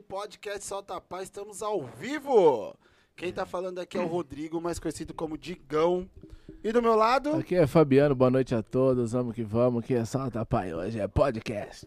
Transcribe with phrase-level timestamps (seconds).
[0.00, 2.74] Podcast Solta Paz, estamos ao vivo.
[3.16, 6.08] Quem tá falando aqui é o Rodrigo, mais conhecido como Digão.
[6.62, 9.94] E do meu lado, Aqui é Fabiano, boa noite a todos, vamos que vamos, que
[9.94, 11.86] é Solta Pai hoje, é podcast.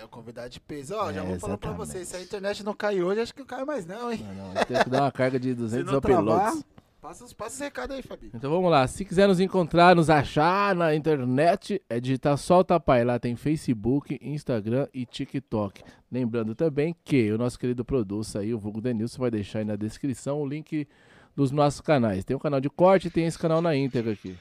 [0.00, 0.94] é o convidado de peso.
[0.94, 1.76] Ó, já É, vou falar pra exatamente.
[1.92, 4.24] vocês, se a internet não cai hoje, acho que não cai mais não, hein?
[4.36, 6.64] Não, não, tem que dar uma carga de Se 200 não travar, uploads.
[7.02, 8.30] Passa, os- passa os recados aí, Fabi.
[8.32, 13.04] Então vamos lá, se quiser nos encontrar, nos achar na internet, é digitar Solta Pai,
[13.04, 15.82] lá tem Facebook, Instagram e TikTok.
[16.10, 19.76] Lembrando também que o nosso querido producer aí, o Vulgo Denilson, vai deixar aí na
[19.76, 20.86] descrição o link
[21.36, 22.24] dos nossos canais.
[22.24, 24.36] Tem o canal de corte e tem esse canal na íntegra aqui.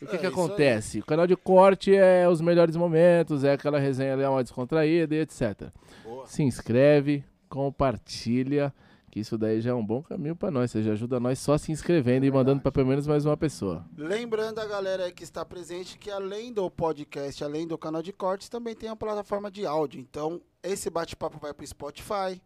[0.00, 1.00] O que, É, que acontece?
[1.00, 5.18] O canal de corte é os melhores momentos, é aquela resenha ali, uma descontraída e
[5.18, 5.68] etc.
[6.02, 6.26] Boa.
[6.26, 8.72] Se inscreve, compartilha,
[9.10, 10.70] que isso daí já é um bom caminho pra nós.
[10.70, 13.84] Você já ajuda nós só se inscrevendo e mandando pra pelo menos mais uma pessoa.
[13.96, 18.12] Lembrando a galera aí que está presente que além do podcast, além do canal de
[18.12, 20.00] cortes, também tem a plataforma de áudio.
[20.00, 22.40] Então, esse bate-papo vai pro Spotify,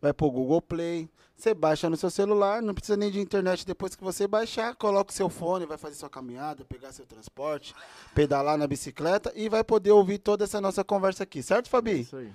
[0.00, 1.08] vai pro Google Play.
[1.36, 5.10] Você baixa no seu celular, não precisa nem de internet depois que você baixar, coloca
[5.10, 7.74] o seu fone, vai fazer sua caminhada, pegar seu transporte,
[8.14, 12.00] pedalar na bicicleta e vai poder ouvir toda essa nossa conversa aqui, certo, Fabi?
[12.00, 12.32] Isso aí.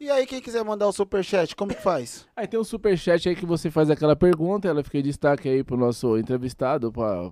[0.00, 2.26] E aí, quem quiser mandar o superchat, como que faz?
[2.34, 5.62] Aí tem um superchat aí que você faz aquela pergunta, ela fica em destaque aí
[5.62, 7.30] pro nosso entrevistado, pra,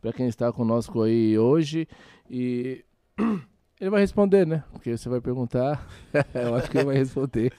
[0.00, 1.86] pra quem está conosco aí hoje.
[2.28, 2.84] E
[3.80, 4.64] ele vai responder, né?
[4.72, 5.86] Porque você vai perguntar,
[6.34, 7.52] eu acho que ele vai responder.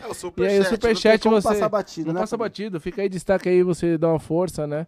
[0.00, 0.52] É o E superchat.
[0.54, 1.48] aí o superchat você...
[1.48, 2.20] passar batido, não né?
[2.20, 4.86] passa batido, fica aí destaque aí, você dá uma força, né?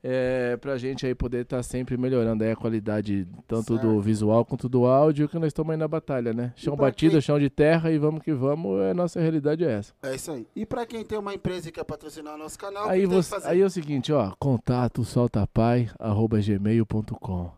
[0.00, 4.00] É, pra gente aí poder estar sempre melhorando aí a qualidade tanto do Certo.
[4.00, 6.52] visual quanto do áudio, que nós estamos aí na batalha, né?
[6.54, 9.92] Chão batido, quem- chão de terra e vamos que vamos, é, nossa realidade é essa.
[10.04, 10.46] É isso aí.
[10.54, 13.12] E pra quem tem uma empresa e quer patrocinar o nosso canal, Aí, que que
[13.14, 17.50] você, aí é o seguinte, ó, contato soltapai.gmail.com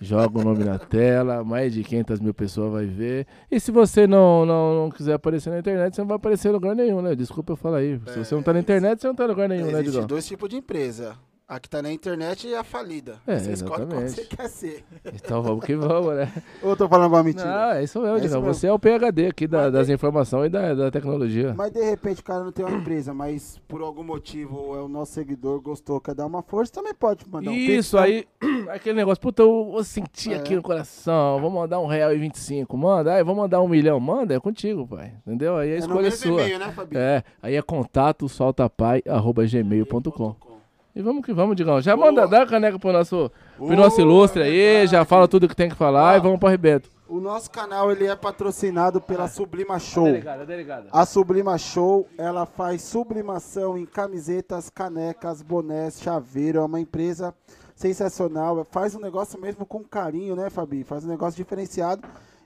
[0.00, 3.26] Joga o nome na tela, mais de 500 mil pessoas vai ver.
[3.50, 6.52] E se você não, não, não quiser aparecer na internet, você não vai aparecer em
[6.52, 7.14] lugar nenhum, né?
[7.14, 7.98] Desculpa eu falar aí.
[8.08, 10.06] Se você não tá na internet, você não tá em lugar nenhum, né, Digão?
[10.06, 11.16] dois tipos de empresa.
[11.46, 13.20] A que tá na internet e a falida.
[13.26, 14.82] É, você escolhe qual você quer ser.
[15.12, 16.32] Então vamos que vamos, né?
[16.62, 17.44] Ou eu tô falando uma mentira?
[17.44, 18.40] Não, é isso mesmo, É isso.
[18.40, 21.52] Você é o PHD aqui da- das tem- informações e da, da tecnologia.
[21.54, 24.88] Mas de repente o cara não tem uma empresa, mas por algum motivo é o
[24.88, 28.04] nosso seguidor gostou, quer dar uma força, também pode mandar um Isso, tá?
[28.04, 28.24] aí,
[28.72, 30.36] aquele negócio, puta, eu vou sentir É.
[30.36, 33.60] aqui no coração, vou mandar um real e vinte e cinco, manda, aí vou mandar
[33.60, 35.58] um milhão, manda, é contigo, pai, entendeu?
[35.58, 36.40] Aí a É escolha é sua.
[36.42, 36.74] e-mail, né?
[36.94, 40.53] É, aí é contato soltapai.gmail.com Com.
[40.94, 42.06] E vamos que vamos, Digão, já Boa.
[42.06, 44.92] manda, dá a caneca pro nosso, pro nosso ilustre aí, verdade.
[44.92, 46.16] já fala tudo que tem que falar Ó.
[46.16, 46.88] e vamos pro arrebento.
[47.08, 50.04] O nosso canal ele é patrocinado pela Sublima Show.
[50.04, 50.88] Delegada, delegada.
[50.90, 56.60] A Sublima Show, ela faz sublimação em camisetas, canecas, bonés, chaveiro.
[56.60, 57.34] É uma empresa
[57.74, 58.64] sensacional.
[58.70, 60.82] Faz um negócio mesmo com carinho, né, Fabi?
[60.82, 62.02] Faz um negócio diferenciado.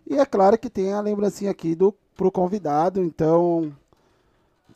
[0.07, 3.01] E é claro que tem a lembrancinha aqui do, pro convidado.
[3.03, 3.73] Então,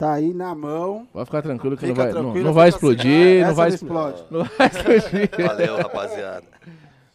[0.02, 1.06] tá aí na mão.
[1.14, 2.92] Vai ficar tranquilo que Fica não vai, não, tranquilo, não vai fica assim.
[2.92, 4.14] explodir, Essa não vai não explodir.
[4.14, 4.32] explode.
[4.32, 5.30] Não vai explodir.
[5.46, 6.46] Valeu, rapaziada.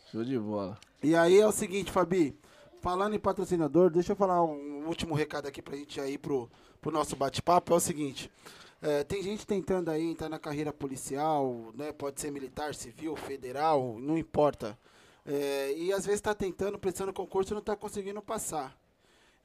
[0.10, 0.78] Show de bola.
[1.04, 2.38] E aí é o seguinte, Fabi.
[2.82, 6.50] Falando em patrocinador, deixa eu falar um último recado aqui pra gente ir pro,
[6.80, 7.74] pro nosso bate-papo.
[7.74, 8.32] É o seguinte.
[8.82, 11.92] é, tem gente tentando aí entrar na carreira policial, né?
[11.92, 14.78] Pode ser militar, civil, federal, não importa.
[15.26, 18.74] É, e às vezes está tentando, prestando concurso e não está conseguindo passar.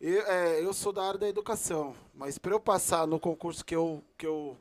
[0.02, 3.75] Eu, é, eu sou da área da educação, mas para eu passar no concurso que
[3.76, 4.56] eu, que eu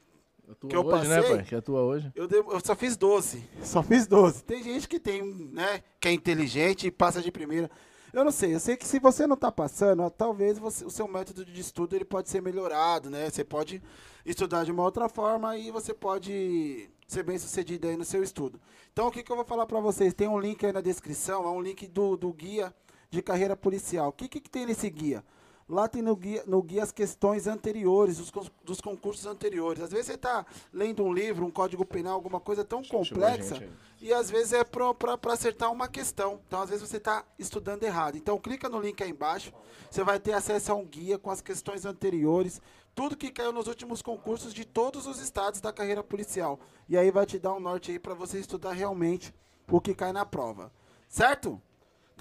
[0.49, 1.35] Atua Que eu hoje, né, passei?
[1.37, 1.45] pai?
[1.45, 2.11] Que atua hoje.
[2.13, 3.41] eu, dei- eu só fiz 12.
[3.63, 4.43] Só fiz 12.
[4.43, 5.81] Tem gente que tem, né?
[5.99, 7.71] Que é inteligente e passa de primeira.
[8.11, 10.89] Eu não sei, eu sei que se você não tá passando, ó, talvez você- o
[10.89, 13.29] seu método de estudo ele pode ser melhorado, né?
[13.29, 13.81] Você pode
[14.25, 18.59] estudar de uma outra forma e você pode ser bem sucedido aí no seu estudo.
[18.91, 20.13] Então o que, que eu vou falar pra vocês?
[20.13, 22.73] Tem um link aí na descrição, é um link do, do guia
[23.11, 24.09] de carreira policial.
[24.09, 25.23] O que, que, que tem nesse guia?
[25.67, 29.81] Lá tem no guia, no guia as questões anteriores, dos, con- dos concursos anteriores.
[29.83, 33.55] Às vezes você está lendo um livro, um código penal, alguma coisa tão complexa,
[34.01, 36.41] e às vezes é para acertar uma questão.
[36.47, 38.17] Então, às vezes você está estudando errado.
[38.17, 39.53] Então, clica no link aí embaixo,
[39.89, 42.61] você vai ter acesso a um guia com as questões anteriores,
[42.93, 46.59] tudo que caiu nos últimos concursos de todos os estados da carreira policial.
[46.89, 49.33] E aí vai te dar um norte aí para você estudar realmente
[49.69, 50.69] o que cai na prova.
[51.07, 51.61] Certo?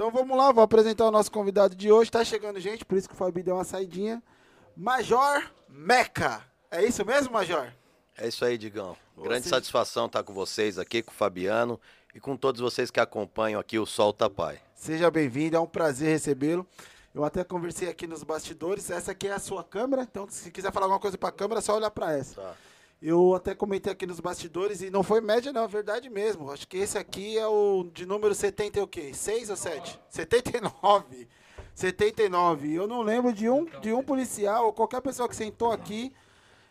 [0.00, 2.10] Então vamos lá, vou apresentar o nosso convidado de hoje.
[2.10, 4.22] Tá chegando gente, por isso que o Fabi deu uma saidinha.
[4.74, 6.42] Major Meca.
[6.70, 7.70] É isso mesmo, Major?
[8.16, 8.96] É isso aí, Digão.
[9.22, 11.78] Grande satisfação estar com vocês aqui, com o Fabiano
[12.14, 14.58] e com todos vocês que acompanham aqui o Sol Tapai.
[14.74, 16.66] Seja bem-vindo, é um prazer recebê-lo.
[17.14, 18.90] Eu até conversei aqui nos bastidores.
[18.90, 21.58] Essa aqui é a sua câmera, então se quiser falar alguma coisa para a câmera,
[21.58, 22.40] é só olhar para essa.
[22.40, 22.54] Tá.
[23.02, 26.50] Eu até comentei aqui nos bastidores e não foi média, não, é verdade mesmo.
[26.50, 29.14] Acho que esse aqui é o de número 70 e o quê?
[29.14, 29.98] 6 ou 7?
[30.10, 31.26] 79.
[31.74, 32.74] 79.
[32.74, 36.12] Eu não lembro de um, de um policial ou qualquer pessoa que sentou aqui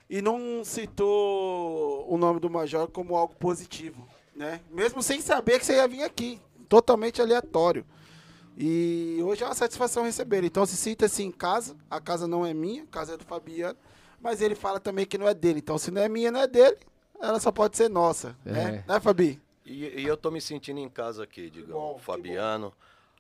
[0.08, 4.62] e não citou o nome do Major como algo positivo, né?
[4.70, 6.40] Mesmo sem saber que você ia vir aqui.
[6.68, 7.84] Totalmente aleatório.
[8.56, 10.44] E hoje é uma satisfação receber.
[10.44, 11.76] Então se sinta-se em casa.
[11.90, 13.80] A casa não é minha, a casa é do Fabiano.
[14.22, 15.60] Mas ele fala também que não é dele.
[15.60, 16.78] Então se não é minha, não é dele.
[17.22, 18.36] Ela só pode ser nossa.
[18.46, 18.52] É.
[18.52, 19.42] Né, né Fabi?
[19.66, 21.74] E, e, eu tô me sentindo em casa aqui, digamos.
[21.74, 22.74] Bom, Fabiano.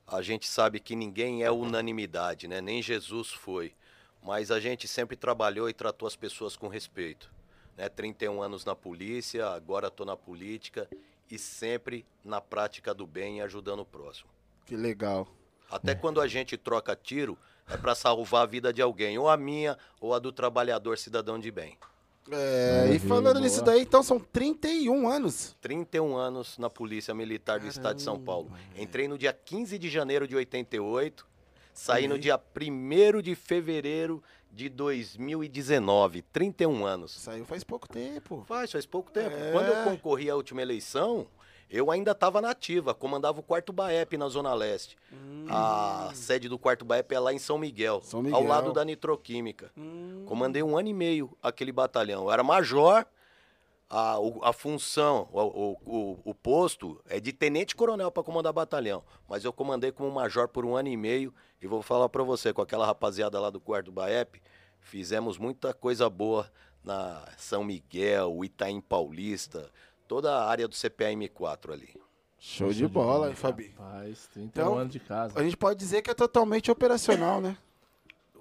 [0.07, 2.59] A gente sabe que ninguém é unanimidade, né?
[2.59, 3.73] Nem Jesus foi.
[4.23, 7.31] Mas a gente sempre trabalhou e tratou as pessoas com respeito.
[7.77, 7.87] Né?
[7.87, 10.89] 31 anos na polícia, agora estou na política
[11.29, 14.29] e sempre na prática do bem e ajudando o próximo.
[14.65, 15.27] Que legal.
[15.69, 15.95] Até é.
[15.95, 17.37] quando a gente troca tiro,
[17.69, 21.39] é para salvar a vida de alguém, ou a minha, ou a do trabalhador cidadão
[21.39, 21.77] de bem.
[22.31, 25.56] É, e falando nisso daí, então são 31 anos.
[25.62, 27.71] 31 anos na Polícia Militar do Caramba.
[27.71, 28.51] Estado de São Paulo.
[28.77, 31.25] Entrei no dia 15 de janeiro de 88,
[31.74, 37.12] saí no dia 1 de fevereiro de 2019, 31 anos.
[37.12, 38.44] Saiu faz pouco tempo.
[38.48, 39.36] Faz, faz pouco tempo.
[39.36, 39.51] É.
[39.51, 41.27] Quando eu concorri à última eleição,
[41.69, 44.98] eu ainda estava nativa, comandava o quarto BAEP na Zona Leste.
[45.12, 45.45] Hum.
[45.50, 48.38] A sede do quarto BAEP é lá em São Miguel, São Miguel.
[48.38, 49.71] ao lado da Nitroquímica.
[49.77, 50.24] Hum.
[50.25, 52.24] Comandei um ano e meio aquele batalhão.
[52.24, 53.06] Eu era major,
[53.89, 59.04] a, a função, o, o, o posto é de tenente-coronel para comandar batalhão.
[59.27, 61.33] Mas eu comandei como major por um ano e meio.
[61.62, 64.42] E vou falar para você, com aquela rapaziada lá do quarto BAEP,
[64.80, 66.50] fizemos muita coisa boa
[66.83, 69.69] na São Miguel, Itaim Paulista,
[70.09, 71.95] toda a área do CPM4 ali.
[72.39, 73.75] Show, de, bola, hein, Fabi?
[73.77, 75.39] Rapaz, 31 então, anos de casa.
[75.39, 77.56] A gente pode dizer que é totalmente operacional, né?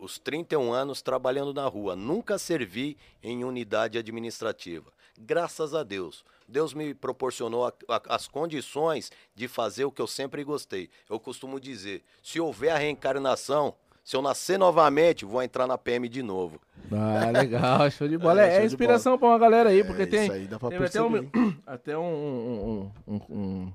[0.00, 1.94] Os 31 anos trabalhando na rua.
[1.94, 4.90] Nunca servi em unidade administrativa.
[5.18, 6.24] Graças a Deus.
[6.46, 10.88] Deus me proporcionou a, a, as condições de fazer o que eu sempre gostei.
[11.10, 13.74] Eu costumo dizer: se houver a reencarnação,
[14.08, 16.58] se eu nascer novamente, vou entrar na PM de novo.
[16.90, 18.40] Ah, legal, show de bola.
[18.40, 20.78] É, é, é inspiração para uma galera aí, porque é, tem, aí dá pra tem
[20.78, 21.28] até, um,
[21.66, 23.72] até um, um, um,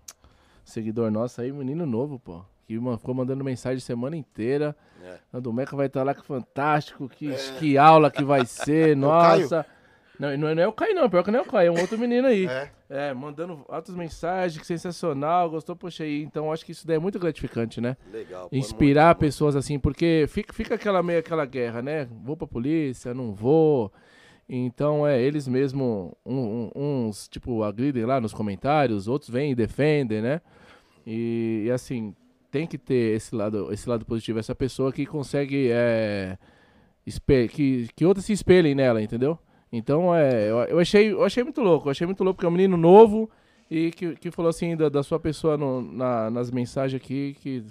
[0.66, 2.42] seguidor nosso aí, menino novo, pô.
[2.66, 4.76] Que ficou mandando mensagem semana inteira.
[5.04, 5.40] É.
[5.40, 7.38] Do Meca vai estar lá que fantástico, que, é.
[7.60, 9.64] que aula que vai ser, nossa.
[10.20, 11.10] Não, não, é o Caio, não.
[11.10, 12.46] Pior que não é o Caio, é um outro menino aí.
[12.46, 12.70] É.
[12.90, 16.22] é mandando altas mensagens, que sensacional, gostou, poxa aí.
[16.22, 17.98] Então acho que isso daí é muito gratificante, né?
[18.12, 18.48] Legal.
[18.52, 22.08] Inspirar muito, pessoas assim, porque fica, fica aquela meio aquela guerra, né?
[22.24, 23.92] Vou pra polícia, não vou.
[24.48, 29.56] Então, é, eles mesmo, um, um, uns, tipo, agridem lá nos comentários, outros vêm e
[29.56, 30.42] defendem, né?
[31.08, 32.14] E, e, assim,
[32.52, 36.38] tem que ter esse lado, esse lado positivo, essa pessoa que consegue, é,
[37.50, 39.40] que, que outros se espelhem nela, entendeu?
[39.76, 41.88] Então, é, eu, eu, achei, eu achei muito louco.
[41.88, 43.28] Eu achei muito louco porque é um menino novo
[43.72, 47.66] e que, que falou assim da, da sua pessoa no, na, nas mensagens aqui que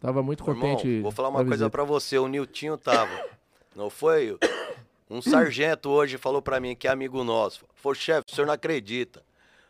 [0.00, 0.88] tava muito contente.
[0.88, 2.16] Irmão, vou falar uma coisa para você.
[2.16, 3.12] O Niltinho tava.
[3.76, 4.34] Não foi?
[5.10, 7.66] Um sargento hoje falou para mim que é amigo nosso.
[7.74, 9.22] Falou, chefe, o senhor não acredita.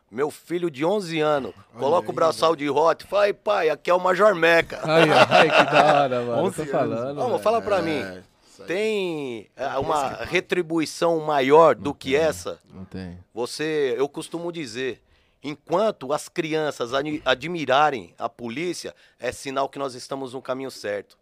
[0.08, 3.94] Meu filho de 11 anos, coloca o braçal de rota e fala, pai, aqui é
[3.94, 4.78] o Major Meca.
[4.84, 6.42] Ai, ai, que da hora, mano.
[6.42, 7.16] 11 tô falando.
[7.16, 7.82] Vamos, fala pra é.
[7.82, 8.22] mim.
[8.66, 12.60] Tem é, uma retribuição maior do que essa?
[12.72, 13.18] Não tem.
[13.32, 15.02] Você, eu costumo dizer,
[15.42, 16.90] enquanto as crianças
[17.24, 21.18] admirarem a polícia, é sinal que nós estamos no caminho certo.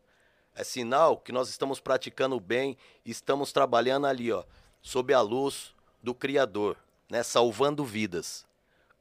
[0.55, 4.43] É sinal que nós estamos praticando bem, estamos trabalhando ali, ó,
[4.83, 6.77] sob a luz do Criador,
[7.09, 8.45] né, salvando vidas,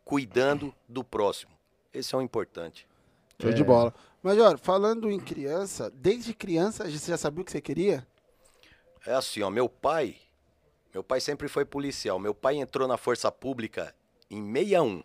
[0.05, 1.51] cuidando do próximo.
[1.93, 2.88] Esse é o importante.
[3.41, 3.53] Show é.
[3.53, 3.93] de bola.
[4.21, 8.05] Major, falando em criança, desde criança você já sabia o que você queria?
[9.06, 10.18] É assim, ó, meu pai,
[10.94, 12.20] meu pai sempre foi policial.
[12.20, 13.94] Meu pai entrou na Força Pública
[14.29, 15.03] em 61.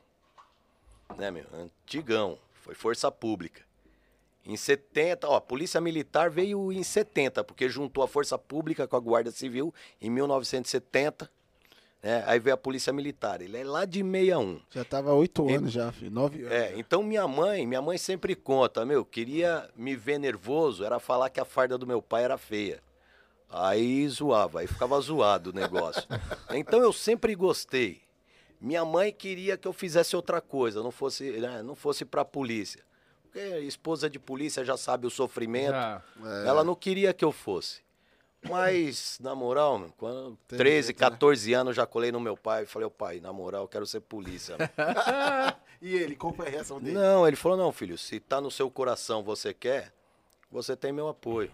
[1.17, 1.45] Né, meu?
[1.53, 3.63] Antigão, foi Força Pública.
[4.47, 8.97] Em 70, ó, a Polícia Militar veio em 70, porque juntou a Força Pública com
[8.97, 11.31] a Guarda Civil em 1970.
[12.03, 12.23] Né?
[12.27, 13.41] Aí veio a Polícia Militar.
[13.41, 14.61] Ele é lá de 61.
[14.71, 16.11] Já estava oito anos já, filho.
[16.11, 16.53] Nove anos.
[16.53, 21.31] É, então minha mãe, minha mãe sempre conta, meu, queria me ver nervoso, era falar
[21.31, 22.83] que a farda do meu pai era feia.
[23.49, 26.03] Aí zoava, aí ficava zoado o negócio.
[26.51, 28.03] Então eu sempre gostei.
[28.61, 32.25] Minha mãe queria que eu fizesse outra coisa, não fosse, né, não fosse para a
[32.25, 32.83] polícia.
[33.23, 35.75] porque esposa de polícia já sabe o sofrimento.
[35.75, 36.01] É.
[36.47, 37.83] Ela não queria que eu fosse.
[38.49, 41.57] Mas, na moral, quando Tem 13, jeito, 14 né?
[41.57, 44.01] anos, já colei no meu pai e falei, ô pai, na moral, eu quero ser
[44.01, 44.57] polícia.
[45.81, 46.95] e ele, qual foi a reação dele?
[46.95, 49.93] Não, ele falou, não, filho, se tá no seu coração, você quer,
[50.51, 51.51] você tem meu apoio.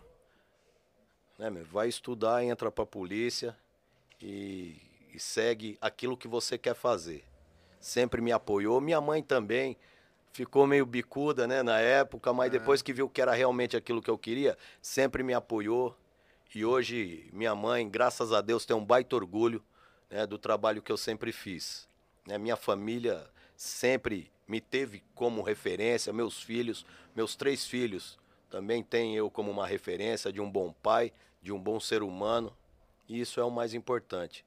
[1.41, 1.65] Né, meu?
[1.65, 3.57] Vai estudar, entra pra polícia
[4.21, 4.77] e,
[5.15, 7.25] e segue aquilo que você quer fazer.
[7.81, 8.79] Sempre me apoiou.
[8.79, 9.75] Minha mãe também
[10.35, 12.59] ficou meio bicuda, né, na época, mas é.
[12.59, 15.97] depois que viu que era realmente aquilo que eu queria, sempre me apoiou.
[16.55, 19.65] E hoje minha mãe, graças a Deus, tem um baita orgulho
[20.11, 21.89] né, do trabalho que eu sempre fiz.
[22.27, 26.85] Né, minha família sempre me teve como referência, meus filhos,
[27.17, 28.20] meus três filhos
[28.51, 32.53] também têm eu como uma referência de um bom pai, de um bom ser humano.
[33.09, 34.45] E isso é o mais importante.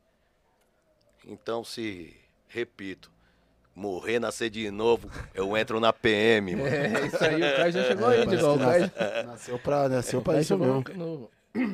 [1.26, 2.16] Então, se,
[2.48, 3.10] repito,
[3.76, 6.56] morrer, nascer de novo, eu entro na PM.
[6.56, 6.68] Mano.
[6.68, 8.92] É, isso aí, o Caio já chegou aí, é, igual, o Caio...
[9.26, 10.84] Nasceu pra, nasceu pra isso mesmo.
[10.96, 11.30] No...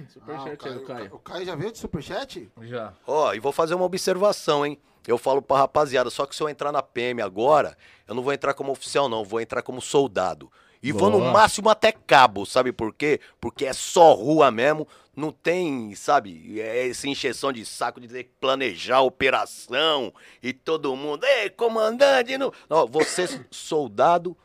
[0.09, 1.15] Superchat ah, Caio, aí, Caio.
[1.15, 2.51] O Caio já veio de superchat?
[2.61, 2.93] Já.
[3.07, 4.77] Ó, e vou fazer uma observação, hein?
[5.07, 8.33] Eu falo pra rapaziada, só que se eu entrar na PM agora, eu não vou
[8.33, 10.51] entrar como oficial, não, vou entrar como soldado.
[10.81, 11.09] E Boa.
[11.11, 13.19] vou no máximo até cabo, sabe por quê?
[13.39, 18.23] Porque é só rua mesmo, não tem, sabe, é essa encheção de saco de ter
[18.23, 22.53] que planejar a operação e todo mundo, ei, comandante, não.
[22.69, 24.37] não você soldado,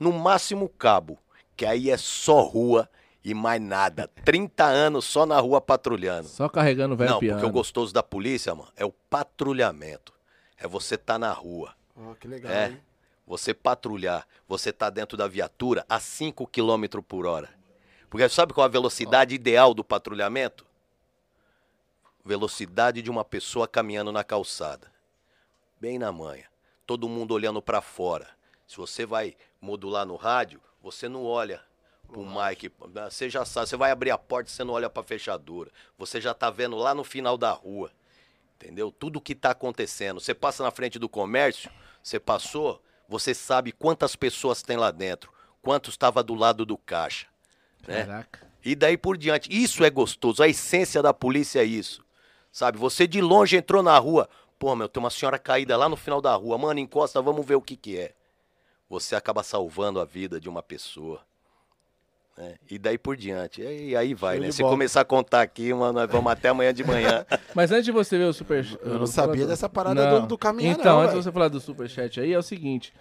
[0.00, 1.18] no máximo cabo,
[1.54, 2.88] que aí é só rua
[3.24, 4.10] e mais nada.
[4.24, 6.26] 30 anos só na rua patrulhando.
[6.26, 7.38] Só carregando velho Não, piano.
[7.38, 10.12] porque o gostoso da polícia, mano, é o patrulhamento.
[10.56, 11.74] É você tá na rua.
[11.94, 12.68] Oh, que legal, é.
[12.68, 12.80] Hein?
[13.32, 17.48] Você patrulhar, você tá dentro da viatura a 5 km por hora.
[18.10, 20.66] Porque sabe qual a velocidade ideal do patrulhamento?
[22.22, 24.92] Velocidade de uma pessoa caminhando na calçada.
[25.80, 26.44] Bem na manha.
[26.84, 28.28] Todo mundo olhando para fora.
[28.68, 31.62] Se você vai modular no rádio, você não olha
[32.06, 32.70] pro Mike.
[33.08, 35.70] Você já sabe, você vai abrir a porta e você não olha pra fechadura.
[35.96, 37.92] Você já tá vendo lá no final da rua.
[38.56, 38.92] Entendeu?
[38.92, 40.20] Tudo que tá acontecendo.
[40.20, 41.70] Você passa na frente do comércio,
[42.02, 47.26] você passou, você sabe quantas pessoas tem lá dentro, quantos estava do lado do caixa.
[47.86, 48.06] Né?
[48.06, 48.40] Caraca.
[48.64, 49.50] E daí por diante.
[49.52, 50.42] Isso é gostoso.
[50.42, 52.02] A essência da polícia é isso.
[52.50, 52.78] Sabe?
[52.78, 54.28] Você de longe entrou na rua.
[54.58, 56.56] Pô, meu, tem uma senhora caída lá no final da rua.
[56.56, 58.14] Mano, encosta, vamos ver o que que é.
[58.88, 61.20] Você acaba salvando a vida de uma pessoa.
[62.38, 63.60] É, e daí por diante.
[63.60, 64.52] E aí vai, Show né?
[64.52, 67.26] Se começar a contar aqui, mano, nós vamos até amanhã de manhã.
[67.54, 68.66] Mas antes de você ver o super.
[68.82, 70.20] Eu não sabia dessa parada não.
[70.22, 70.72] do, do caminhão.
[70.72, 72.92] Então, não, antes de você falar do superchat aí, é o seguinte.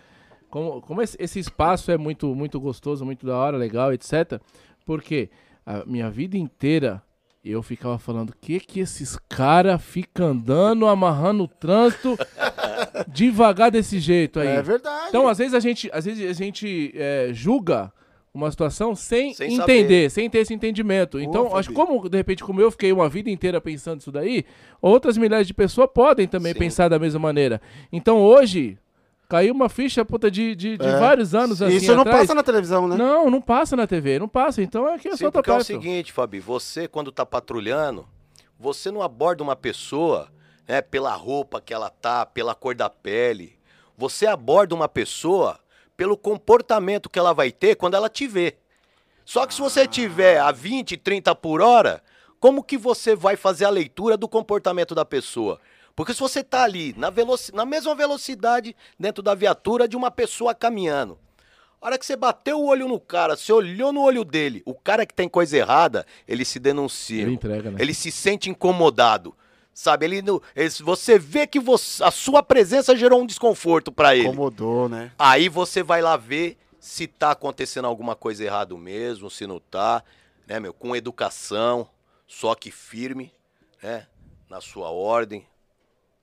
[0.50, 4.42] Como, como esse, esse, espaço é muito, muito gostoso, muito da hora, legal, etc.
[4.86, 5.30] Porque
[5.66, 7.02] a minha vida inteira
[7.44, 12.18] eu ficava falando, que que esses caras ficam andando, amarrando o trânsito
[13.08, 14.48] devagar desse jeito aí.
[14.48, 15.08] É verdade.
[15.08, 17.92] Então, às vezes a gente, às vezes a gente é, julga
[18.34, 20.10] uma situação sem, sem entender, saber.
[20.10, 21.20] sem ter esse entendimento.
[21.20, 24.46] então, acho que como, de repente, como eu fiquei uma vida inteira pensando isso daí,
[24.82, 26.60] outras milhares de pessoas podem também Sim.
[26.60, 27.62] pensar da mesma maneira.
[27.92, 28.78] Então, hoje,
[29.28, 31.00] caiu uma ficha puta de, de, de é.
[31.00, 32.22] vários anos assim Isso não atrás.
[32.22, 32.96] passa na televisão, né?
[32.96, 34.62] Não, não passa na TV, não passa.
[34.62, 38.08] Então, é que é Sim, só porque é o seguinte, Fabi, você, quando tá patrulhando,
[38.58, 40.30] você não aborda uma pessoa
[40.68, 43.58] né, pela roupa que ela tá, pela cor da pele.
[43.98, 45.60] Você aborda uma pessoa
[46.02, 48.56] pelo comportamento que ela vai ter quando ela te vê.
[49.24, 52.02] Só que se você tiver a 20, 30 por hora,
[52.40, 55.62] como que você vai fazer a leitura do comportamento da pessoa?
[55.96, 57.14] Porque se você está ali na,
[57.54, 61.20] na mesma velocidade dentro da viatura de uma pessoa caminhando,
[61.80, 64.74] a hora que você bateu o olho no cara, você olhou no olho dele, o
[64.74, 67.22] cara que tem coisa errada, ele se denuncia.
[67.22, 67.78] Ele entrega, né?
[67.80, 69.36] Ele se sente incomodado.
[69.74, 70.18] Sabe, ele,
[70.56, 74.28] ele você vê que você, a sua presença gerou um desconforto para ele.
[74.28, 75.12] Incomodou, né?
[75.18, 80.04] Aí você vai lá ver se tá acontecendo alguma coisa errado mesmo, se não tá,
[80.48, 81.88] né, meu, com educação,
[82.28, 83.32] só que firme,
[83.82, 84.08] né,
[84.50, 85.46] na sua ordem.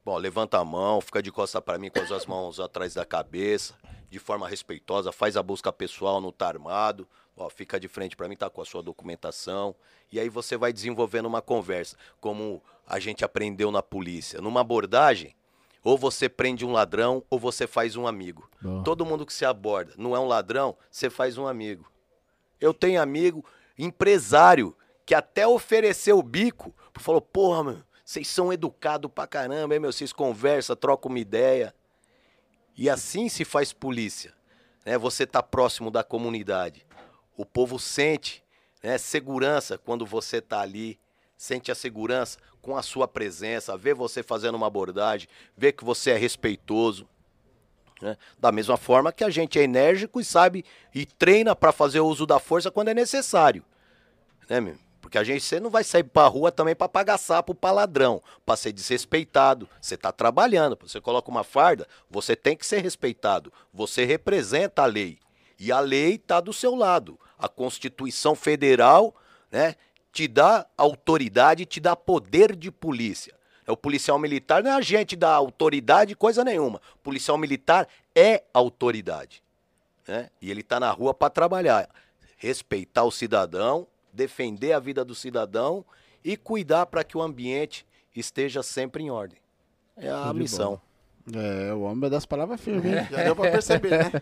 [0.04, 3.74] Bom, levanta a mão, fica de costa para mim com as mãos atrás da cabeça,
[4.10, 7.06] de forma respeitosa, faz a busca pessoal, não tá armado,
[7.38, 9.74] ó, fica de frente para mim, tá com a sua documentação.
[10.10, 14.40] E aí você vai desenvolvendo uma conversa, como a gente aprendeu na polícia.
[14.40, 15.34] Numa abordagem,
[15.84, 18.50] ou você prende um ladrão ou você faz um amigo.
[18.84, 21.90] Todo mundo que se aborda não é um ladrão, você faz um amigo.
[22.60, 23.44] Eu tenho amigo
[23.78, 24.76] empresário
[25.06, 29.92] que até ofereceu o bico, falou: "Porra, meu, vocês são educados pra caramba, hein, meu,
[29.92, 31.72] vocês conversam, trocam uma ideia".
[32.76, 34.34] E assim se faz polícia.
[34.84, 34.96] Né?
[34.98, 36.86] Você tá próximo da comunidade.
[37.38, 38.42] O povo sente
[38.82, 40.98] né, segurança quando você está ali,
[41.36, 46.10] sente a segurança com a sua presença, vê você fazendo uma abordagem, vê que você
[46.10, 47.08] é respeitoso.
[48.02, 48.16] Né?
[48.40, 52.26] Da mesma forma que a gente é enérgico e sabe e treina para fazer uso
[52.26, 53.64] da força quando é necessário.
[54.50, 54.76] Né, meu?
[55.00, 58.20] Porque a gente você não vai sair pra rua também para pagar sapo para ladrão,
[58.44, 59.68] para ser desrespeitado.
[59.80, 63.52] Você está trabalhando, você coloca uma farda, você tem que ser respeitado.
[63.72, 65.20] Você representa a lei.
[65.56, 67.18] E a lei está do seu lado.
[67.38, 69.14] A Constituição Federal,
[69.50, 69.74] né,
[70.12, 73.34] te dá autoridade, te dá poder de polícia.
[73.66, 76.80] É o policial militar não é agente da autoridade, coisa nenhuma.
[76.94, 79.42] O policial militar é autoridade.
[80.06, 80.30] Né?
[80.40, 81.88] E ele está na rua para trabalhar.
[82.38, 85.84] Respeitar o cidadão, defender a vida do cidadão
[86.24, 89.38] e cuidar para que o ambiente esteja sempre em ordem.
[89.96, 90.80] É a missão.
[91.34, 93.06] É, o homem é das palavras firmes, hein?
[93.10, 94.12] Já deu pra perceber, né?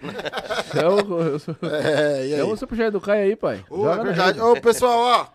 [0.74, 3.64] eu, eu, sou, é, o superchat do Caio aí, pai.
[3.70, 4.40] Ô, é verdade.
[4.40, 5.26] Ô, pessoal, ó.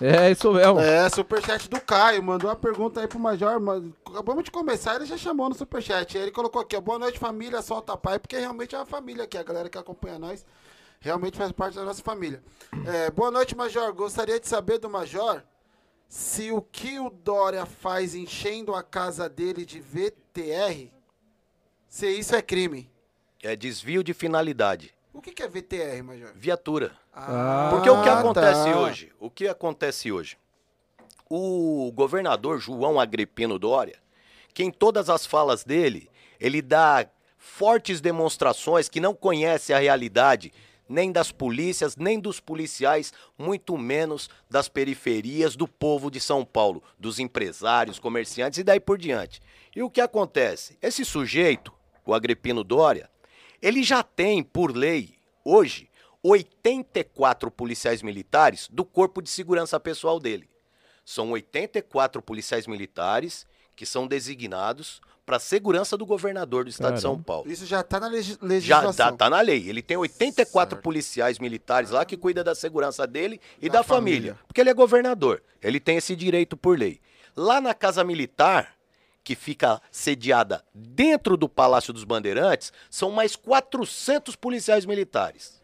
[0.00, 0.78] É, isso mesmo.
[0.78, 2.22] É, superchat do Caio.
[2.22, 3.60] Mandou uma pergunta aí pro Major.
[4.06, 6.16] Acabamos de começar, ele já chamou no superchat.
[6.16, 9.38] Ele colocou aqui, ó, boa noite família, solta pai, porque realmente é uma família aqui,
[9.38, 10.44] a galera que acompanha nós.
[11.00, 12.42] Realmente faz parte da nossa família.
[12.86, 13.92] É, boa noite, Major.
[13.92, 15.42] Gostaria de saber do Major
[16.08, 20.90] se o que o Dória faz enchendo a casa dele de VTR,
[21.88, 22.90] se isso é crime.
[23.42, 24.94] É desvio de finalidade.
[25.12, 26.32] O que, é VTR, Major?
[26.34, 26.92] Viatura.
[27.12, 28.78] Ah, Porque o que acontece tá.
[28.78, 29.12] hoje?
[29.18, 30.36] O que acontece hoje?
[31.28, 33.98] O governador João Agripino Dória,
[34.52, 37.06] que em todas as falas dele, ele dá
[37.38, 40.52] fortes demonstrações que não conhece a realidade
[40.88, 46.82] nem das polícias, nem dos policiais, muito menos das periferias do povo de São Paulo,
[46.98, 49.40] dos empresários, comerciantes e daí por diante.
[49.74, 50.78] E o que acontece?
[50.80, 51.72] Esse sujeito,
[52.04, 53.10] o Agripino Dória,
[53.60, 55.88] ele já tem, por lei, hoje,
[56.22, 60.48] 84 policiais militares do corpo de segurança pessoal dele.
[61.04, 63.46] São 84 policiais militares
[63.76, 66.96] que são designados para a segurança do governador do estado Caramba.
[66.96, 67.50] de São Paulo.
[67.50, 68.60] Isso já está na legislação.
[68.60, 69.68] Já está tá na lei.
[69.68, 70.82] Ele tem 84 certo.
[70.82, 74.18] policiais militares lá que cuida da segurança dele e da, da família.
[74.18, 74.38] família.
[74.46, 75.42] Porque ele é governador.
[75.60, 77.00] Ele tem esse direito por lei.
[77.36, 78.76] Lá na Casa Militar,
[79.24, 85.60] que fica sediada dentro do Palácio dos Bandeirantes, são mais 400 policiais militares.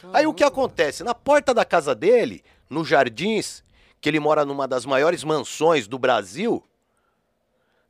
[0.00, 0.18] Caramba.
[0.18, 1.02] Aí o que acontece?
[1.02, 3.64] Na porta da casa dele, no Jardins,
[4.00, 6.64] que ele mora numa das maiores mansões do Brasil,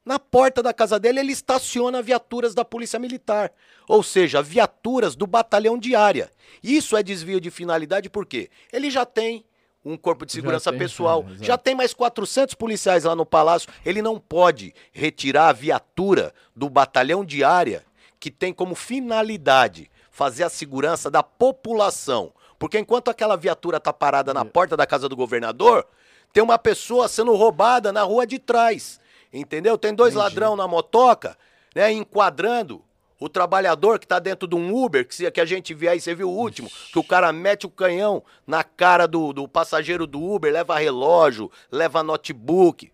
[0.05, 3.53] na porta da casa dele, ele estaciona viaturas da Polícia Militar,
[3.87, 6.31] ou seja, viaturas do batalhão de área.
[6.63, 9.45] Isso é desvio de finalidade porque ele já tem
[9.85, 13.71] um corpo de segurança já pessoal, tem, já tem mais 400 policiais lá no palácio,
[13.85, 17.85] ele não pode retirar a viatura do batalhão de área
[18.19, 22.33] que tem como finalidade fazer a segurança da população.
[22.59, 25.87] Porque enquanto aquela viatura está parada na porta da casa do governador,
[26.31, 29.01] tem uma pessoa sendo roubada na rua de trás.
[29.33, 29.79] Entendeu?
[29.79, 30.25] Tem dois Entendi.
[30.25, 31.37] ladrão na motoca,
[31.75, 32.83] né, enquadrando
[33.21, 36.01] o trabalhador que está dentro de um Uber, que, se, que a gente viu aí,
[36.01, 36.93] você viu o último, Ixi.
[36.93, 41.51] que o cara mete o canhão na cara do, do passageiro do Uber, leva relógio,
[41.71, 42.91] leva notebook.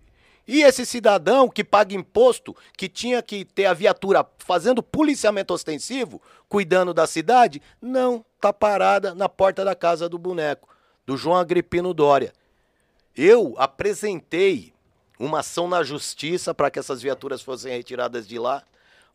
[0.49, 6.20] E esse cidadão que paga imposto, que tinha que ter a viatura fazendo policiamento ostensivo,
[6.49, 10.68] cuidando da cidade, não, tá parada na porta da casa do boneco,
[11.05, 12.33] do João Agripino Dória.
[13.16, 14.72] Eu apresentei
[15.18, 18.62] uma ação na justiça para que essas viaturas fossem retiradas de lá.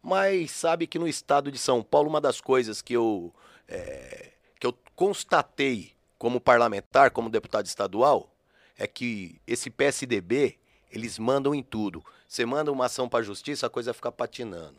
[0.02, 3.32] Mas sabe que no estado de São Paulo, uma das coisas que eu,
[3.68, 8.32] é, que eu constatei como parlamentar, como deputado estadual,
[8.78, 10.58] é que esse PSDB,
[10.92, 12.04] eles mandam em tudo.
[12.28, 14.78] Você manda uma ação para a justiça, a coisa fica patinando.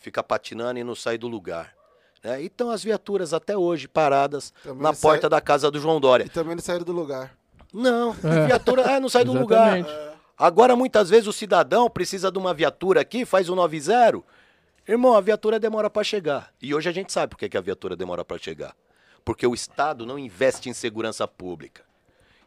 [0.00, 1.74] Fica patinando e não sai do lugar.
[2.22, 2.42] Né?
[2.42, 5.30] Então as viaturas até hoje paradas também na porta sai...
[5.30, 6.24] da casa do João Dória.
[6.24, 7.36] E também não saíram do lugar.
[7.72, 8.46] Não, é.
[8.46, 9.78] viatura é, não sai do lugar.
[10.42, 14.24] Agora, muitas vezes, o cidadão precisa de uma viatura aqui, faz o 90.
[14.88, 16.52] Irmão, a viatura demora para chegar.
[16.60, 18.74] E hoje a gente sabe por que a viatura demora para chegar.
[19.24, 21.84] Porque o Estado não investe em segurança pública.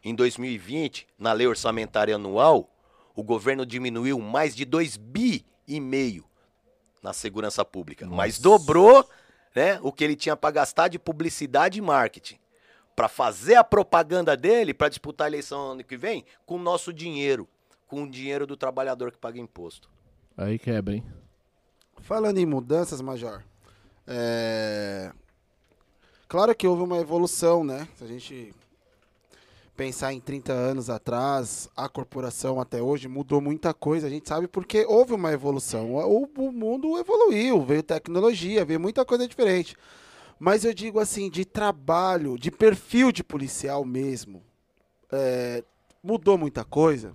[0.04, 2.70] Em 2020, na lei orçamentária anual,
[3.14, 6.26] o governo diminuiu mais de 2 bi e meio
[7.02, 8.04] na segurança pública.
[8.04, 8.14] Nossa.
[8.14, 9.08] Mas dobrou
[9.54, 12.38] né, o que ele tinha para gastar de publicidade e marketing.
[12.94, 16.92] Para fazer a propaganda dele, para disputar a eleição ano que vem, com o nosso
[16.92, 17.48] dinheiro
[17.86, 19.88] com o dinheiro do trabalhador que paga imposto.
[20.36, 21.04] Aí quebra, hein?
[22.00, 23.42] Falando em mudanças, Major,
[24.06, 25.10] é...
[26.28, 27.88] claro que houve uma evolução, né?
[27.96, 28.54] Se a gente
[29.76, 34.06] pensar em 30 anos atrás, a corporação até hoje mudou muita coisa.
[34.06, 35.94] A gente sabe porque houve uma evolução.
[35.94, 39.76] O, o mundo evoluiu, veio tecnologia, veio muita coisa diferente.
[40.38, 44.42] Mas eu digo assim, de trabalho, de perfil de policial mesmo,
[45.10, 45.62] é...
[46.02, 47.14] mudou muita coisa.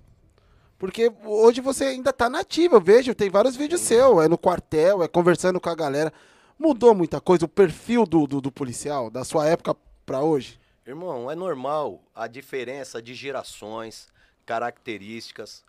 [0.82, 5.04] Porque hoje você ainda tá nativa, eu vejo, tem vários vídeos seus, é no quartel,
[5.04, 6.12] é conversando com a galera.
[6.58, 9.76] Mudou muita coisa o perfil do, do, do policial, da sua época
[10.08, 10.60] para hoje?
[10.84, 14.08] Irmão, é normal a diferença de gerações,
[14.44, 15.64] características,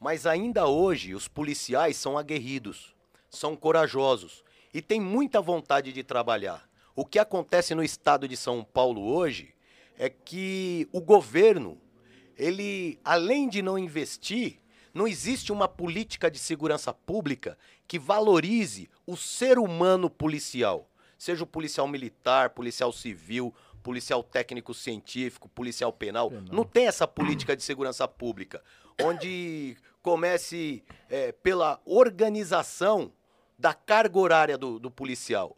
[0.00, 2.94] mas ainda hoje os policiais são aguerridos,
[3.28, 6.66] são corajosos e têm muita vontade de trabalhar.
[6.96, 9.54] O que acontece no estado de São Paulo hoje
[9.98, 11.76] é que o governo,
[12.40, 14.58] ele, além de não investir,
[14.94, 20.88] não existe uma política de segurança pública que valorize o ser humano policial.
[21.18, 26.30] Seja o policial militar, policial civil, policial técnico científico, policial penal.
[26.30, 26.44] penal.
[26.50, 28.62] Não tem essa política de segurança pública,
[29.02, 33.12] onde comece é, pela organização
[33.58, 35.56] da carga horária do, do policial.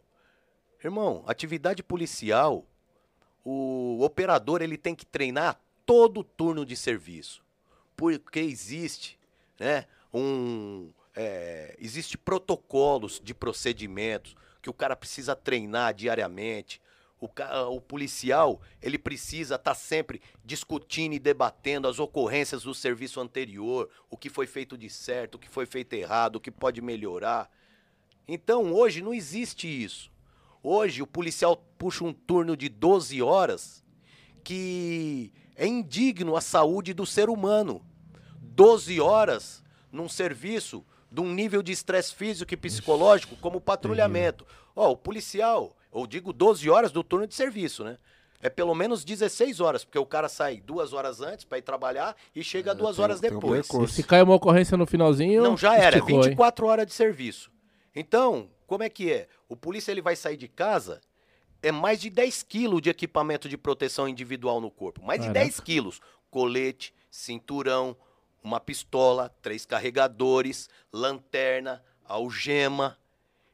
[0.83, 2.65] Irmão, atividade policial,
[3.41, 7.43] o operador ele tem que treinar todo turno de serviço,
[7.95, 9.19] porque existe,
[9.59, 16.81] né, um, é, existe protocolos de procedimentos que o cara precisa treinar diariamente.
[17.19, 17.29] O,
[17.75, 23.89] o policial, ele precisa estar tá sempre discutindo e debatendo as ocorrências do serviço anterior,
[24.09, 27.49] o que foi feito de certo, o que foi feito errado, o que pode melhorar.
[28.27, 30.11] Então, hoje não existe isso.
[30.61, 33.83] Hoje, o policial puxa um turno de 12 horas
[34.43, 37.81] que é indigno à saúde do ser humano.
[38.39, 44.45] 12 horas num serviço de um nível de estresse físico e psicológico como patrulhamento.
[44.75, 47.97] Ó, o policial, ou digo 12 horas do turno de serviço, né?
[48.41, 52.13] É pelo menos 16 horas, porque o cara sai duas horas antes para ir trabalhar
[52.35, 53.69] e chega é, duas tem, horas depois.
[53.69, 55.41] Um se cai uma ocorrência no finalzinho.
[55.41, 56.71] Não, já era, esticou, 24 hein?
[56.71, 57.49] horas de serviço.
[57.95, 59.27] Então, como é que é?
[59.47, 60.99] O polícia ele vai sair de casa,
[61.63, 65.01] é mais de 10 quilos de equipamento de proteção individual no corpo.
[65.01, 65.39] Mais Caraca.
[65.39, 66.01] de 10 quilos.
[66.29, 67.95] Colete, cinturão,
[68.43, 72.97] uma pistola, três carregadores, lanterna, algema.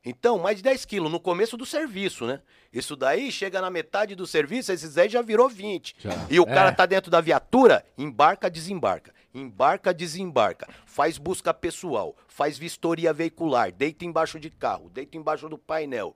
[0.04, 2.42] Então, mais de 10 quilos no começo do serviço, né?
[2.74, 5.96] Isso daí chega na metade do serviço, esses aí já virou 20.
[6.00, 6.12] Já.
[6.30, 6.54] E o é.
[6.54, 9.14] cara tá dentro da viatura, embarca, desembarca.
[9.34, 10.68] Embarca, desembarca.
[10.86, 16.16] Faz busca pessoal, faz vistoria veicular, deita embaixo de carro, deita embaixo do painel,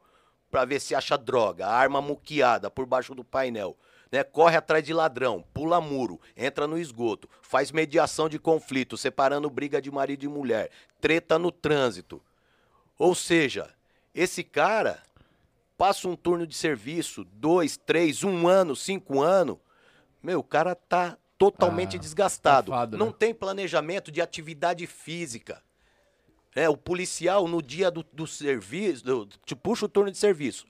[0.53, 3.75] para ver se acha droga, arma muqueada por baixo do painel.
[4.11, 4.23] Né?
[4.23, 9.81] Corre atrás de ladrão, pula muro, entra no esgoto, faz mediação de conflito, separando briga
[9.81, 10.69] de marido e mulher,
[11.01, 12.21] treta no trânsito.
[12.99, 13.67] Ou seja,
[14.13, 15.01] esse cara
[15.75, 19.57] passa um turno de serviço, dois, três, um ano, cinco anos,
[20.21, 22.69] meu, o cara tá totalmente ah, desgastado.
[22.69, 23.15] Safado, Não né?
[23.17, 25.63] tem planejamento de atividade física.
[26.55, 30.65] É, o policial, no dia do, do serviço, do, te puxa o turno de serviço,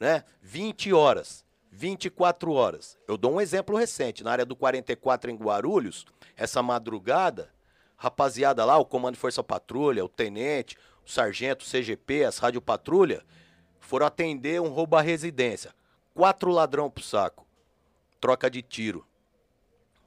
[0.00, 0.24] né?
[0.42, 2.98] 20 horas, 24 horas.
[3.06, 4.24] Eu dou um exemplo recente.
[4.24, 6.04] Na área do 44 em Guarulhos,
[6.36, 7.50] essa madrugada,
[7.96, 12.60] rapaziada lá, o Comando de Força Patrulha, o Tenente, o Sargento, o CGP, as Rádio
[12.60, 13.24] Patrulha,
[13.80, 15.72] foram atender um roubo à residência.
[16.14, 17.46] Quatro ladrão pro saco.
[18.20, 19.06] Troca de tiro.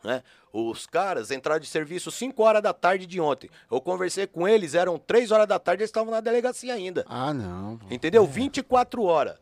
[0.06, 0.22] Né?
[0.54, 3.50] Os caras entraram de serviço 5 horas da tarde de ontem.
[3.70, 7.04] Eu conversei com eles, eram 3 horas da tarde, eles estavam na delegacia ainda.
[7.10, 7.80] Ah, não.
[7.90, 8.24] Entendeu?
[8.24, 8.28] É.
[8.28, 9.36] 24 horas.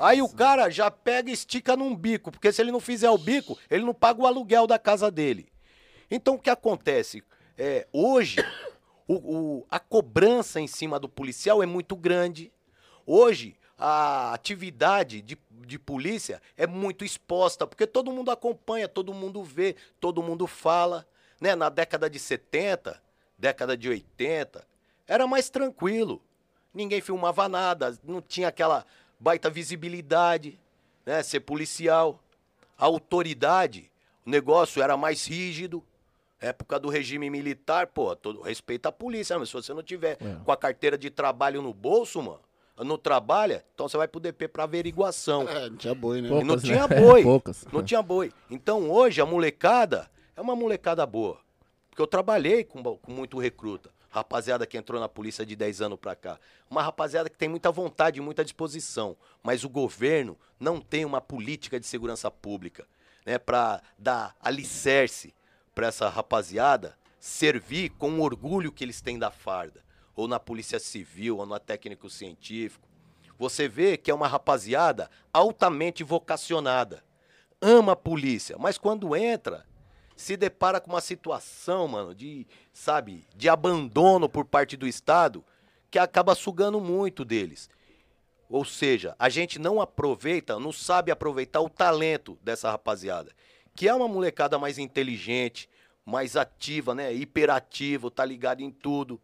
[0.00, 3.16] Aí o cara já pega e estica num bico, porque se ele não fizer o
[3.16, 5.46] bico, ele não paga o aluguel da casa dele.
[6.10, 7.22] Então o que acontece?
[7.56, 8.38] É, hoje,
[9.06, 12.52] o, o, a cobrança em cima do policial é muito grande.
[13.06, 19.42] Hoje, a atividade de, de polícia é muito exposta, porque todo mundo acompanha, todo mundo
[19.42, 21.06] vê, todo mundo fala.
[21.40, 21.54] Né?
[21.54, 23.00] Na década de 70,
[23.38, 24.66] década de 80,
[25.06, 26.20] era mais tranquilo.
[26.74, 28.84] Ninguém filmava nada, não tinha aquela
[29.18, 30.58] baita visibilidade,
[31.04, 31.22] né?
[31.22, 32.20] Ser policial.
[32.76, 33.90] A autoridade,
[34.24, 35.82] o negócio era mais rígido.
[36.40, 40.36] Época do regime militar, pô, todo, respeita a polícia, mas se você não tiver é.
[40.44, 42.40] com a carteira de trabalho no bolso, mano,
[42.84, 45.48] não trabalha, então você vai pro DP para averiguação.
[45.48, 46.28] É, não tinha boi, né?
[46.28, 47.00] Poucas, não tinha né?
[47.00, 47.22] boi.
[47.24, 47.66] Poucas.
[47.72, 48.32] Não tinha boi.
[48.50, 51.40] Então hoje a molecada é uma molecada boa.
[51.90, 53.90] Porque eu trabalhei com, com muito recruta.
[54.10, 56.38] Rapaziada que entrou na polícia de 10 anos pra cá.
[56.70, 59.16] Uma rapaziada que tem muita vontade e muita disposição.
[59.42, 62.86] Mas o governo não tem uma política de segurança pública,
[63.26, 63.38] né?
[63.38, 65.34] Pra dar alicerce
[65.74, 69.87] para essa rapaziada servir com o orgulho que eles têm da farda
[70.18, 72.88] ou na polícia civil, ou no técnico científico.
[73.38, 77.04] Você vê que é uma rapaziada altamente vocacionada.
[77.62, 79.64] Ama a polícia, mas quando entra,
[80.16, 85.44] se depara com uma situação, mano, de, sabe, de abandono por parte do Estado,
[85.88, 87.70] que acaba sugando muito deles.
[88.50, 93.30] Ou seja, a gente não aproveita, não sabe aproveitar o talento dessa rapaziada,
[93.72, 95.70] que é uma molecada mais inteligente,
[96.04, 97.14] mais ativa, né?
[97.14, 99.20] Hiperativo, tá ligado em tudo.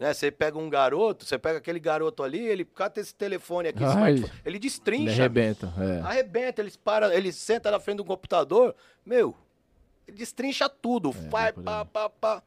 [0.00, 0.14] Né?
[0.14, 4.24] Você pega um garoto, você pega aquele garoto ali, ele cata esse telefone aqui, Ai,
[4.46, 5.12] ele destrincha.
[5.12, 5.72] Ele arrebenta.
[5.78, 6.00] É.
[6.00, 9.36] Arrebenta, ele para, ele senta na frente do computador, meu,
[10.08, 12.42] ele destrincha tudo, é, vai, pá, pá, pá.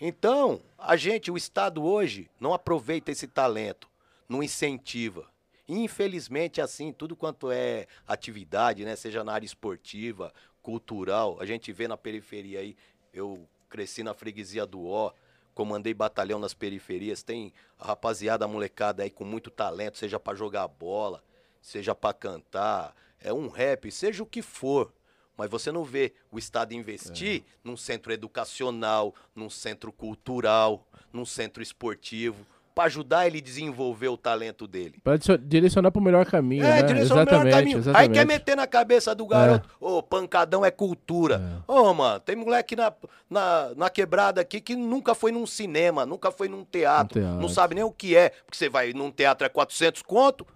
[0.00, 3.86] Então, a gente, o Estado hoje, não aproveita esse talento,
[4.26, 5.26] não incentiva.
[5.68, 11.86] Infelizmente, assim, tudo quanto é atividade, né, seja na área esportiva, cultural, a gente vê
[11.86, 12.74] na periferia aí,
[13.12, 15.12] eu cresci na freguesia do Ó,
[15.58, 20.38] comandei batalhão nas periferias, tem a rapaziada, a molecada aí com muito talento, seja para
[20.38, 21.20] jogar bola,
[21.60, 24.94] seja para cantar, é um rap, seja o que for.
[25.36, 27.44] Mas você não vê o Estado investir é.
[27.64, 32.46] num centro educacional, num centro cultural, num centro esportivo,
[32.78, 35.00] para ajudar ele a desenvolver o talento dele.
[35.02, 36.64] Para direcionar para o melhor caminho.
[36.64, 36.82] É, né?
[36.84, 37.78] direcionar para o melhor caminho.
[37.78, 38.08] Exatamente.
[38.08, 39.84] Aí quer meter na cabeça do garoto, é.
[39.84, 39.92] ô, é.
[39.94, 41.64] oh, pancadão é cultura.
[41.66, 41.80] Ô, é.
[41.80, 42.92] oh, mano, tem moleque na,
[43.28, 47.40] na, na quebrada aqui que nunca foi num cinema, nunca foi num teatro, um teatro.
[47.40, 48.28] não sabe nem o que é.
[48.28, 50.46] Porque você vai num teatro é 400 conto,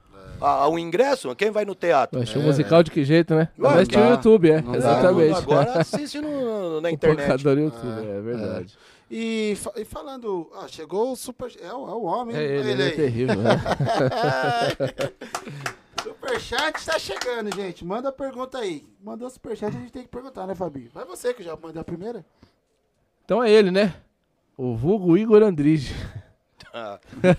[0.70, 2.22] o ingresso, quem vai no teatro?
[2.24, 3.48] Vai é, musical de que jeito, né?
[3.58, 4.62] Ué, Mas tinha o YouTube, é.
[4.76, 5.38] Exatamente.
[5.38, 7.46] Agora assiste no, na internet.
[7.46, 8.78] O YouTube, é, é verdade.
[9.14, 11.53] E, e, falando, ah, chegou o super.
[11.61, 12.35] É, o, é o homem.
[12.35, 13.37] É ele, ele, é terrível.
[13.37, 13.51] Né?
[16.03, 17.85] superchat está chegando, gente.
[17.85, 18.83] Manda a pergunta aí.
[19.05, 20.90] Mandou superchat, a gente tem que perguntar, né, Fabi?
[20.94, 22.25] Vai você que já mandou a primeira.
[23.22, 23.94] Então é ele, né?
[24.57, 25.94] O vulgo Igor Andrige.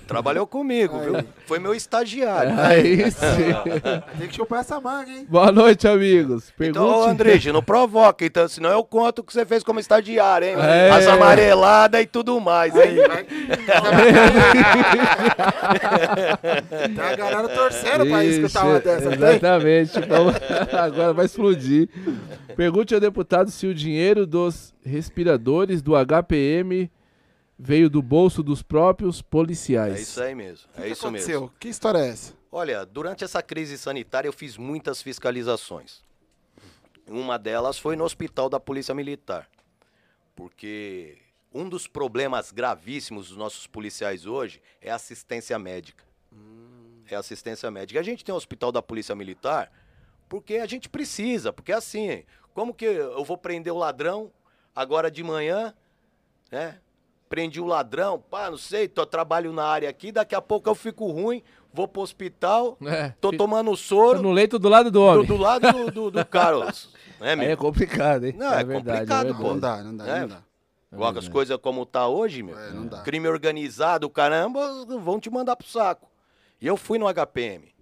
[0.07, 1.05] Trabalhou comigo, Aí.
[1.05, 1.23] viu?
[1.47, 2.53] Foi meu estagiário.
[2.59, 3.53] Aí sim.
[4.19, 5.25] Tem que chupar essa manga, hein?
[5.27, 6.51] Boa noite, amigos.
[6.51, 6.79] Pergunte...
[6.79, 10.55] Então, André, não provoca, então, senão eu conto o que você fez como estagiário, hein?
[10.57, 10.91] É.
[10.91, 12.97] As amareladas e tudo mais, hein?
[16.95, 19.97] tá a galera torcendo pra escutar uma dessa, Exatamente.
[19.97, 20.27] Então,
[20.79, 21.89] agora vai explodir.
[22.55, 26.91] Pergunte ao deputado se o dinheiro dos respiradores do HPM
[27.57, 29.95] veio do bolso dos próprios policiais.
[29.95, 30.67] É isso aí mesmo.
[30.75, 31.41] É que isso aconteceu?
[31.41, 31.55] mesmo.
[31.59, 32.33] Que história é essa?
[32.51, 36.01] Olha, durante essa crise sanitária eu fiz muitas fiscalizações.
[37.07, 39.49] Uma delas foi no hospital da Polícia Militar.
[40.35, 41.17] Porque
[41.53, 46.03] um dos problemas gravíssimos dos nossos policiais hoje é assistência médica.
[46.31, 47.01] Hum.
[47.09, 47.99] É assistência médica.
[47.99, 49.71] A gente tem o hospital da Polícia Militar
[50.29, 54.31] porque a gente precisa, porque assim, como que eu vou prender o ladrão
[54.75, 55.73] agora de manhã,
[56.51, 56.79] né?
[57.33, 60.75] Prendi o ladrão, pá, não sei, tô, trabalho na área aqui, daqui a pouco eu
[60.75, 61.41] fico ruim,
[61.73, 64.21] vou pro hospital, é, tô tomando soro.
[64.21, 65.25] No leito do lado do homem.
[65.25, 66.93] Do, do lado do, do, do Carlos.
[67.19, 68.35] É, Aí é complicado, hein?
[68.37, 69.47] Não, é, é verdade, complicado, é pô.
[69.47, 70.19] Não dá, não dá, é.
[70.19, 70.43] não dá.
[70.91, 72.55] Igual as coisas como tá hoje, meu.
[72.55, 73.01] É, não dá.
[73.01, 76.07] Crime organizado, caramba, vão te mandar pro saco.
[76.61, 77.73] E eu fui no HPM.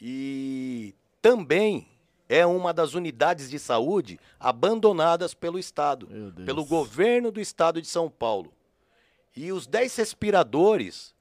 [0.00, 1.88] E também
[2.28, 6.06] é uma das unidades de saúde abandonadas pelo Estado,
[6.46, 8.52] pelo governo do Estado de São Paulo.
[9.36, 11.14] E os 10 respiradores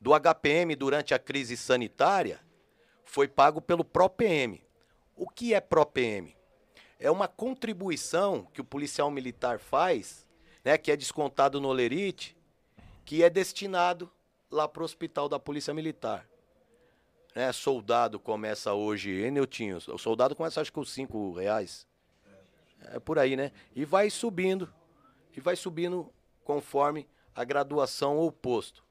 [0.00, 2.40] do HPM durante a crise sanitária
[3.04, 4.60] foi pago pelo ProPM.
[5.14, 6.36] O que é ProPM?
[6.98, 10.28] É uma contribuição que o policial militar faz,
[10.64, 12.36] né, que é descontado no Lerite,
[13.04, 14.10] que é destinado
[14.50, 16.26] lá para o hospital da Polícia Militar.
[17.34, 19.78] Né, soldado começa hoje, hein, Neutinho?
[19.88, 21.86] O soldado começa acho que com 5 reais.
[22.86, 23.52] É por aí, né?
[23.74, 24.72] E vai subindo,
[25.36, 26.12] e vai subindo
[26.44, 28.82] conforme a graduação ou posto.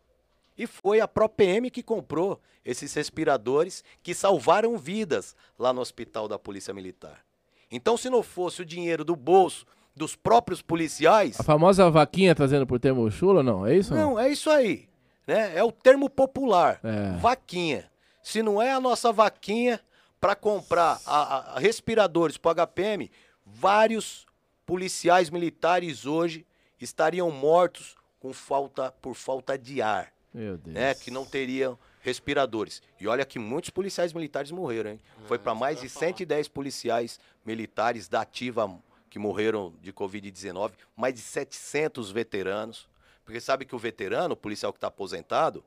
[0.57, 6.37] E foi a ProPM que comprou esses respiradores que salvaram vidas lá no hospital da
[6.37, 7.23] Polícia Militar.
[7.71, 11.39] Então, se não fosse o dinheiro do bolso dos próprios policiais.
[11.39, 13.65] A famosa vaquinha trazendo por termo chula, não?
[13.65, 13.93] É isso?
[13.93, 14.19] Não, não?
[14.19, 14.87] é isso aí.
[15.27, 15.57] Né?
[15.57, 16.79] É o termo popular.
[16.83, 17.17] É.
[17.17, 17.89] Vaquinha.
[18.21, 19.79] Se não é a nossa vaquinha
[20.19, 23.11] para comprar a, a respiradores para o HPM,
[23.45, 24.25] vários
[24.65, 26.45] policiais militares hoje
[26.79, 30.13] estariam mortos com falta por falta de ar.
[30.33, 30.73] Meu Deus.
[30.73, 32.81] Né, que não teriam respiradores.
[32.99, 34.99] E olha que muitos policiais militares morreram, hein?
[35.27, 38.79] Foi para mais de 110 policiais militares da ativa
[39.09, 42.87] que morreram de Covid-19, mais de 700 veteranos.
[43.25, 45.63] Porque sabe que o veterano, o policial que está aposentado,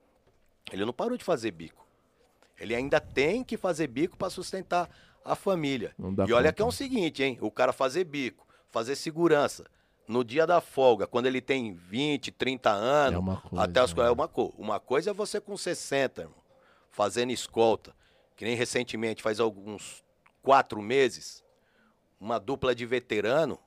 [0.72, 1.86] ele não parou de fazer bico.
[2.58, 4.88] Ele ainda tem que fazer bico para sustentar
[5.24, 5.94] a família.
[6.26, 7.36] e olha que é o seguinte, hein?
[7.40, 9.66] O cara fazer bico, fazer segurança,
[10.06, 13.94] no dia da folga, quando ele tem 20, 30 anos, é uma coisa, até as
[13.94, 14.06] né?
[14.06, 14.52] é uma coisa.
[14.58, 16.36] Uma coisa é você com 60, irmão,
[16.90, 17.94] fazendo escolta,
[18.36, 20.02] que nem recentemente, faz alguns
[20.42, 21.42] quatro meses,
[22.20, 23.58] uma dupla de veterano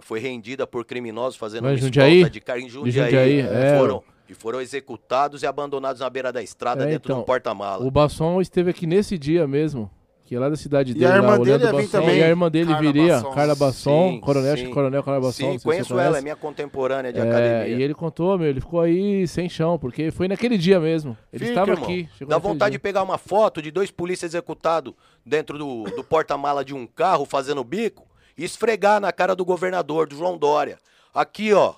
[0.00, 3.04] foi rendida por criminosos fazendo Mas uma escolta de carro em Jundiaí.
[3.04, 3.78] Jundiaí é.
[3.78, 7.24] foram, e foram executados e abandonados na beira da estrada é, dentro então, de um
[7.24, 7.84] porta-mala.
[7.84, 9.90] O Basson esteve aqui nesse dia mesmo
[10.26, 12.18] que é lá da cidade dele, e a irmã lá, dele Basson, também.
[12.18, 13.30] E a irmã dele Carla viria, Basson.
[13.30, 14.70] Carla Basson, sim, coronel, sim.
[14.70, 15.52] coronel Carla Basson.
[15.52, 17.78] Sim, conheço ela, é minha contemporânea de é, academia.
[17.78, 21.16] E ele contou, meu, ele ficou aí sem chão, porque foi naquele dia mesmo.
[21.32, 22.08] Ele Fica, estava irmão, aqui.
[22.26, 22.78] Dá vontade dia.
[22.78, 27.24] de pegar uma foto de dois polícias executados dentro do, do porta-mala de um carro,
[27.24, 28.04] fazendo bico,
[28.36, 30.76] e esfregar na cara do governador, do João Dória.
[31.14, 31.74] Aqui, ó.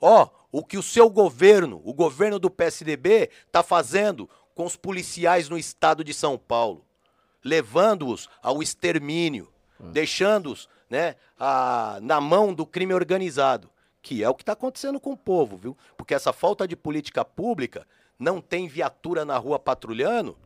[0.00, 5.50] Ó, o que o seu governo, o governo do PSDB, tá fazendo com os policiais
[5.50, 6.85] no estado de São Paulo
[7.46, 9.48] levando-os ao extermínio,
[9.80, 9.88] é.
[9.90, 13.70] deixando-os né, a, na mão do crime organizado,
[14.02, 15.76] que é o que está acontecendo com o povo, viu?
[15.96, 17.86] Porque essa falta de política pública
[18.18, 20.36] não tem viatura na rua patrulhando,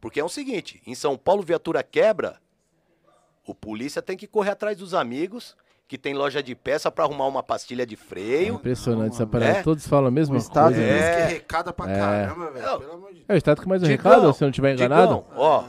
[0.00, 2.40] porque é o seguinte: em São Paulo, viatura quebra,
[3.46, 7.26] o polícia tem que correr atrás dos amigos que tem loja de peça para arrumar
[7.26, 8.54] uma pastilha de freio.
[8.54, 9.58] É impressionante essa parada.
[9.58, 9.62] É?
[9.62, 10.82] Todos falam a mesma o estado coisa.
[10.82, 11.16] É.
[11.16, 11.98] que arrecada pra é.
[11.98, 12.78] caramba, velho.
[12.78, 13.26] Pelo amor de Deus.
[13.28, 15.16] É o estado que mais arrecada, se eu não estiver enganado.
[15.16, 15.64] Digão, ó,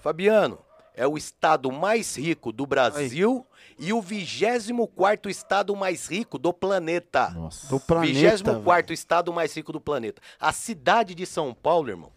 [0.00, 0.58] Fabiano,
[0.94, 3.46] é o estado mais rico do Brasil
[3.78, 3.86] Aí.
[3.86, 7.30] e o 24 estado mais rico do planeta.
[7.30, 7.68] Nossa.
[7.68, 8.12] Do planeta.
[8.12, 10.20] 24 estado mais rico do planeta.
[10.38, 12.12] A cidade de São Paulo, irmão,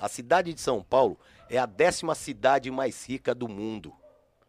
[0.00, 1.18] a cidade de São Paulo
[1.48, 3.92] é a décima cidade mais rica do mundo.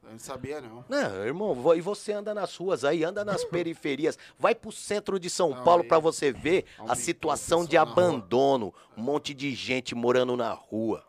[0.04, 0.86] Eu não sabia, não.
[0.88, 5.30] Não, irmão, e você anda nas ruas aí, anda nas periferias, vai pro centro de
[5.30, 10.38] São não, Paulo para você ver a situação de abandono, um monte de gente morando
[10.38, 11.06] na rua.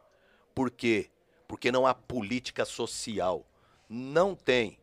[0.52, 1.08] Por quê?
[1.48, 3.44] Porque não há política social.
[3.88, 4.78] Não tem.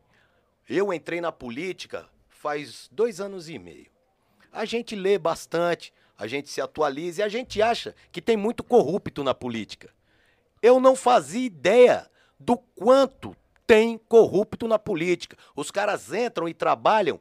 [0.68, 3.86] Eu entrei na política faz dois anos e meio.
[4.52, 8.64] A gente lê bastante, a gente se atualiza e a gente acha que tem muito
[8.64, 9.94] corrupto na política.
[10.60, 15.36] Eu não fazia ideia do quanto tem corrupto na política.
[15.54, 17.20] Os caras entram e trabalham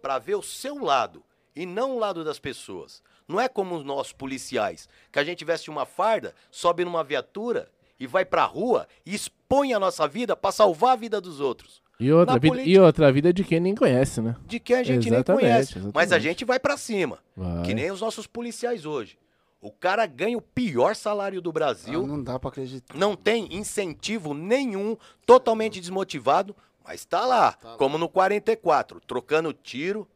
[0.00, 1.22] para ver o seu lado
[1.54, 3.02] e não o lado das pessoas.
[3.26, 7.70] Não é como os nossos policiais, que a gente veste uma farda, sobe numa viatura
[7.98, 11.82] e vai pra rua e expõe a nossa vida para salvar a vida dos outros.
[12.00, 14.36] E outra, vida, política, e outra vida de quem nem conhece, né?
[14.46, 15.72] De quem a gente exatamente, nem conhece.
[15.72, 15.94] Exatamente.
[15.94, 17.18] Mas a gente vai para cima.
[17.36, 17.64] Vai.
[17.64, 19.18] Que nem os nossos policiais hoje.
[19.60, 22.04] O cara ganha o pior salário do Brasil.
[22.04, 22.96] Ah, não dá para acreditar.
[22.96, 28.00] Não tem incentivo nenhum, totalmente desmotivado, mas tá lá, tá como lá.
[28.00, 30.06] no 44, trocando tiro,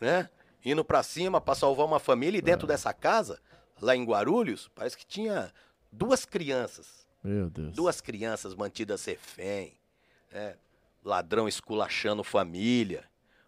[0.00, 0.30] né?
[0.64, 2.68] Indo para cima para salvar uma família e dentro é.
[2.68, 3.38] dessa casa,
[3.80, 5.52] lá em Guarulhos, parece que tinha
[5.92, 7.74] duas crianças meu Deus.
[7.74, 9.74] Duas crianças mantidas refém,
[10.32, 10.56] né?
[11.04, 13.04] ladrão esculachando família,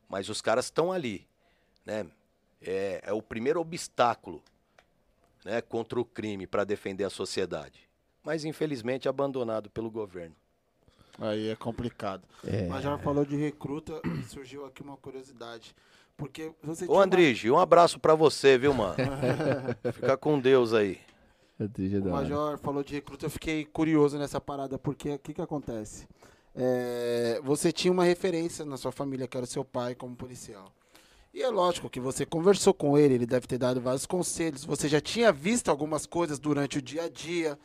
[0.08, 1.26] mas os caras estão ali,
[1.84, 2.06] né?
[2.60, 4.42] É, é, o primeiro obstáculo,
[5.44, 7.88] né, contra o crime para defender a sociedade,
[8.24, 10.34] mas infelizmente abandonado pelo governo.
[11.20, 12.22] Aí é complicado.
[12.44, 12.66] É.
[12.66, 15.74] Mas já falou de recruta e surgiu aqui uma curiosidade.
[16.16, 17.58] Porque você Ô, Andrige, uma...
[17.58, 18.96] um abraço para você, viu, mano?
[19.94, 21.00] Fica com Deus aí.
[22.08, 26.06] O Major falou de recruta, eu fiquei curioso nessa parada, porque o que, que acontece?
[26.54, 30.72] É, você tinha uma referência na sua família, que era o seu pai como policial.
[31.32, 34.88] E é lógico que você conversou com ele, ele deve ter dado vários conselhos, você
[34.88, 37.58] já tinha visto algumas coisas durante o dia a dia.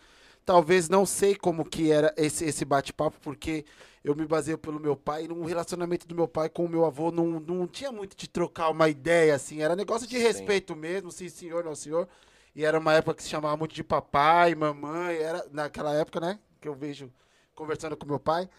[0.45, 3.63] Talvez não sei como que era esse, esse bate-papo, porque
[4.03, 6.83] eu me baseio pelo meu pai, e no relacionamento do meu pai com o meu
[6.83, 10.21] avô não, não tinha muito de trocar uma ideia, assim, era negócio de sim.
[10.21, 12.07] respeito mesmo, sim senhor, não senhor.
[12.55, 16.39] E era uma época que se chamava muito de papai, mamãe, era naquela época, né?
[16.61, 17.11] Que eu vejo
[17.55, 18.49] conversando com meu pai.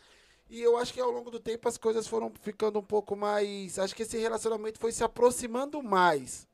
[0.51, 3.78] E eu acho que ao longo do tempo as coisas foram ficando um pouco mais.
[3.78, 6.47] Acho que esse relacionamento foi se aproximando mais.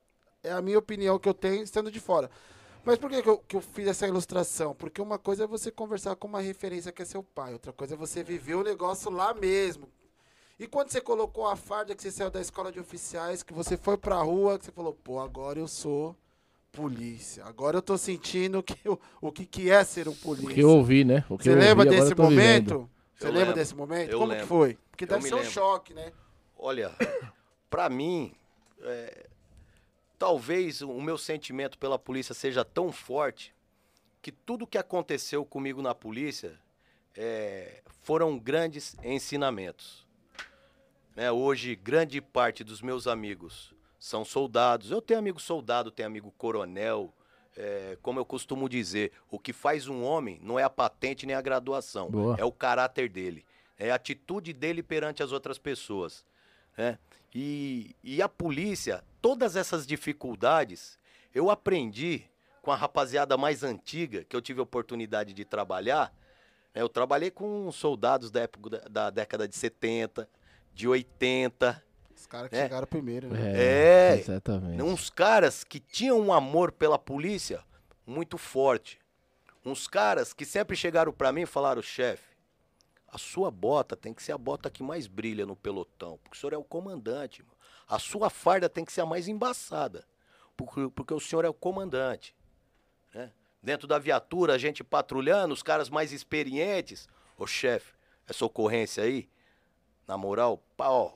[0.43, 2.31] É a minha opinião que eu tenho estando de fora.
[2.85, 4.75] Mas por que, que, eu, que eu fiz essa ilustração?
[4.75, 7.95] Porque uma coisa é você conversar com uma referência que é seu pai, outra coisa
[7.95, 9.87] é você viver o negócio lá mesmo.
[10.59, 13.77] E quando você colocou a farda que você saiu da escola de oficiais, que você
[13.77, 16.17] foi pra rua, que você falou, pô, agora eu sou
[16.73, 17.45] polícia.
[17.45, 20.51] Agora eu tô sentindo que eu, o que, que é ser um polícia.
[20.51, 21.25] O que eu ouvi, né?
[21.29, 22.91] O que Você lembra ouvi, desse momento?
[23.15, 23.55] Você eu lembra lembro.
[23.55, 24.11] desse momento?
[24.11, 24.45] Eu Como lembro.
[24.45, 24.79] que foi?
[24.91, 25.53] Porque deve ser um lembro.
[25.53, 26.13] choque, né?
[26.57, 26.93] Olha,
[27.69, 28.35] para mim,
[28.83, 29.27] é,
[30.19, 33.55] talvez o meu sentimento pela polícia seja tão forte
[34.23, 36.59] que tudo que aconteceu comigo na polícia
[37.17, 40.07] é, foram grandes ensinamentos.
[41.17, 41.31] Né?
[41.33, 44.91] Hoje, grande parte dos meus amigos são soldados.
[44.91, 47.13] Eu tenho amigo soldado, tenho amigo coronel.
[47.55, 51.37] É, como eu costumo dizer, o que faz um homem não é a patente nem
[51.37, 52.37] a graduação, Boa.
[52.39, 53.45] é o caráter dele,
[53.77, 56.25] é a atitude dele perante as outras pessoas.
[56.79, 56.97] Né?
[57.35, 60.99] E, e a polícia, todas essas dificuldades,
[61.35, 62.25] eu aprendi
[62.63, 66.15] com a rapaziada mais antiga que eu tive a oportunidade de trabalhar.
[66.73, 66.81] Né?
[66.81, 70.29] Eu trabalhei com soldados da época da, da década de 70,
[70.73, 71.83] de 80,
[72.21, 72.63] os caras que é.
[72.63, 73.53] chegaram primeiro, né?
[73.57, 74.83] É, é, exatamente.
[74.83, 77.65] Uns caras que tinham um amor pela polícia
[78.07, 78.99] muito forte.
[79.65, 82.31] Uns caras que sempre chegaram para mim e falaram, chefe,
[83.09, 86.41] A sua bota tem que ser a bota que mais brilha no pelotão, porque o
[86.41, 87.43] senhor é o comandante.
[87.43, 87.57] Mano.
[87.89, 90.07] A sua farda tem que ser a mais embaçada,
[90.57, 92.37] porque, porque o senhor é o comandante.
[93.15, 93.33] Né?
[93.63, 97.09] Dentro da viatura, a gente patrulhando, os caras mais experientes.
[97.37, 97.95] Ô chefe,
[98.29, 99.29] essa ocorrência aí,
[100.07, 101.15] na moral, pá, ó,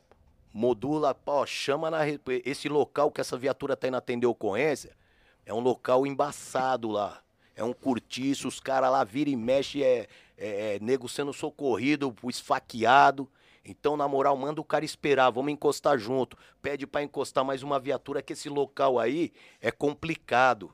[0.54, 1.98] modula, ó, chama na,
[2.44, 4.96] esse local que essa viatura tá indo atender ocorrência,
[5.44, 7.20] é um local embaçado lá.
[7.56, 10.06] É um curtiço, os caras lá viram e mexe, é,
[10.38, 13.28] é, é, nego sendo socorrido, esfaqueado.
[13.64, 16.36] Então, na moral, manda o cara esperar, vamos encostar junto.
[16.62, 20.72] Pede para encostar mais uma viatura, que esse local aí é complicado.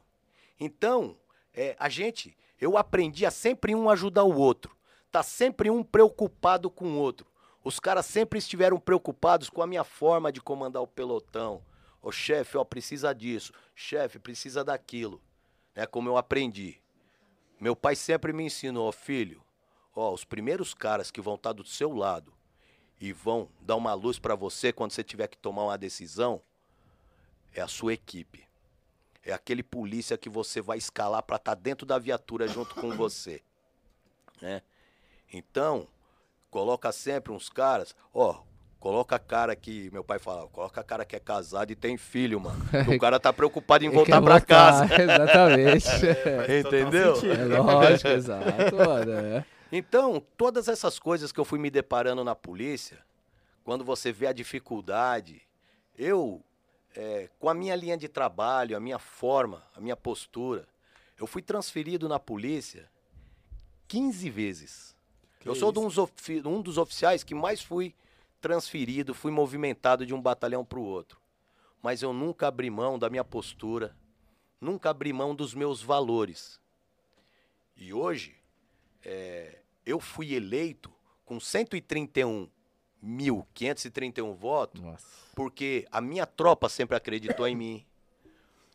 [0.59, 1.16] Então,
[1.55, 4.76] é, a gente, eu aprendi a sempre um ajudar o outro.
[5.11, 7.30] Tá sempre um preocupado com o outro.
[7.62, 11.62] Os caras sempre estiveram preocupados com a minha forma de comandar o pelotão.
[12.02, 13.52] Ô chefe, ó, precisa disso.
[13.74, 15.20] Chefe, precisa daquilo.
[15.74, 16.80] É como eu aprendi.
[17.61, 19.44] Meu pai sempre me ensinou, filho,
[19.94, 22.32] ó, os primeiros caras que vão estar tá do seu lado
[22.98, 26.40] e vão dar uma luz para você quando você tiver que tomar uma decisão
[27.52, 28.48] é a sua equipe.
[29.22, 32.96] É aquele polícia que você vai escalar para estar tá dentro da viatura junto com
[32.96, 33.42] você,
[34.40, 34.62] né?
[35.30, 35.86] Então,
[36.51, 38.42] coloca sempre uns caras, ó,
[38.80, 41.98] Coloca a cara que, meu pai falava, coloca a cara que é casado e tem
[41.98, 42.59] filho, mano.
[42.88, 44.86] o cara tá preocupado em voltar pra casa.
[44.98, 45.86] Exatamente.
[46.48, 47.14] É, Entendeu?
[47.30, 49.12] É lógico, exato, mano.
[49.12, 49.44] É.
[49.70, 52.98] Então, todas essas coisas que eu fui me deparando na polícia,
[53.62, 55.42] quando você vê a dificuldade,
[55.98, 56.42] eu,
[56.96, 60.66] é, com a minha linha de trabalho, a minha forma, a minha postura,
[61.18, 62.88] eu fui transferido na polícia
[63.88, 64.96] 15 vezes.
[65.41, 65.72] Que eu sou
[66.45, 67.95] um dos oficiais que mais fui
[68.41, 71.18] transferido, fui movimentado de um batalhão para o outro.
[71.82, 73.97] Mas eu nunca abri mão da minha postura,
[74.61, 76.61] nunca abri mão dos meus valores.
[77.76, 78.36] E hoje,
[79.03, 80.93] é, eu fui eleito
[81.24, 85.07] com 131.531 votos, Nossa.
[85.34, 87.84] porque a minha tropa sempre acreditou em mim.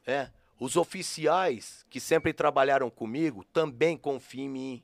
[0.05, 4.83] É, os oficiais que sempre trabalharam comigo também confiam em mim.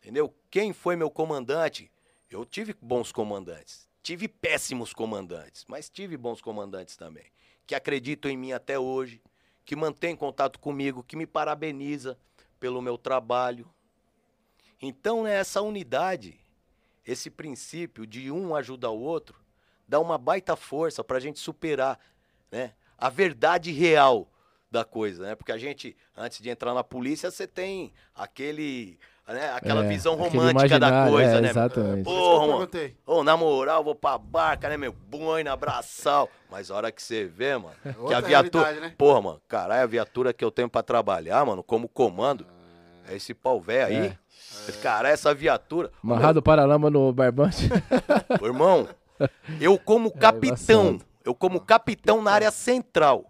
[0.00, 0.34] Entendeu?
[0.50, 1.90] Quem foi meu comandante?
[2.30, 7.26] Eu tive bons comandantes, tive péssimos comandantes, mas tive bons comandantes também,
[7.66, 9.20] que acreditam em mim até hoje,
[9.64, 12.16] que mantém contato comigo, que me parabeniza
[12.58, 13.68] pelo meu trabalho.
[14.80, 16.40] Então, né, essa unidade,
[17.06, 19.38] esse princípio de um ajudar o outro,
[19.86, 21.98] dá uma baita força para a gente superar
[22.50, 24.30] né, a verdade real
[24.70, 25.34] da coisa, né?
[25.34, 28.98] Porque a gente, antes de entrar na polícia, você tem aquele
[29.32, 29.52] né?
[29.54, 31.50] Aquela é, visão romântica da coisa, é, né?
[31.50, 32.04] Exatamente.
[32.04, 32.68] Porra, mano.
[33.06, 34.92] Oh, na moral, vou pra barca, né, meu?
[34.92, 36.28] Boina, braçal.
[36.50, 38.72] Mas a hora que você vê, mano, é que a viatura.
[38.72, 38.94] Né?
[38.96, 42.46] Porra, mano, caralho, a viatura que eu tenho pra trabalhar, mano, como comando,
[43.08, 44.06] é esse pau velho aí.
[44.06, 44.72] É.
[44.82, 45.90] Cara, essa viatura.
[46.02, 47.68] Amarrado para lama no barbante.
[48.40, 48.88] Ô, irmão,
[49.60, 53.24] eu como é, capitão, eu como capitão na área central.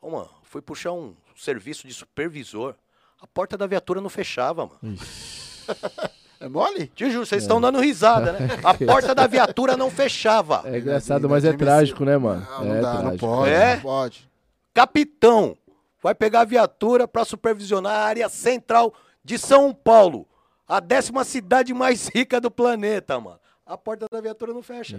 [0.00, 2.74] Ô, mano, fui puxar um serviço de supervisor.
[3.22, 4.98] A porta da viatura não fechava, mano.
[6.40, 6.88] É mole?
[6.88, 7.60] Te juro, vocês estão é.
[7.60, 8.48] dando risada, né?
[8.64, 10.62] A porta da viatura não fechava.
[10.64, 12.44] É engraçado, mas é trágico, né, mano?
[12.50, 13.74] Não, não é dá, não pode, é?
[13.76, 14.28] não pode.
[14.74, 15.56] Capitão
[16.02, 18.92] vai pegar a viatura para supervisionar a área central
[19.24, 20.26] de São Paulo,
[20.66, 23.38] a décima cidade mais rica do planeta, mano.
[23.64, 24.98] A porta da viatura não fecha.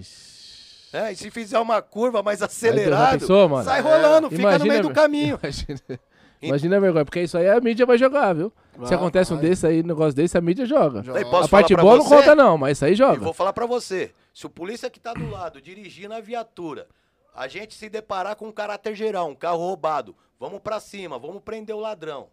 [0.93, 3.19] É, e se fizer uma curva mais acelerada,
[3.65, 4.29] sai rolando, é.
[4.29, 5.37] fica imagina, no meio do caminho.
[5.43, 5.99] Imagina.
[6.47, 8.51] Imagina a vergonha, porque isso aí a mídia vai jogar, viu?
[8.75, 9.37] Vai, Se acontece vai.
[9.37, 11.03] um desse aí, um negócio desse, a mídia joga.
[11.03, 11.21] joga.
[11.21, 12.09] A parte boa você?
[12.09, 13.15] não conta não, mas isso aí joga.
[13.15, 16.87] E vou falar pra você, se o polícia que tá do lado dirigindo a viatura,
[17.35, 21.41] a gente se deparar com um caráter geral, um carro roubado, vamos pra cima, vamos
[21.41, 22.27] prender o ladrão.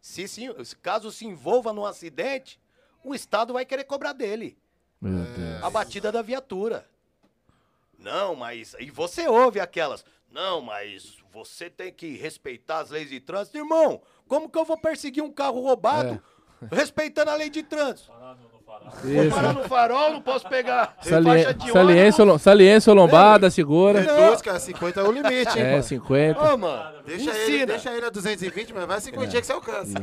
[0.00, 0.48] Se, se
[0.80, 2.60] caso se envolva num acidente,
[3.02, 4.56] o Estado vai querer cobrar dele.
[5.00, 5.62] Meu Deus.
[5.62, 6.86] A batida da viatura.
[7.98, 8.74] Não, mas.
[8.78, 10.04] E você ouve aquelas.
[10.30, 13.56] Não, mas você tem que respeitar as leis de trânsito.
[13.56, 16.22] Irmão, como que eu vou perseguir um carro roubado
[16.62, 16.74] é.
[16.74, 18.12] respeitando a lei de trânsito?
[19.02, 24.00] Vou parar no farol, não posso pegar Sali saliência, saliência lombada, segura.
[24.00, 26.54] É 12, cara, 50 é o limite, hein, É, 50.
[26.54, 29.40] Ô, mano, deixa ele, deixa ele a 220, mas vai 50 é.
[29.40, 29.94] que você alcança.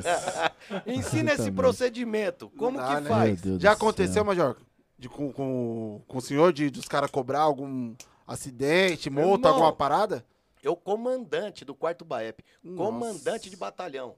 [0.88, 2.51] Ensina esse procedimento.
[2.57, 3.09] Como dá, que né?
[3.09, 3.41] faz?
[3.59, 4.55] Já aconteceu, Major,
[4.97, 7.93] de, com, com, com o senhor, de, de os caras cobrar algum
[8.26, 10.26] acidente, multa, alguma parada?
[10.61, 12.78] Eu, comandante do quarto BAEP, Nossa.
[12.78, 14.15] comandante de batalhão.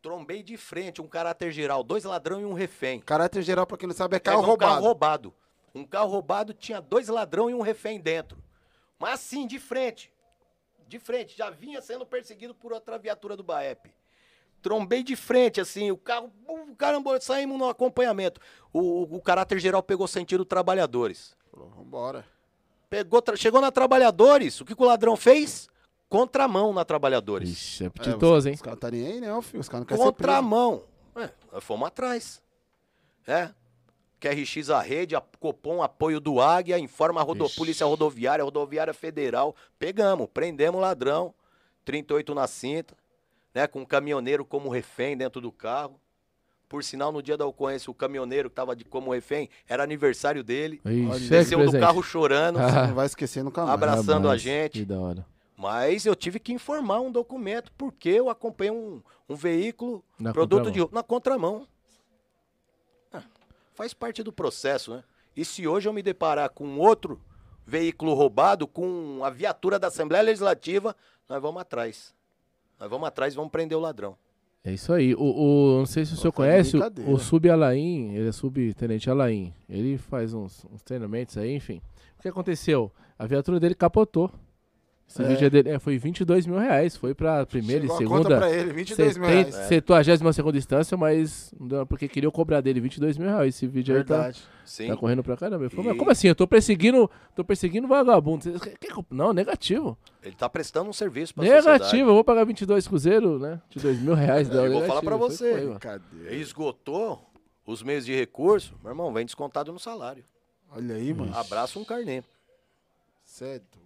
[0.00, 3.00] Trombei de frente um caráter geral, dois ladrão e um refém.
[3.00, 4.72] Caráter geral, pra quem não sabe, é carro é, um roubado.
[4.72, 5.34] carro roubado.
[5.74, 8.42] Um carro roubado tinha dois ladrão e um refém dentro.
[8.98, 10.12] Mas assim, de frente.
[10.86, 13.92] De frente, já vinha sendo perseguido por outra viatura do BAEP.
[14.60, 16.32] Trombei de frente, assim, o carro,
[16.78, 18.40] caramba, saímos no acompanhamento.
[18.72, 21.36] O, o, o caráter geral pegou sentido trabalhadores.
[21.50, 22.24] Falou, vambora.
[22.92, 25.66] Pegou, chegou na Trabalhadores, o que, que o ladrão fez?
[26.10, 27.48] Contramão na Trabalhadores.
[27.48, 28.54] Ixi, é apetitoso, é, hein?
[28.54, 29.60] Os caras tá nem aí, não, filho.
[29.62, 30.82] Os caras não querem Contramão.
[31.16, 32.42] É, nós fomos atrás.
[33.26, 33.48] É.
[34.20, 39.56] QRX a rede, a Copom, apoio do Águia, informa a rodo, Polícia Rodoviária, Rodoviária Federal.
[39.78, 41.32] Pegamos, prendemos o ladrão.
[41.86, 42.94] 38 na cinta
[43.54, 45.98] né, com um caminhoneiro como refém dentro do carro.
[46.72, 50.80] Por sinal, no dia da ocorrência, o caminhoneiro que estava como refém era aniversário dele.
[50.86, 52.58] Ixi, desceu do carro chorando.
[52.58, 53.74] Você não vai esquecer nunca mais.
[53.74, 54.78] Abraçando a gente.
[54.78, 55.26] Que da hora.
[55.54, 60.70] Mas eu tive que informar um documento porque eu acompanhei um, um veículo, na produto
[60.70, 61.68] de na contramão.
[63.12, 63.22] Ah,
[63.74, 65.04] faz parte do processo, né?
[65.36, 67.20] E se hoje eu me deparar com outro
[67.66, 70.96] veículo roubado, com a viatura da Assembleia Legislativa,
[71.28, 72.14] nós vamos atrás.
[72.80, 74.16] Nós vamos atrás e vamos prender o ladrão.
[74.64, 75.14] É isso aí.
[75.14, 79.10] O, o não sei se o senhor conhece, o, o Sub Alain, ele é subtenente
[79.10, 79.52] Alain.
[79.68, 81.80] Ele faz uns, uns treinamentos aí, enfim.
[82.18, 82.92] O que aconteceu?
[83.18, 84.30] A viatura dele capotou.
[85.12, 85.28] Esse é.
[85.28, 86.96] vídeo dele é, foi 22 mil reais.
[86.96, 88.22] Foi pra primeira Chegou e segunda.
[88.22, 89.54] Conta pra ele, 22 mil reais.
[89.54, 91.54] 72 segunda instância, mas
[91.86, 93.54] porque queria cobrar dele 22 mil reais.
[93.54, 94.26] Esse vídeo Verdade.
[94.28, 94.88] aí tá, Sim.
[94.88, 95.68] tá correndo pra caramba.
[95.68, 96.28] Falei, mas como assim?
[96.28, 98.44] Eu tô perseguindo, tô perseguindo vagabundo.
[99.10, 99.98] Não, negativo.
[100.22, 102.00] Ele tá prestando um serviço pra Negativo, sociedade.
[102.00, 103.60] eu vou pagar 22 cruzeiro, né?
[103.68, 104.48] 22 mil reais.
[104.48, 105.76] É, eu vou falar pra você.
[105.78, 107.22] Foi, esgotou
[107.66, 110.24] os meios de recurso, meu irmão, vem descontado no salário.
[110.74, 111.36] Olha aí, mano.
[111.36, 112.22] Abraça um carnê.
[113.26, 113.82] Doido.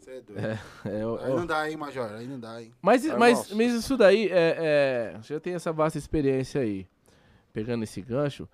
[0.00, 0.38] Você é doido.
[0.38, 2.10] É, é, eu, aí não dá, hein, Major?
[2.12, 2.72] Aí não dá, hein?
[2.80, 6.86] Mas, mas, mas isso daí, é, é, já tem essa vasta experiência aí,
[7.52, 8.48] pegando esse gancho.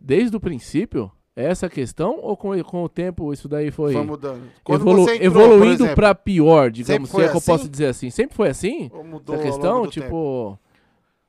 [0.00, 4.50] Desde o princípio, essa questão ou com, com o tempo isso daí foi, foi mudando?
[4.68, 7.36] Evolu entrou, evoluindo para pior, digamos, se é que assim?
[7.36, 8.10] eu posso dizer assim.
[8.10, 8.90] Sempre foi assim?
[8.92, 10.58] Ou mudou essa questão, tipo,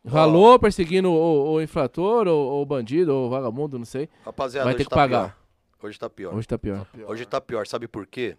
[0.03, 0.09] tempo?
[0.09, 4.09] ralou perseguindo o, o infrator, ou o bandido, ou o vagabundo, não sei.
[4.25, 5.27] Rapaziada, vai ter que tá pagar.
[5.29, 5.87] Pior.
[5.89, 6.33] Hoje tá pior.
[6.33, 6.79] Hoje tá pior.
[6.79, 7.11] tá pior.
[7.11, 8.35] Hoje tá pior, sabe por quê?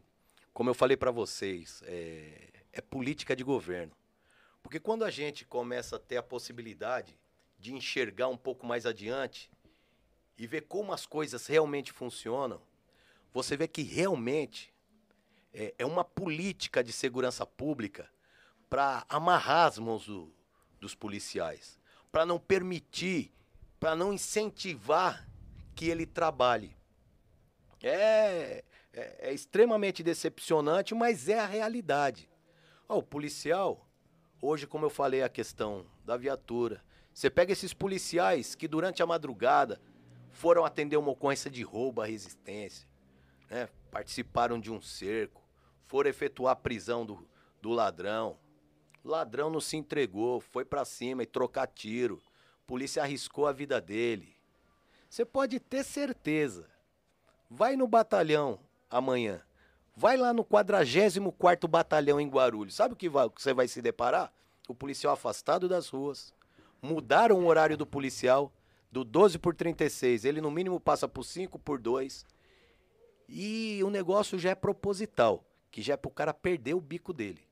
[0.53, 3.93] Como eu falei para vocês, é, é política de governo.
[4.63, 7.17] Porque quando a gente começa a ter a possibilidade
[7.59, 9.51] de enxergar um pouco mais adiante,
[10.39, 12.63] e ver como as coisas realmente funcionam,
[13.33, 14.73] você vê que realmente
[15.53, 18.09] é, é uma política de segurança pública
[18.71, 20.33] para amarrar as mãos do,
[20.81, 21.81] dos policiais,
[22.13, 23.33] para não permitir,
[23.81, 25.29] para não incentivar
[25.75, 26.77] que ele trabalhe.
[27.83, 28.65] É,
[28.99, 32.29] é, é, extremamente decepcionante, mas é a realidade.
[32.89, 33.87] o policial,
[34.43, 36.83] hoje, como eu falei, a questão da viatura.
[37.15, 39.81] Você pega esses policiais que durante a madrugada
[40.33, 42.89] foram atender uma ocorrência de roubo à resistência,
[43.49, 43.69] né?
[43.89, 45.43] participaram de um cerco,
[45.87, 47.25] foram efetuar a prisão do,
[47.63, 48.37] do ladrão.
[49.05, 52.21] O ladrão não se entregou, foi para cima e trocar tiro.
[52.65, 54.35] A polícia arriscou a vida dele.
[55.09, 56.69] Você pode ter certeza.
[57.49, 58.59] Vai no batalhão
[58.91, 59.41] amanhã.
[59.97, 62.75] Vai lá no 44º Batalhão em Guarulhos.
[62.75, 64.33] Sabe o que, vai, que você vai se deparar?
[64.69, 66.33] O policial afastado das ruas.
[66.81, 68.53] Mudaram o horário do policial
[68.91, 72.25] do 12 por 36, ele no mínimo passa por 5 por 2.
[73.29, 77.43] E o negócio já é proposital, que já é pro cara perder o bico dele.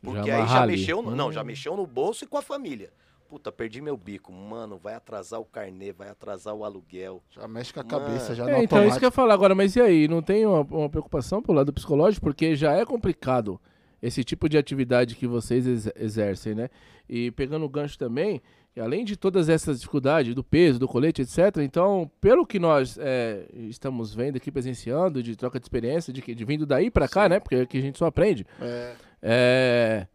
[0.00, 1.44] Porque já aí já mexeu, no, não, já hum.
[1.44, 2.92] mexeu no bolso e com a família.
[3.28, 4.32] Puta, perdi meu bico.
[4.32, 7.22] Mano, vai atrasar o carnê, vai atrasar o aluguel.
[7.30, 7.98] Já mexe com a Mano.
[7.98, 10.08] cabeça, já é, Então, isso que eu ia falar agora, mas e aí?
[10.08, 12.24] Não tem uma, uma preocupação pro lado psicológico?
[12.24, 13.60] Porque já é complicado
[14.00, 16.70] esse tipo de atividade que vocês exercem, né?
[17.06, 18.40] E pegando o gancho também,
[18.80, 23.46] além de todas essas dificuldades do peso, do colete, etc., então, pelo que nós é,
[23.52, 27.40] estamos vendo aqui, presenciando, de troca de experiência, de, de vindo daí para cá, né?
[27.40, 28.46] Porque aqui a gente só aprende.
[28.60, 28.94] É.
[29.20, 30.06] é.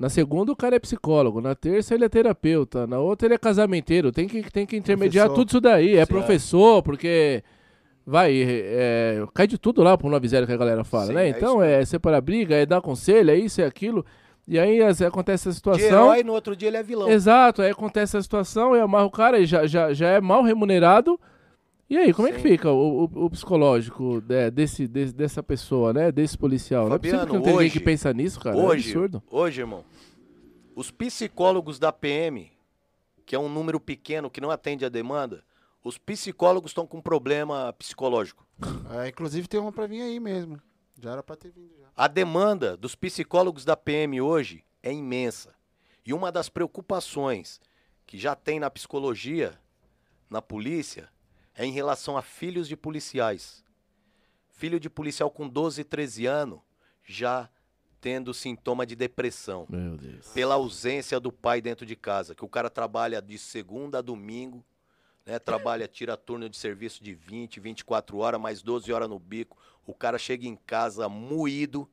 [0.00, 1.42] Na segunda, o cara é psicólogo.
[1.42, 2.86] Na terça, ele é terapeuta.
[2.86, 4.10] Na outra, ele é casamenteiro.
[4.10, 5.44] Tem que, tem que intermediar professor.
[5.44, 5.94] tudo isso daí.
[5.94, 7.44] É Sim, professor, porque
[8.06, 11.26] vai, é, cai de tudo lá pro 90 que a galera fala, Sim, né?
[11.26, 14.02] É então é, é separar briga, é dar conselho, é isso, é aquilo.
[14.48, 15.86] E aí acontece essa situação.
[15.86, 17.06] De herói, no outro dia ele é vilão.
[17.06, 20.42] Exato, aí acontece essa situação, e amarra o cara, e já, já, já é mal
[20.42, 21.20] remunerado.
[21.90, 22.34] E aí, como Sim.
[22.34, 26.12] é que fica o, o, o psicológico de, desse, de, dessa pessoa, né?
[26.12, 26.88] Desse policial?
[26.88, 28.56] Fabiano, não é que não tem ninguém que pensa nisso, cara.
[28.56, 29.22] Hoje, é absurdo.
[29.28, 29.84] Hoje, irmão,
[30.76, 32.52] os psicólogos da PM,
[33.26, 35.42] que é um número pequeno que não atende a demanda,
[35.82, 38.46] os psicólogos estão com problema psicológico.
[38.92, 40.60] É, inclusive tem uma pra vir aí mesmo.
[41.00, 41.86] Já era pra ter vindo já.
[41.96, 45.54] A demanda dos psicólogos da PM hoje é imensa.
[46.04, 47.60] E uma das preocupações
[48.04, 49.58] que já tem na psicologia,
[50.28, 51.08] na polícia,
[51.60, 53.62] é em relação a filhos de policiais.
[54.48, 56.60] Filho de policial com 12, 13 anos
[57.04, 57.50] já
[58.00, 59.66] tendo sintoma de depressão.
[59.68, 60.28] Meu Deus.
[60.28, 62.34] Pela ausência do pai dentro de casa.
[62.34, 64.64] Que o cara trabalha de segunda a domingo,
[65.26, 65.38] né?
[65.38, 69.58] Trabalha, tira turno de serviço de 20, 24 horas, mais 12 horas no bico.
[69.86, 71.86] O cara chega em casa moído,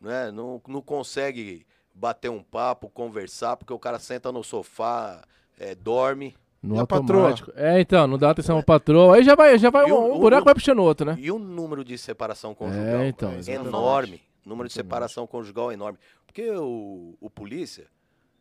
[0.00, 0.30] né?
[0.30, 5.26] Não, não consegue bater um papo, conversar, porque o cara senta no sofá,
[5.58, 6.36] é, dorme.
[6.62, 7.52] No e automático.
[7.54, 8.58] É, então, não dá atenção é.
[8.58, 9.16] ao patroa.
[9.16, 11.16] Aí já vai, já vai um, um buraco o, vai puxando o outro, né?
[11.18, 14.22] E o número de separação conjugal é, então, é enorme.
[14.44, 15.98] O número de separação conjugal é enorme.
[16.26, 17.86] Porque o, o polícia,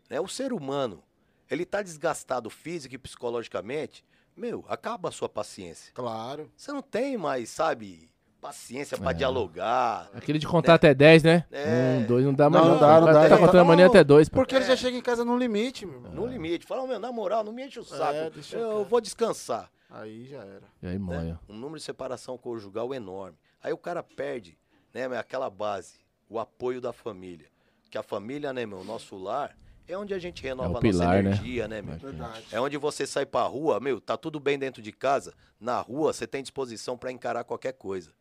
[0.09, 1.03] né, o ser humano,
[1.49, 4.03] ele tá desgastado física e psicologicamente,
[4.35, 5.91] meu, acaba a sua paciência.
[5.93, 6.49] Claro.
[6.55, 8.09] Você não tem mais, sabe,
[8.41, 9.13] paciência para é.
[9.13, 10.09] dialogar.
[10.13, 10.75] Aquele de contar né?
[10.75, 11.45] até 10, né?
[11.51, 11.99] É.
[11.99, 12.63] Um, dois, não dá mais.
[12.63, 13.29] Não, não dá, não dá.
[13.29, 14.29] Tá contando mania até dois.
[14.29, 16.11] Porque ele já chega em casa no limite, meu irmão.
[16.11, 16.65] No limite.
[16.65, 18.39] Fala, meu, na moral, não me enche o é, saco.
[18.53, 19.69] eu, eu vou descansar.
[19.89, 20.63] Aí já era.
[20.81, 21.21] E aí, moia.
[21.21, 21.39] Né?
[21.49, 23.37] Um número de separação conjugal enorme.
[23.61, 24.57] Aí o cara perde,
[24.93, 25.95] né, aquela base,
[26.29, 27.47] o apoio da família.
[27.89, 29.55] Que a família, né, meu, nosso lar,
[29.87, 31.19] é onde a gente renova é a nossa né?
[31.19, 31.97] energia, né, né meu?
[31.97, 32.45] Verdade.
[32.51, 36.11] É onde você sai pra rua, meu, tá tudo bem dentro de casa, na rua
[36.11, 38.11] você tem disposição para encarar qualquer coisa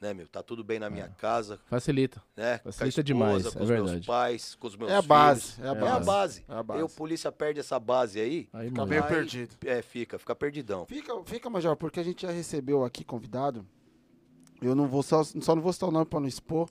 [0.00, 0.28] né, meu?
[0.28, 1.20] Tá tudo bem na minha é.
[1.20, 1.60] casa.
[1.66, 2.22] Facilita.
[2.36, 2.58] Né?
[2.58, 3.92] Facilita esposa, demais, com é os verdade.
[3.92, 5.08] meus pais, com os meus é a filhos.
[5.08, 5.84] Base, é a base.
[5.84, 6.44] É a base.
[6.48, 6.80] É a base.
[6.80, 8.48] E o polícia perde essa base aí.
[8.52, 9.56] aí fica meio aí, perdido.
[9.64, 10.86] É, fica, fica perdidão.
[10.86, 13.66] Fica, fica, Major, porque a gente já recebeu aqui convidado.
[14.60, 16.68] Eu não vou só, só não vou citar o nome pra não expor.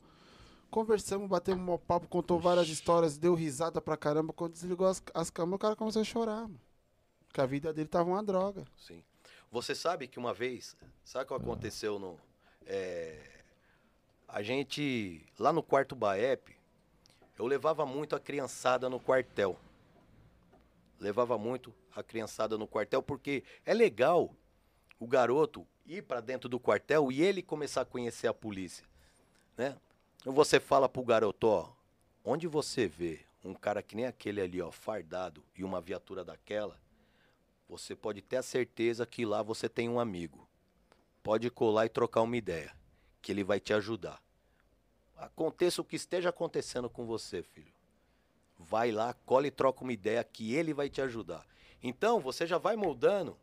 [0.69, 4.33] Conversamos, batemos um papo, contou várias histórias, deu risada pra caramba.
[4.33, 6.59] Quando desligou as, as câmeras, o cara começou a chorar, mano.
[7.27, 8.63] Porque a vida dele tava uma droga.
[8.77, 9.03] Sim.
[9.51, 12.17] Você sabe que uma vez, sabe o que aconteceu no.
[12.65, 13.19] É,
[14.27, 16.55] a gente, lá no quarto Baep,
[17.37, 19.57] eu levava muito a criançada no quartel.
[20.99, 24.33] Levava muito a criançada no quartel, porque é legal
[24.99, 28.85] o garoto ir para dentro do quartel e ele começar a conhecer a polícia,
[29.57, 29.77] né?
[30.21, 31.69] Então você fala pro garoto, ó,
[32.23, 36.79] onde você vê um cara que nem aquele ali, ó, fardado e uma viatura daquela,
[37.67, 40.47] você pode ter a certeza que lá você tem um amigo.
[41.23, 42.75] Pode colar e trocar uma ideia,
[43.21, 44.21] que ele vai te ajudar.
[45.15, 47.71] Aconteça o que esteja acontecendo com você, filho.
[48.59, 51.47] Vai lá, cola e troca uma ideia que ele vai te ajudar.
[51.81, 53.37] Então, você já vai moldando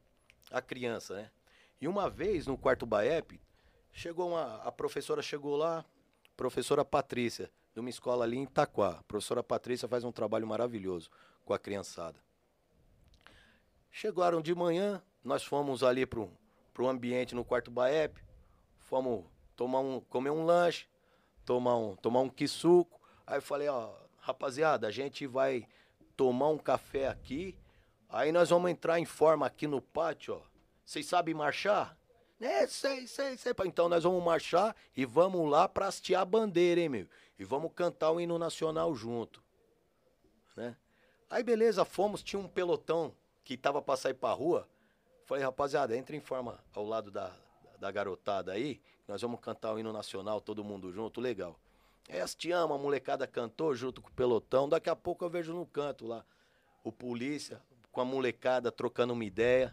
[0.50, 1.30] a criança, né?
[1.80, 3.40] E uma vez no quarto Baep,
[3.92, 5.84] chegou uma, a professora chegou lá,
[6.36, 8.98] professora Patrícia, de uma escola ali em Itaquá.
[8.98, 11.10] A professora Patrícia faz um trabalho maravilhoso
[11.44, 12.18] com a criançada.
[13.90, 16.20] Chegaram de manhã, nós fomos ali para
[16.82, 18.16] o ambiente no quarto Baep,
[18.78, 19.24] fomos
[19.56, 20.86] tomar um, comer um lanche,
[21.44, 23.00] tomar um, tomar um quisuco.
[23.26, 25.66] Aí eu falei, ó, rapaziada, a gente vai
[26.16, 27.58] tomar um café aqui,
[28.08, 30.50] aí nós vamos entrar em forma aqui no pátio, ó.
[30.84, 31.96] Vocês sabem marchar?
[32.40, 33.52] É, sei, sei, sei.
[33.66, 37.06] Então nós vamos marchar e vamos lá pra hastear a bandeira, hein, meu?
[37.38, 39.42] E vamos cantar o hino nacional junto.
[40.56, 40.76] Né?
[41.28, 43.14] Aí beleza, fomos, tinha um pelotão
[43.44, 44.68] que tava pra sair pra rua.
[45.30, 47.30] Falei, rapaziada, entra em forma ao lado da,
[47.78, 51.56] da garotada aí, nós vamos cantar o hino nacional, todo mundo junto, legal.
[52.08, 54.68] É, te ama, a molecada cantou junto com o pelotão.
[54.68, 56.24] Daqui a pouco eu vejo no canto lá
[56.82, 57.62] o polícia
[57.92, 59.72] com a molecada trocando uma ideia.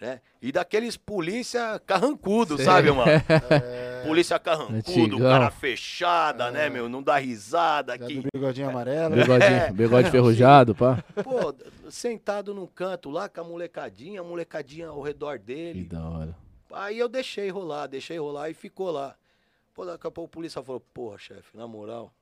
[0.00, 0.20] Né?
[0.42, 2.64] E daqueles polícia carrancudo, Sei.
[2.64, 3.12] sabe, mano?
[3.48, 3.89] É...
[4.06, 5.30] Polícia carrancudo, Antigão.
[5.30, 6.62] cara fechada, né, é...
[6.64, 6.88] né, meu?
[6.88, 8.22] Não dá risada aqui.
[8.32, 8.70] bigodinho é.
[8.70, 9.14] amarelo.
[9.14, 9.72] Bigode, é.
[9.72, 11.02] bigode ferrujado, pá.
[11.22, 11.54] Pô,
[11.90, 15.84] sentado num canto lá com a molecadinha, a molecadinha ao redor dele.
[15.84, 16.36] Que da hora.
[16.72, 19.14] Aí eu deixei rolar, deixei rolar e ficou lá.
[19.74, 22.12] Pô, daqui a pouco o polícia falou, porra, chefe, na moral,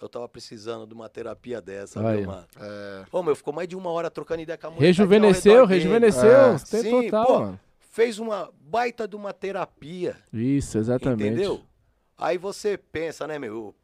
[0.00, 2.26] eu tava precisando de uma terapia dessa, Aí.
[2.26, 2.46] mano?
[2.58, 3.04] É.
[3.10, 4.86] Pô, meu, ficou mais de uma hora trocando ideia com a mulher.
[4.86, 6.54] Rejuvenesceu, rejuvenesceu.
[6.54, 6.58] É.
[6.70, 7.60] Tem Sim, total, pô, mano.
[7.90, 10.16] Fez uma baita de uma terapia.
[10.32, 11.26] Isso, exatamente.
[11.26, 11.60] Entendeu?
[12.16, 13.74] Aí você pensa, né, meu?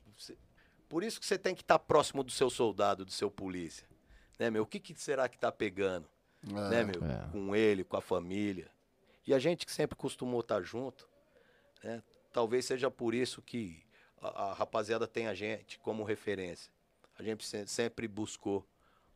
[0.88, 3.84] Por isso que você tem que estar tá próximo do seu soldado, do seu polícia.
[4.38, 4.62] Né, meu?
[4.62, 6.09] O que, que será que tá pegando?
[6.48, 6.52] É.
[6.52, 7.04] Né, meu?
[7.04, 7.28] É.
[7.32, 8.70] Com ele, com a família.
[9.26, 11.09] E a gente que sempre costumou estar junto,
[11.82, 12.00] né?
[12.32, 13.82] talvez seja por isso que
[14.22, 16.70] a, a rapaziada tem a gente como referência.
[17.18, 18.64] A gente sempre buscou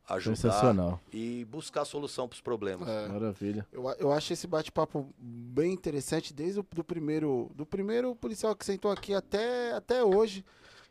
[0.07, 2.87] ajudar e buscar solução para os problemas.
[2.87, 3.65] É, Maravilha.
[3.71, 8.65] Eu, eu acho esse bate-papo bem interessante desde o do primeiro, do primeiro policial que
[8.65, 10.43] sentou aqui até, até hoje,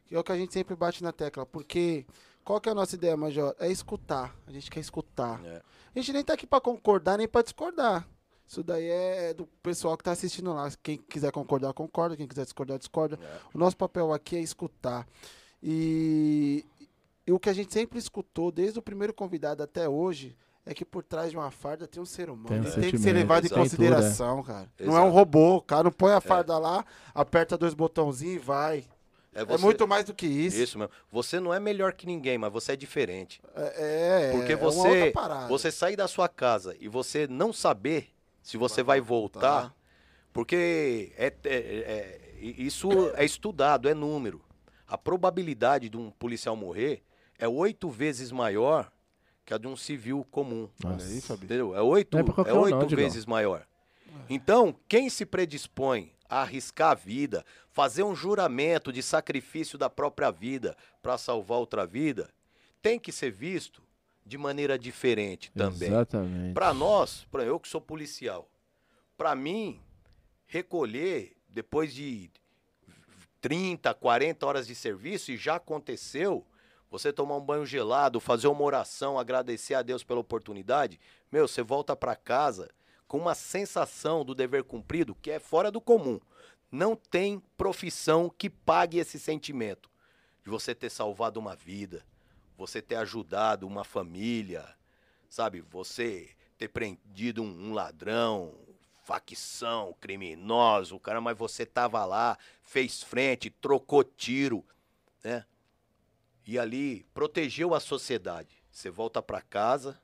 [0.07, 2.07] que é o que a gente sempre bate na tecla, porque
[2.45, 3.55] qual que é a nossa ideia, Major?
[3.59, 4.35] É escutar.
[4.47, 5.45] A gente quer escutar.
[5.45, 5.63] É.
[5.95, 8.09] A gente nem tá aqui para concordar nem para discordar.
[8.47, 10.69] Isso daí é do pessoal que está assistindo lá.
[10.83, 12.17] Quem quiser concordar, concorda.
[12.17, 13.17] Quem quiser discordar, discorda.
[13.23, 13.39] É.
[13.55, 15.07] O nosso papel aqui é escutar.
[15.63, 16.65] E,
[17.27, 20.85] e, o que a gente sempre escutou, desde o primeiro convidado até hoje, é que
[20.85, 22.49] por trás de uma farda tem um ser humano.
[22.49, 23.61] Tem, um tem que ser levado Exato.
[23.61, 24.71] em consideração, cara.
[24.79, 24.91] Exato.
[24.91, 25.57] Não é um robô.
[25.57, 26.21] O cara não põe a é.
[26.21, 26.59] farda é.
[26.59, 28.85] lá, aperta dois botãozinhos e vai.
[29.33, 29.63] É, você...
[29.63, 30.61] é, muito mais do que isso.
[30.61, 30.93] Isso mesmo.
[31.11, 33.41] Você não é melhor que ninguém, mas você é diferente.
[33.55, 35.13] É, é Porque você,
[35.49, 38.09] você sair da sua casa e você não saber
[38.43, 39.77] se você vai, vai voltar, voltar,
[40.33, 44.43] porque é, é, é, isso é estudado, é número.
[44.87, 47.03] A probabilidade de um policial morrer
[47.41, 48.93] é oito vezes maior
[49.45, 50.69] que a de um civil comum.
[50.85, 51.47] Aí, Fabi.
[51.47, 51.75] Entendeu?
[51.75, 53.67] É oito, é, é oito não, vezes maior.
[54.29, 60.31] Então, quem se predispõe a arriscar a vida, fazer um juramento de sacrifício da própria
[60.31, 62.31] vida para salvar outra vida,
[62.83, 63.83] tem que ser visto
[64.25, 65.89] de maneira diferente também.
[65.89, 66.55] Exatamente.
[66.55, 68.49] Para nós, para eu que sou policial,
[69.17, 69.81] para mim
[70.47, 72.31] recolher depois de
[73.41, 76.47] 30, 40 horas de serviço e já aconteceu,
[76.91, 80.99] você tomar um banho gelado, fazer uma oração, agradecer a Deus pela oportunidade,
[81.31, 82.69] meu, você volta para casa
[83.07, 86.21] com uma sensação do dever cumprido que é fora do comum.
[86.71, 89.91] Não tem profissão que pague esse sentimento
[90.43, 92.05] de você ter salvado uma vida,
[92.57, 94.69] você ter ajudado uma família,
[95.29, 95.61] sabe?
[95.61, 98.55] Você ter prendido um, um ladrão,
[99.03, 104.65] facção, criminoso, cara, mas você tava lá, fez frente, trocou tiro,
[105.25, 105.45] né?
[106.51, 108.61] E ali protegeu a sociedade.
[108.73, 109.97] Você volta para casa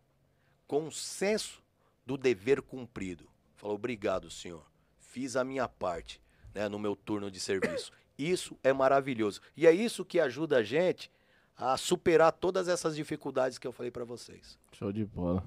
[0.64, 1.61] com um senso
[2.07, 3.28] do dever cumprido.
[3.57, 4.64] Falou, obrigado, senhor.
[5.01, 6.22] Fiz a minha parte
[6.55, 7.90] né, no meu turno de serviço.
[8.16, 9.40] Isso é maravilhoso.
[9.57, 11.11] E é isso que ajuda a gente
[11.57, 14.57] a superar todas essas dificuldades que eu falei para vocês.
[14.70, 15.44] Show de bola.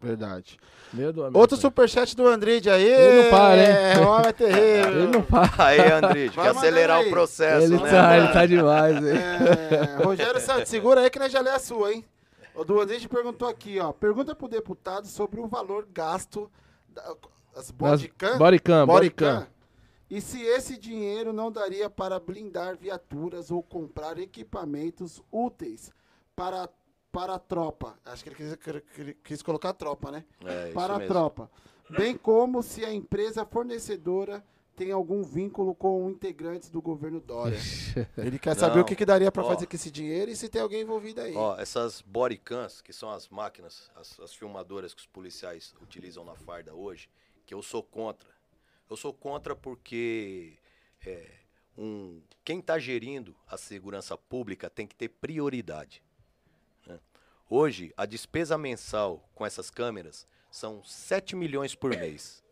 [0.00, 0.58] Verdade.
[1.34, 2.86] Outro superchat do Andride aí.
[2.86, 3.68] Ele não para, hein?
[3.68, 4.92] É, homem terrível.
[4.92, 5.64] Ele não para.
[5.64, 7.90] Aí, Andride, quer acelerar o processo, ele né?
[7.90, 9.12] Tá, ele tá demais, hein?
[9.12, 12.04] É, Rogério Santos, segura aí que nós já lê a sua, hein?
[12.54, 12.74] O do
[13.08, 13.92] perguntou aqui, ó.
[13.92, 16.50] Pergunta pro deputado sobre o valor gasto
[17.54, 18.38] das bodycam.
[18.38, 19.46] Bodycam, bodycam.
[20.10, 25.92] E se esse dinheiro não daria para blindar viaturas ou comprar equipamentos úteis
[26.34, 26.68] para,
[27.10, 27.98] para a tropa.
[28.04, 30.24] Acho que ele quis, quis colocar tropa, né?
[30.44, 31.12] É, para a mesmo.
[31.12, 31.50] tropa.
[31.90, 34.44] Bem como se a empresa fornecedora
[34.76, 37.58] tem algum vínculo com integrantes do governo Dória.
[38.16, 40.48] Ele quer saber Não, o que, que daria para fazer com esse dinheiro e se
[40.48, 41.34] tem alguém envolvido aí.
[41.36, 46.34] Ó, essas bodycams, que são as máquinas, as, as filmadoras que os policiais utilizam na
[46.34, 47.10] farda hoje,
[47.44, 48.30] que eu sou contra.
[48.88, 50.56] Eu sou contra porque
[51.04, 51.30] é,
[51.76, 56.02] um, quem está gerindo a segurança pública tem que ter prioridade.
[57.52, 62.44] Hoje, a despesa mensal com essas câmeras são 7 milhões por mês.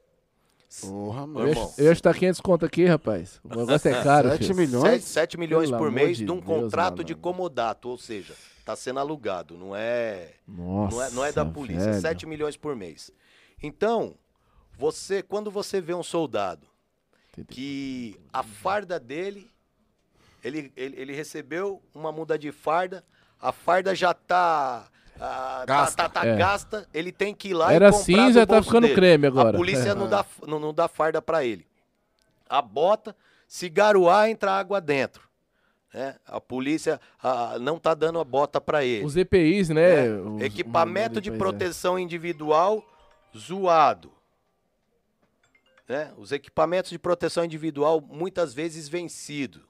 [0.81, 1.49] Porra, mano.
[1.49, 3.41] Eu, ia, eu ia estar 500 conto aqui, rapaz.
[3.45, 4.29] O negócio é caro.
[4.31, 5.05] 7 milhões?
[5.05, 7.05] 7, 7 milhões Pelo por mês de, um Deus, contrato mano.
[7.05, 11.47] de comodato, ou seja, está sendo alugado, não é, Nossa, não é, não é da
[11.47, 12.01] polícia, velho.
[12.01, 13.13] 7 milhões por mês.
[13.63, 14.17] Então,
[14.77, 16.67] você, quando você vê um soldado
[17.49, 19.49] que a farda dele,
[20.43, 23.05] ele, ele, ele recebeu uma muda de farda,
[23.41, 24.89] a farda já está
[25.21, 25.97] ah, gasta.
[25.97, 26.37] Tá, tá, tá é.
[26.37, 28.95] gasta, ele tem que ir lá Era e comprar cinza, tá ficando dele.
[28.95, 29.51] creme agora.
[29.51, 29.95] A polícia é.
[29.95, 31.67] não, dá, não, não dá farda para ele.
[32.49, 33.15] A bota,
[33.47, 35.29] se garoar, entra água dentro.
[35.93, 36.15] Né?
[36.27, 39.05] A polícia ah, não tá dando a bota para ele.
[39.05, 40.07] Os EPIs, né?
[40.07, 40.11] É.
[40.11, 42.85] Os, Equipamento de proteção individual
[43.37, 44.13] zoado.
[45.89, 46.13] Né?
[46.17, 49.68] Os equipamentos de proteção individual muitas vezes vencido.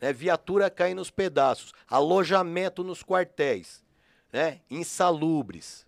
[0.00, 0.12] Né?
[0.12, 1.72] Viatura caindo nos pedaços.
[1.88, 3.84] Alojamento nos quartéis
[4.32, 5.86] né, insalubres.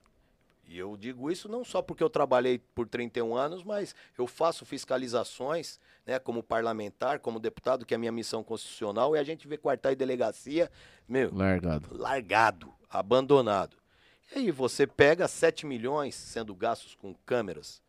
[0.67, 4.65] E eu digo isso não só porque eu trabalhei por 31 anos, mas eu faço
[4.65, 9.47] fiscalizações, né, como parlamentar, como deputado, que é a minha missão constitucional, e a gente
[9.47, 10.71] vê quartel e delegacia,
[11.07, 13.77] meu, largado, largado, abandonado.
[14.35, 17.82] E aí você pega 7 milhões sendo gastos com câmeras.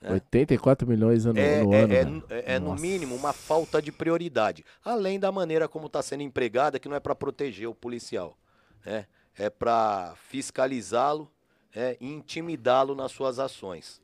[0.00, 0.12] Né?
[0.12, 2.24] 84 milhões no, é, no é, ano.
[2.30, 4.64] É, é, é no mínimo uma falta de prioridade.
[4.84, 8.36] Além da maneira como está sendo empregada, que não é para proteger o policial.
[8.84, 9.06] Né?
[9.40, 11.30] é para fiscalizá-lo
[11.74, 14.02] é, e intimidá-lo nas suas ações.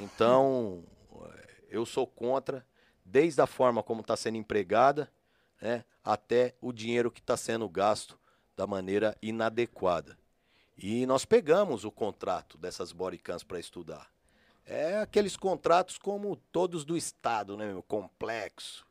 [0.00, 0.84] Então,
[1.68, 2.66] eu sou contra,
[3.04, 5.08] desde a forma como está sendo empregada,
[5.60, 8.18] né, até o dinheiro que está sendo gasto
[8.56, 10.18] da maneira inadequada.
[10.76, 14.10] E nós pegamos o contrato dessas bodycams para estudar.
[14.64, 17.82] É aqueles contratos como todos do Estado, né, meu?
[17.82, 18.86] complexo,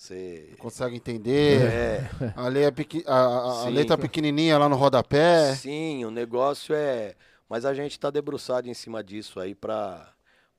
[0.00, 1.60] você consegue entender.
[1.60, 2.10] É.
[2.34, 2.72] A, lei é
[3.06, 3.16] a,
[3.64, 5.54] a letra pequenininha lá no rodapé.
[5.54, 7.14] Sim, o negócio é.
[7.46, 10.10] Mas a gente está debruçado em cima disso aí para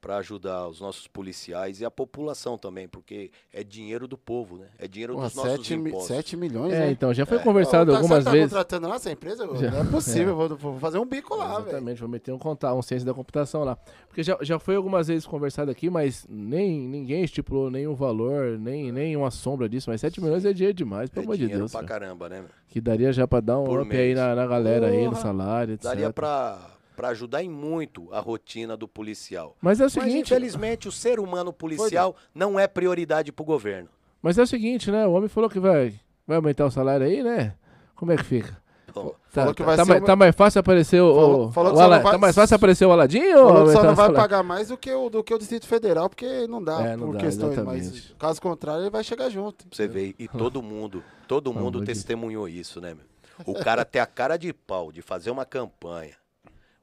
[0.02, 4.66] para ajudar os nossos policiais e a população também, porque é dinheiro do povo, né?
[4.80, 6.08] É dinheiro Pô, dos nossos 7, impostos.
[6.08, 6.92] 7 milhões, é, né?
[6.92, 7.44] então, já foi é.
[7.44, 8.50] conversado Ô, algumas tá vezes.
[8.50, 9.48] Você tá contratando nossa empresa?
[9.58, 9.70] Já.
[9.70, 10.48] Não é possível, é.
[10.48, 11.68] Vou, vou, fazer um bico lá, velho.
[11.70, 13.78] Exatamente, vou meter um contato, um ciência da computação lá.
[14.08, 18.92] Porque já, já foi algumas vezes conversado aqui, mas nem ninguém estipulou nenhum valor, nem,
[18.92, 21.72] nem uma sombra disso, mas 7 milhões é dinheiro demais, pelo é amor de Deus.
[21.72, 22.00] pra cara.
[22.00, 22.44] caramba, né?
[22.68, 24.02] Que daria já pra dar um Por up mês.
[24.02, 25.00] aí na, na galera Porra.
[25.00, 25.84] aí, no salário, etc.
[25.84, 29.56] Daria pra para ajudar em muito a rotina do policial.
[29.60, 33.46] Mas é o seguinte, Mas, infelizmente o ser humano policial não é prioridade para o
[33.46, 33.90] governo.
[34.22, 35.08] Mas é o seguinte, né?
[35.08, 37.56] O homem falou que vai, vai aumentar o salário aí, né?
[37.96, 38.56] Como é que fica?
[38.94, 42.00] Bom, tá, que vai tá, tá, tá, mais fácil aparecer o, falou, falou o Ala,
[42.02, 42.12] vai...
[42.12, 44.92] tá mais fácil aparecer o Aladinho falou ou só não vai pagar mais do que
[44.92, 47.86] o do que o Distrito Federal porque não dá é, não por dá, questões exatamente.
[47.86, 52.50] mas caso contrário ele vai chegar junto você vê e todo mundo todo mundo testemunhou
[52.50, 53.06] isso né meu?
[53.46, 56.16] o cara tem a cara de pau de fazer uma campanha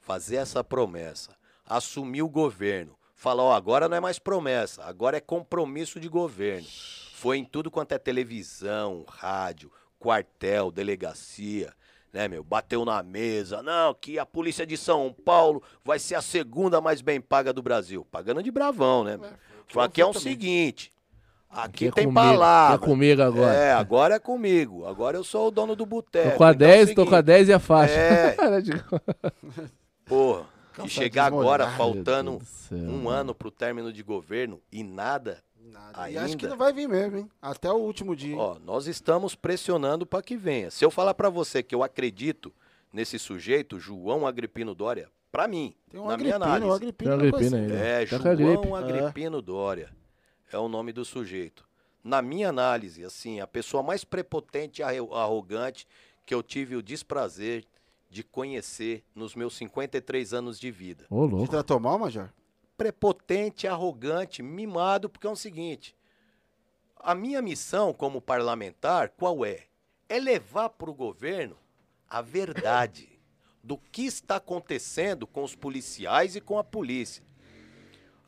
[0.09, 1.37] fazer essa promessa,
[1.67, 6.67] assumir o governo, falar, ó, agora não é mais promessa, agora é compromisso de governo.
[7.13, 11.75] Foi em tudo quanto é televisão, rádio, quartel, delegacia,
[12.11, 12.43] né, meu?
[12.43, 17.03] Bateu na mesa, não, que a polícia de São Paulo vai ser a segunda mais
[17.03, 18.03] bem paga do Brasil.
[18.11, 19.19] Pagando de bravão, né?
[19.23, 20.91] É, aqui é o seguinte,
[21.51, 22.77] Aqui, aqui é tem comigo, palavra.
[22.77, 23.55] É comigo agora.
[23.55, 24.87] É, agora é comigo.
[24.87, 26.31] Agora eu sou o dono do boteco.
[26.31, 27.95] Tô com a então 10, é tô com a 10 e a faixa.
[27.95, 28.37] É.
[30.09, 30.47] Porra,
[30.85, 32.41] e chegar agora faltando
[32.73, 35.43] um ano pro término de governo e nada.
[35.61, 36.03] Nada.
[36.03, 36.21] Ainda.
[36.21, 37.31] E acho que não vai vir mesmo, hein?
[37.43, 38.37] Até o último dia.
[38.37, 40.71] Ó, nós estamos pressionando para que venha.
[40.71, 42.53] Se eu falar para você que eu acredito
[42.93, 46.71] nesse sujeito, João Agripino Dória, para mim, Tem um na Agripino, minha análise.
[46.71, 48.03] Um Agripino, um Agripino aí, né?
[48.03, 49.43] É, tá João Agripino é.
[49.43, 49.91] Dória.
[50.51, 51.69] É o nome do sujeito.
[52.03, 55.87] Na minha análise, assim, a pessoa mais prepotente e arrogante
[56.25, 57.65] que eu tive o desprazer
[58.09, 61.07] de conhecer nos meus 53 anos de vida.
[61.11, 61.47] Ô, louco.
[61.47, 62.33] Te tratou mal, Major?
[62.77, 65.97] Prepotente, arrogante, mimado, porque é o seguinte:
[66.97, 69.65] a minha missão como parlamentar, qual é?
[70.09, 71.57] É levar para o governo
[72.09, 73.21] a verdade
[73.63, 77.23] do que está acontecendo com os policiais e com a polícia.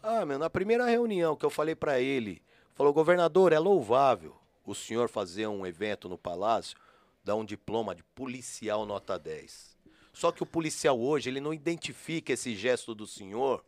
[0.03, 2.43] Ah, meu, na primeira reunião que eu falei para ele,
[2.75, 6.79] falou: governador, é louvável o senhor fazer um evento no palácio,
[7.25, 9.70] dar um diploma de policial nota 10.
[10.13, 13.65] Só que o policial hoje, ele não identifica esse gesto do senhor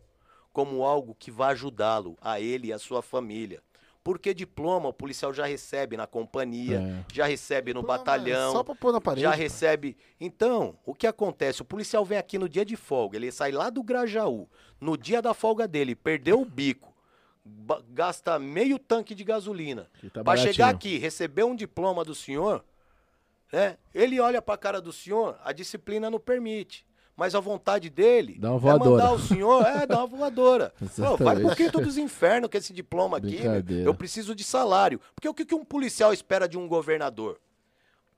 [0.53, 3.62] como algo que vai ajudá-lo, a ele e a sua família.
[4.05, 7.14] Porque diploma o policial já recebe na companhia, é.
[7.14, 9.97] já recebe no Pô, batalhão, só pra pôr na parede, já recebe.
[10.20, 11.62] Então, o que acontece?
[11.62, 14.49] O policial vem aqui no dia de folga, ele sai lá do Grajaú,
[14.80, 16.93] no dia da folga dele, perdeu o bico,
[17.90, 19.88] gasta meio tanque de gasolina.
[20.12, 22.64] Tá para chegar aqui, receber um diploma do senhor,
[23.53, 23.77] né?
[23.95, 26.87] Ele olha para a cara do senhor, a disciplina não permite.
[27.15, 30.73] Mas a vontade dele dá uma é mandar o senhor, é, dá uma voadora.
[30.97, 33.39] Pô, vai pro quinto dos infernos com esse diploma aqui.
[33.85, 34.99] Eu preciso de salário.
[35.15, 37.39] Porque o que, que um policial espera de um governador?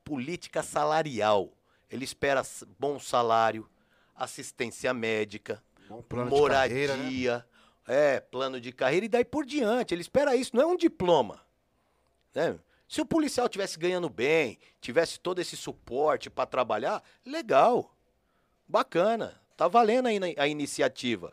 [0.05, 1.51] Política salarial.
[1.91, 2.43] Ele espera
[2.79, 3.69] bom salário,
[4.15, 5.63] assistência médica,
[6.31, 7.45] moradia, carreira, né?
[7.87, 9.93] é, plano de carreira e daí por diante.
[9.93, 11.41] Ele espera isso, não é um diploma.
[12.35, 12.57] Né?
[12.89, 17.95] Se o policial tivesse ganhando bem, tivesse todo esse suporte para trabalhar, legal.
[18.69, 19.41] Bacana.
[19.57, 21.33] Tá valendo aí a iniciativa.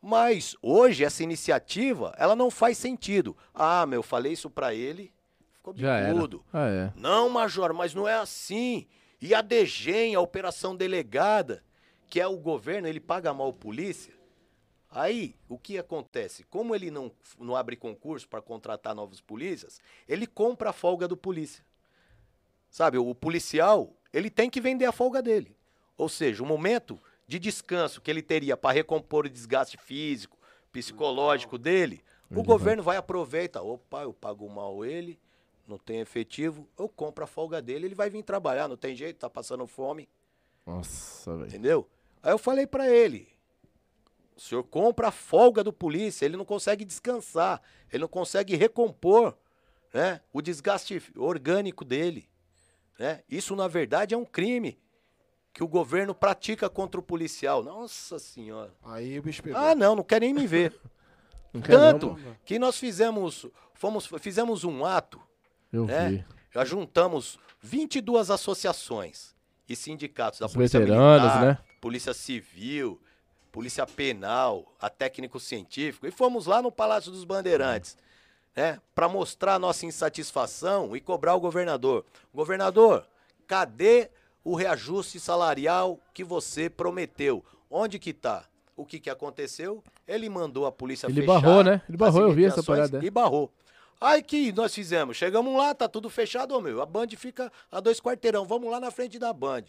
[0.00, 3.36] Mas hoje essa iniciativa, ela não faz sentido.
[3.52, 5.12] Ah, meu, falei isso para ele,
[5.54, 6.44] ficou bicudo.
[6.52, 6.92] Ah, é.
[6.94, 8.86] Não, major, mas não é assim.
[9.20, 11.64] E a DGEM, a operação delegada,
[12.08, 14.13] que é o governo, ele paga mal a polícia.
[14.94, 16.44] Aí, o que acontece?
[16.44, 21.16] Como ele não, não abre concurso para contratar novos polícias, ele compra a folga do
[21.16, 21.64] polícia.
[22.70, 25.56] Sabe, o policial, ele tem que vender a folga dele.
[25.98, 30.38] Ou seja, o momento de descanso que ele teria para recompor o desgaste físico,
[30.70, 33.62] psicológico dele, o governo vai aproveitar.
[33.62, 35.18] Opa, eu pago mal ele,
[35.66, 39.18] não tem efetivo, eu compro a folga dele, ele vai vir trabalhar, não tem jeito,
[39.18, 40.08] tá passando fome.
[40.64, 41.48] Nossa, velho.
[41.48, 41.88] Entendeu?
[42.22, 43.28] Aí eu falei para ele,
[44.36, 47.62] o senhor compra a folga do polícia, ele não consegue descansar,
[47.92, 49.36] ele não consegue recompor
[49.92, 52.28] né, o desgaste orgânico dele.
[52.98, 53.22] Né?
[53.28, 54.78] Isso, na verdade, é um crime
[55.52, 57.62] que o governo pratica contra o policial.
[57.62, 58.74] Nossa senhora.
[58.84, 59.60] Aí o bicho pegou.
[59.60, 60.74] Ah, não, não quer nem me ver.
[61.64, 65.20] Tanto não, que nós fizemos, fomos, fizemos um ato.
[65.72, 66.08] Eu né?
[66.08, 66.24] vi.
[66.50, 69.34] Já juntamos 22 associações
[69.68, 71.58] e sindicatos da Os Polícia Militar, né?
[71.80, 73.00] Polícia Civil,
[73.54, 77.96] Polícia Penal, a técnico científico, e fomos lá no Palácio dos Bandeirantes,
[78.56, 82.04] né, para mostrar a nossa insatisfação e cobrar o governador.
[82.34, 83.06] Governador,
[83.46, 84.10] cadê
[84.42, 87.44] o reajuste salarial que você prometeu?
[87.70, 88.44] Onde que tá?
[88.76, 89.84] o que que aconteceu?
[90.04, 91.40] Ele mandou a polícia Ele fechar.
[91.40, 91.80] barrou, né?
[91.88, 93.04] Ele barrou, eu vi essa parada.
[93.04, 93.52] E barrou.
[94.00, 95.16] Aí que nós fizemos?
[95.16, 96.82] Chegamos lá, tá tudo fechado, ô meu.
[96.82, 98.44] A Band fica a dois quarteirão.
[98.44, 99.62] Vamos lá na frente da Band.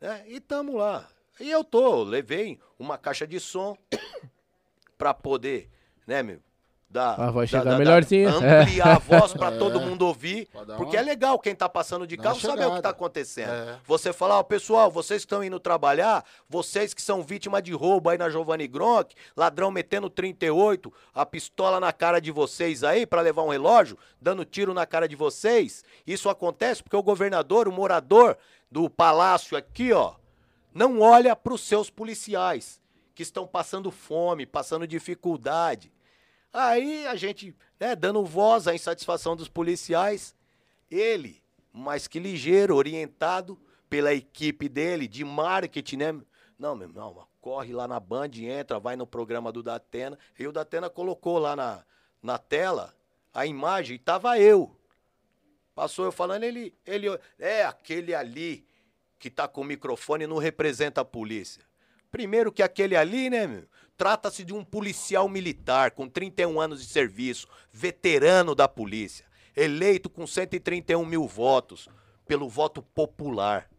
[0.00, 0.24] Né?
[0.28, 1.06] E tamo lá.
[1.42, 3.76] E eu tô, levei uma caixa de som
[4.96, 5.68] pra poder,
[6.06, 6.40] né, meu?
[6.88, 8.28] Dar, A voz dar- chegar dar- melhorzinha.
[8.28, 9.56] Ampliar a voz pra É.
[9.56, 10.46] todo mundo ouvir.
[10.76, 13.48] Porque uma- é legal quem tá passando de carro saber o que tá acontecendo.
[13.50, 13.78] É.
[13.86, 18.10] Você falar, ó, pessoal, vocês que estão indo trabalhar, vocês que são vítima de roubo
[18.10, 23.22] aí na Giovanni Gronk, ladrão metendo 38, a pistola na cara de vocês aí pra
[23.22, 25.82] levar um relógio, dando tiro na cara de vocês.
[26.06, 28.36] Isso acontece porque o governador, o morador
[28.70, 30.12] do palácio aqui, ó,
[30.74, 32.80] não olha pros seus policiais
[33.14, 35.92] que estão passando fome, passando dificuldade.
[36.52, 40.34] Aí a gente, né, dando voz à insatisfação dos policiais,
[40.90, 41.42] ele,
[41.72, 43.58] mais que ligeiro, orientado
[43.88, 46.20] pela equipe dele de marketing, né?
[46.58, 50.18] Não, meu irmão, corre lá na Band, entra, vai no programa do Datena.
[50.38, 51.84] E o Datena colocou lá na,
[52.22, 52.94] na tela
[53.34, 54.76] a imagem e tava eu.
[55.74, 57.06] Passou eu falando, ele, ele,
[57.38, 58.66] é aquele ali
[59.22, 61.62] que tá com o microfone não representa a polícia.
[62.10, 63.68] Primeiro que aquele ali, né, meu?
[63.96, 70.26] Trata-se de um policial militar com 31 anos de serviço, veterano da polícia, eleito com
[70.26, 71.88] 131 mil votos
[72.26, 73.70] pelo voto popular,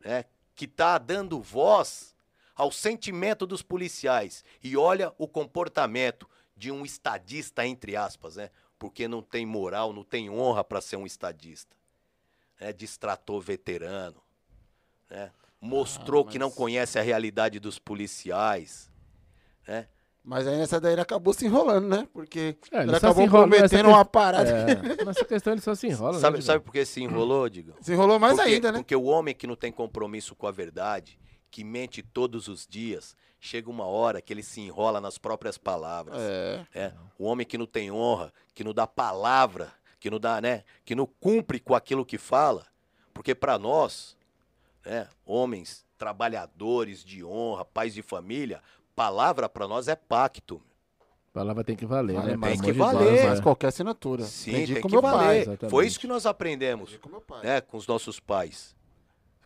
[0.00, 0.24] né?
[0.54, 2.16] Que tá dando voz
[2.54, 4.42] ao sentimento dos policiais.
[4.64, 6.26] E olha o comportamento
[6.56, 8.48] de um estadista, entre aspas, né?
[8.78, 11.76] Porque não tem moral, não tem honra para ser um estadista.
[12.58, 12.72] Né?
[12.72, 14.22] Distratou veterano,
[15.10, 15.30] né?
[15.60, 18.90] Mostrou que não mas- conhece a realidade dos policiais,
[19.66, 19.86] né?
[20.24, 22.06] Mas aí nessa daí ele acabou se enrolando, né?
[22.12, 23.34] Porque É, ele ele acabou que-
[23.86, 24.50] uma parada.
[24.50, 26.12] É, nessa questão ele só se enrola.
[26.14, 26.46] né, Sabe, Digão?
[26.46, 27.74] sabe por que se enrolou, Digão?
[27.80, 28.78] Se enrolou mais porque, ainda, né?
[28.78, 31.18] Porque o homem que não tem compromisso com a verdade,
[31.50, 36.20] que mente todos os dias, chega uma hora que ele se enrola nas próprias palavras.
[36.20, 36.66] É.
[36.74, 40.62] É, o homem que não tem honra, que não dá palavra, que não dá, né,
[40.84, 42.66] que não cumpre com aquilo que fala,
[43.14, 44.14] porque para nós,
[44.84, 48.62] né, homens trabalhadores de honra, pais de família,
[48.94, 50.62] palavra para nós é pacto.
[51.32, 52.48] Palavra tem que valer, Vale né?
[52.48, 53.26] Pelo que valer.
[53.28, 53.42] Mas né?
[53.42, 54.24] qualquer assinatura.
[54.24, 55.58] Sim, Aprendi tem que valer.
[55.58, 55.70] pai.
[55.70, 57.44] Foi isso que nós aprendemos, com meu pai.
[57.44, 58.74] né, com os nossos pais.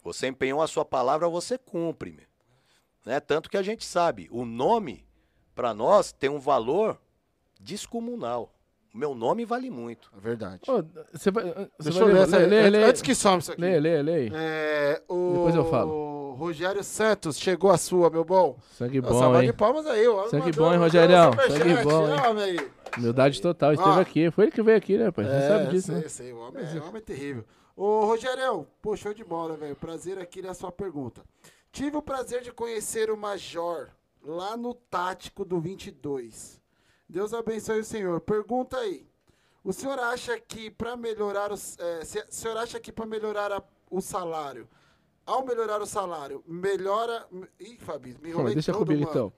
[0.02, 2.26] Você empenhou a sua palavra, você cumpre, meu.
[3.04, 3.20] né?
[3.20, 5.04] Tanto que a gente sabe, o nome
[5.54, 7.00] para nós tem um valor
[7.60, 8.52] descomunal.
[8.94, 10.10] Meu nome vale muito.
[10.16, 10.60] É verdade.
[10.68, 10.82] Ô,
[11.12, 11.44] Você vai.
[11.44, 13.60] Você Deixa vai eu ler essa lê, lê, antes- lê, Antes que some isso aqui.
[13.60, 14.30] lê, lê, lê.
[14.34, 16.34] É, o Depois eu falo.
[16.34, 18.58] Rogério Santos, chegou a sua, meu bom.
[18.76, 19.50] Sangue bom, salva hein?
[19.50, 20.06] de palmas aí.
[20.08, 20.28] ó.
[20.28, 22.98] Sangue Mandou- bom, hein, superchat, Sangue bom.
[22.98, 23.72] Humildade total.
[23.72, 24.30] Esteve aqui.
[24.30, 25.24] Foi ele que veio aqui, né, pai?
[25.24, 26.08] Você É, sabe disso, sei, né?
[26.08, 26.32] sei.
[26.32, 27.44] O homem, é, o homem é terrível.
[27.76, 29.74] Ô, Rogério, pô, show de bola, velho.
[29.76, 31.22] Prazer aqui na sua pergunta.
[31.70, 33.88] Tive o prazer de conhecer o Major
[34.22, 36.60] lá no Tático do 22.
[37.12, 38.20] Deus abençoe o senhor.
[38.22, 39.06] Pergunta aí.
[39.62, 43.52] O senhor acha que para melhorar os, é, se- o senhor acha que para melhorar
[43.52, 44.66] a- o salário,
[45.26, 47.26] ao melhorar o salário, melhora.
[47.60, 49.10] Ih, Fabi, me enrolei deixa todo, comigo mano.
[49.12, 49.32] então.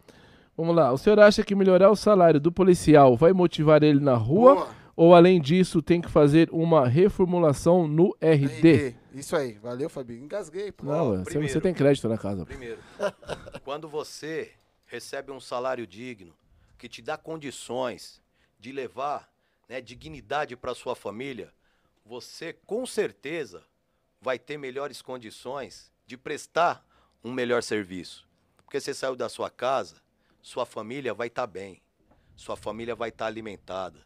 [0.56, 0.92] Vamos lá.
[0.92, 4.54] O senhor acha que melhorar o salário do policial vai motivar ele na rua?
[4.54, 4.68] Boa.
[4.96, 8.72] Ou além disso, tem que fazer uma reformulação no RD?
[8.72, 8.96] RD.
[9.12, 9.54] Isso aí.
[9.54, 10.14] Valeu, Fabi.
[10.22, 10.86] Engasguei, pô.
[10.86, 11.52] Não, você, primeiro.
[11.52, 12.46] você tem crédito na casa.
[12.46, 12.78] Primeiro,
[13.64, 14.52] quando você
[14.86, 16.32] recebe um salário digno,
[16.78, 18.22] que te dá condições
[18.58, 19.30] de levar
[19.68, 21.52] né, dignidade para sua família,
[22.04, 23.64] você com certeza
[24.20, 26.84] vai ter melhores condições de prestar
[27.22, 28.26] um melhor serviço.
[28.64, 29.96] Porque você saiu da sua casa,
[30.42, 31.80] sua família vai estar bem,
[32.36, 34.00] sua família vai estar alimentada,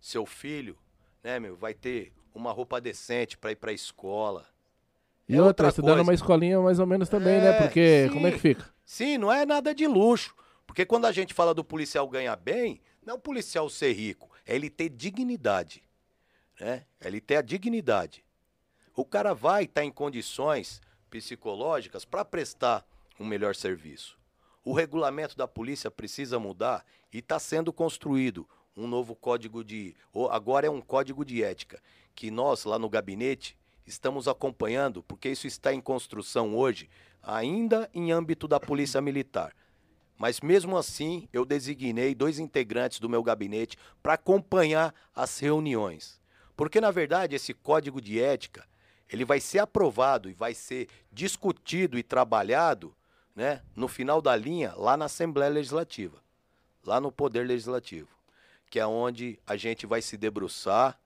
[0.00, 0.78] seu filho,
[1.22, 4.46] né, meu, vai ter uma roupa decente para ir para a escola.
[5.28, 6.02] E É outra, outra estudando coisa.
[6.04, 7.48] numa escolinha mais ou menos também, né?
[7.50, 8.12] É, Porque sim.
[8.12, 8.74] como é que fica?
[8.84, 10.34] Sim, não é nada de luxo.
[10.66, 14.30] Porque quando a gente fala do policial ganhar bem, não é o policial ser rico,
[14.46, 15.82] é ele ter dignidade.
[16.58, 16.84] Né?
[17.00, 18.24] É ele ter a dignidade.
[18.96, 22.86] O cara vai estar em condições psicológicas para prestar
[23.18, 24.18] um melhor serviço.
[24.64, 29.94] O regulamento da polícia precisa mudar e está sendo construído um novo código de.
[30.30, 31.80] Agora é um código de ética,
[32.14, 33.56] que nós, lá no gabinete,
[33.86, 36.88] estamos acompanhando, porque isso está em construção hoje,
[37.22, 39.54] ainda em âmbito da Polícia Militar.
[40.16, 46.20] Mas mesmo assim, eu designei dois integrantes do meu gabinete para acompanhar as reuniões.
[46.56, 48.66] Porque, na verdade, esse código de ética,
[49.08, 52.94] ele vai ser aprovado e vai ser discutido e trabalhado
[53.34, 56.22] né, no final da linha lá na Assembleia Legislativa,
[56.84, 58.08] lá no Poder Legislativo,
[58.70, 60.98] que é onde a gente vai se debruçar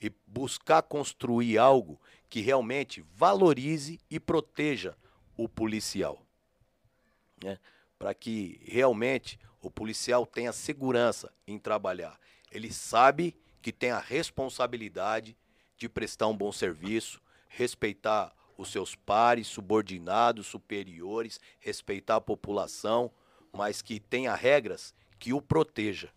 [0.00, 4.96] e buscar construir algo que realmente valorize e proteja
[5.36, 6.20] o policial.
[7.42, 7.58] né?
[7.98, 12.18] Para que realmente o policial tenha segurança em trabalhar.
[12.50, 15.36] Ele sabe que tem a responsabilidade
[15.76, 23.10] de prestar um bom serviço, respeitar os seus pares, subordinados, superiores, respeitar a população,
[23.52, 26.10] mas que tenha regras que o proteja,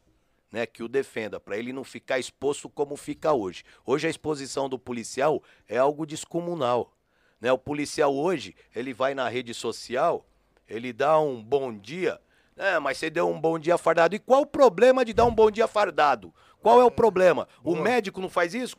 [0.51, 3.63] né, que o defenda, para ele não ficar exposto como fica hoje.
[3.85, 6.93] Hoje a exposição do policial é algo descomunal.
[7.39, 7.51] Né?
[7.51, 10.25] O policial hoje, ele vai na rede social,
[10.69, 12.19] ele dá um bom dia,
[12.55, 14.15] é, mas você deu um bom dia fardado.
[14.15, 16.33] E qual o problema de dar um bom dia fardado?
[16.61, 17.47] Qual é o problema?
[17.63, 18.77] O médico não faz isso?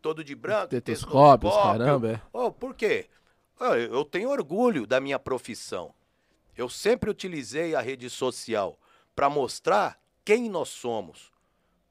[0.00, 0.68] todo de branco.
[0.68, 2.12] Tetoscópios, caramba.
[2.12, 2.20] É.
[2.32, 3.08] Oh, por quê?
[3.90, 5.92] Eu tenho orgulho da minha profissão.
[6.56, 8.78] Eu sempre utilizei a rede social
[9.14, 11.32] para mostrar quem nós somos,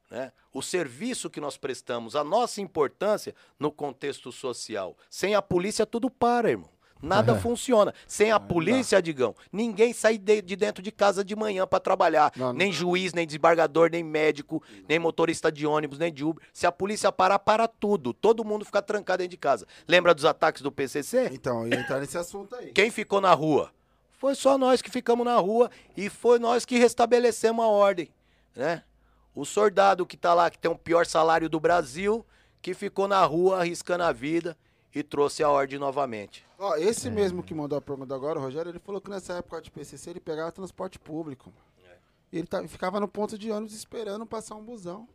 [0.09, 0.31] né?
[0.53, 4.97] o serviço que nós prestamos, a nossa importância no contexto social.
[5.09, 6.69] Sem a polícia, tudo para, irmão.
[7.02, 7.93] Nada funciona.
[8.08, 12.32] Sem a polícia, Digão, ninguém sai de, de, dentro de casa de manhã para trabalhar.
[12.36, 12.74] Não, nem não.
[12.74, 16.43] juiz, nem desembargador, nem médico, nem motorista de ônibus, nem de Uber.
[16.54, 18.14] Se a polícia parar, para tudo.
[18.14, 19.66] Todo mundo fica trancado dentro de casa.
[19.88, 21.30] Lembra dos ataques do PCC?
[21.32, 22.72] Então, ia entrar nesse assunto aí.
[22.72, 23.72] Quem ficou na rua?
[24.18, 28.10] Foi só nós que ficamos na rua e foi nós que restabelecemos a ordem,
[28.56, 28.84] né?
[29.36, 32.26] O soldado que tá lá, que tem o pior salário do Brasil,
[32.60, 34.58] que ficou na rua arriscando a vida
[34.93, 36.47] e trouxe a ordem novamente.
[36.58, 37.12] Ó, esse é.
[37.12, 40.10] mesmo que mandou a pergunta agora, o Rogério, ele falou que nessa época de PCC
[40.10, 41.53] ele pegava transporte público.
[41.86, 41.97] É.
[42.32, 45.08] E ele tá, ficava no ponto de ônibus esperando passar um busão.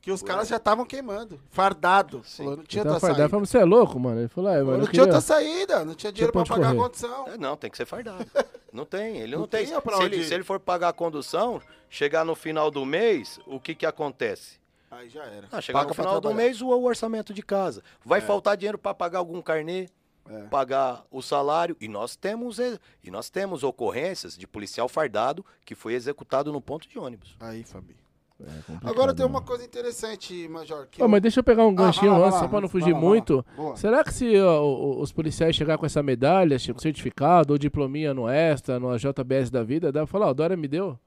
[0.00, 2.22] Que os caras já estavam queimando, fardado.
[2.22, 3.28] Falou, não tinha então, outra saída.
[3.28, 4.20] Falou, você é louco, mano?
[4.20, 6.78] Ele falou, é, mano, não, tinha outra saída, não tinha dinheiro pra pagar correr.
[6.78, 7.28] a condução.
[7.28, 8.24] É, não, tem que ser fardado.
[8.72, 9.66] não tem, ele não, não tem.
[9.66, 13.74] Se ele, se ele for pagar a condução, chegar no final do mês, o que
[13.74, 14.58] que acontece?
[14.90, 15.48] Aí já era.
[15.52, 17.82] Ah, chegar Paga no final do mês, o, o orçamento de casa.
[18.02, 18.22] Vai é.
[18.22, 19.86] faltar dinheiro para pagar algum carnê,
[20.30, 20.42] é.
[20.44, 21.76] pagar o salário.
[21.80, 26.88] E nós temos e nós temos ocorrências de policial fardado que foi executado no ponto
[26.88, 27.36] de ônibus.
[27.40, 27.96] Aí, Fabi.
[28.42, 30.88] É Agora tem uma coisa interessante, Major.
[30.98, 31.08] Oh, eu...
[31.08, 33.44] Mas deixa eu pegar um ah, ganchinho ah, antes, só para não fugir muito.
[33.76, 38.28] Será que se ó, os policiais chegar com essa medalha, com certificado ou diplominha no
[38.28, 40.98] Extra, no JBS da vida, dá pra falar, ó, oh, Dória me deu?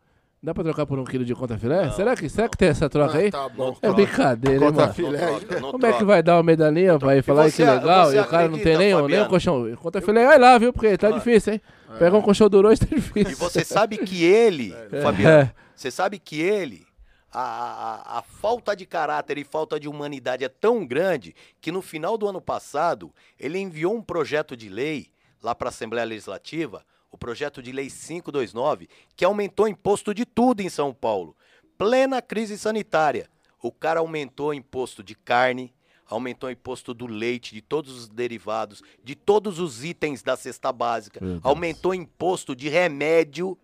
[0.44, 1.86] Dá pra trocar por um quilo de conta filé?
[1.86, 3.32] Não, será, que, será que tem essa troca ah, aí?
[3.32, 4.94] Tá bom, é brincadeira, hein, mano?
[4.94, 5.39] Filé.
[5.72, 8.50] Como é que vai dar uma medalhinha pra ir falar que legal e o cara
[8.50, 9.74] não tem nem, nem um colchão?
[9.78, 10.74] Conta filé, vai lá, viu?
[10.74, 11.62] Porque tá difícil, hein?
[11.96, 11.98] É.
[11.98, 13.32] Pega um colchão duro hoje, tá difícil.
[13.32, 15.02] E você sabe que ele, é.
[15.02, 16.86] Fabiano, você sabe que ele,
[17.32, 21.82] a, a, a, falta de caráter e falta de humanidade é tão grande que no
[21.82, 25.08] final do ano passado ele enviou um projeto de lei
[25.41, 26.84] lá para a Assembleia Legislativa
[27.14, 31.38] o projeto de lei 529, que aumentou o imposto de tudo em São Paulo.
[31.78, 33.30] Plena crise sanitária.
[33.61, 35.71] O cara aumentou o imposto de carne,
[36.08, 40.71] aumentou o imposto do leite, de todos os derivados, de todos os itens da cesta
[40.71, 43.55] básica, aumentou o imposto de remédio,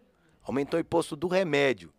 [0.44, 1.91] aumentou o imposto do remédio.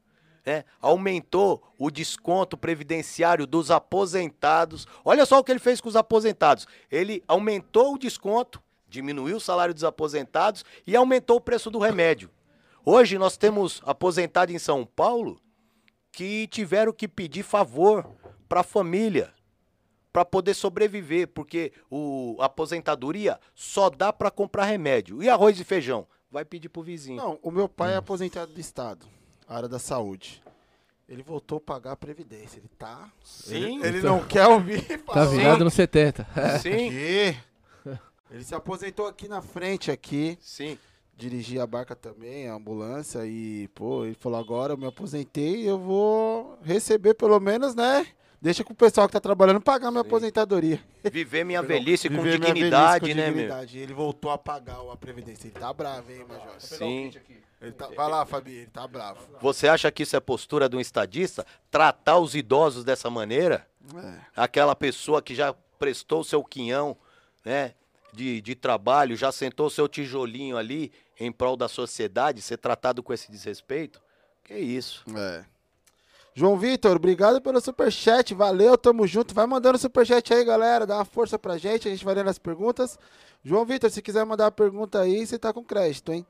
[0.47, 0.65] Né?
[0.81, 4.87] Aumentou o desconto previdenciário dos aposentados.
[5.05, 6.67] Olha só o que ele fez com os aposentados.
[6.91, 12.29] Ele aumentou o desconto diminuiu o salário dos aposentados e aumentou o preço do remédio.
[12.85, 15.41] Hoje nós temos aposentados em São Paulo
[16.13, 18.07] que tiveram que pedir favor
[18.49, 19.33] para a família
[20.13, 25.23] para poder sobreviver, porque o, a aposentadoria só dá para comprar remédio.
[25.23, 26.05] E arroz e feijão?
[26.29, 27.17] Vai pedir pro vizinho.
[27.17, 29.07] Não, o meu pai é aposentado do Estado,
[29.47, 30.43] área da saúde.
[31.09, 32.59] Ele voltou a pagar a Previdência.
[32.59, 33.11] Ele tá.
[33.25, 33.79] Sim.
[33.81, 34.81] Ele, ele não quer ouvir.
[35.13, 36.25] Tá virado no 70.
[36.61, 36.91] Sim.
[38.31, 40.39] Ele se aposentou aqui na frente, aqui.
[40.41, 40.79] Sim.
[41.17, 43.27] Dirigia a barca também, a ambulância.
[43.27, 48.07] E, pô, ele falou: agora eu me aposentei eu vou receber pelo menos, né?
[48.41, 50.09] Deixa com o pessoal que tá trabalhando pagar minha Sim.
[50.09, 50.81] aposentadoria.
[51.13, 53.75] Viver minha velhice com Viver dignidade, velhice com né, dignidade.
[53.77, 53.83] meu?
[53.83, 55.49] Ele voltou a pagar a previdência.
[55.49, 56.55] Ele tá bravo, hein, Major?
[56.59, 57.13] Sim.
[57.61, 57.89] Ele tá...
[57.89, 59.21] Vai lá, Fabi, ele tá bravo.
[59.43, 61.45] Você acha que isso é postura de um estadista?
[61.71, 63.67] Tratar os idosos dessa maneira?
[63.95, 64.15] É.
[64.35, 66.97] Aquela pessoa que já prestou o seu quinhão,
[67.45, 67.75] né?
[68.13, 73.13] De, de trabalho, já sentou seu tijolinho ali em prol da sociedade, ser tratado com
[73.13, 74.01] esse desrespeito?
[74.43, 75.05] Que isso.
[75.17, 75.45] É.
[76.35, 78.35] João Vitor, obrigado pelo superchat.
[78.35, 79.35] Valeu, tamo junto.
[79.35, 80.87] Vai mandando superchat aí, galera.
[80.87, 81.89] Dá uma força pra gente.
[81.89, 82.99] A gente vai lendo as perguntas.
[83.45, 86.25] João Vitor, se quiser mandar a pergunta aí, você tá com crédito, hein?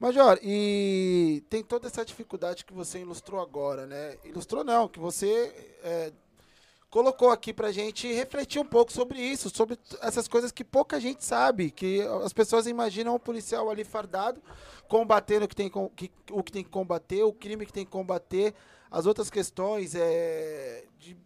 [0.00, 4.16] Major, e tem toda essa dificuldade que você ilustrou agora, né?
[4.24, 6.12] Ilustrou não, que você é,
[6.94, 11.24] colocou aqui pra gente refletir um pouco sobre isso, sobre essas coisas que pouca gente
[11.24, 14.40] sabe, que as pessoas imaginam um policial ali fardado,
[14.86, 17.90] combatendo o que tem, que, o que tem que combater, o crime que tem que
[17.90, 18.54] combater,
[18.88, 21.16] as outras questões é, de,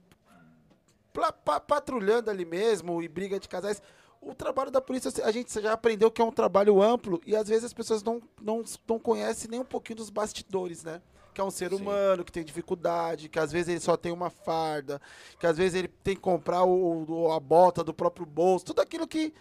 [1.66, 3.82] patrulhando ali mesmo e briga de casais.
[4.22, 7.46] o trabalho da polícia, a gente já aprendeu que é um trabalho amplo e às
[7.46, 11.02] vezes as pessoas não, não, não conhecem nem um pouquinho dos bastidores, né?
[11.38, 11.76] Que é um ser Sim.
[11.76, 15.00] humano, que tem dificuldade, que às vezes ele só tem uma farda,
[15.38, 18.80] que às vezes ele tem que comprar o, o a bota do próprio bolso, tudo
[18.80, 19.32] aquilo que,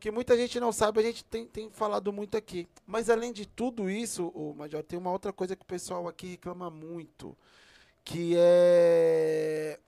[0.00, 2.66] que muita gente não sabe, a gente tem, tem falado muito aqui.
[2.86, 6.28] Mas além de tudo isso, o Major, tem uma outra coisa que o pessoal aqui
[6.28, 7.36] reclama muito,
[8.02, 9.78] que é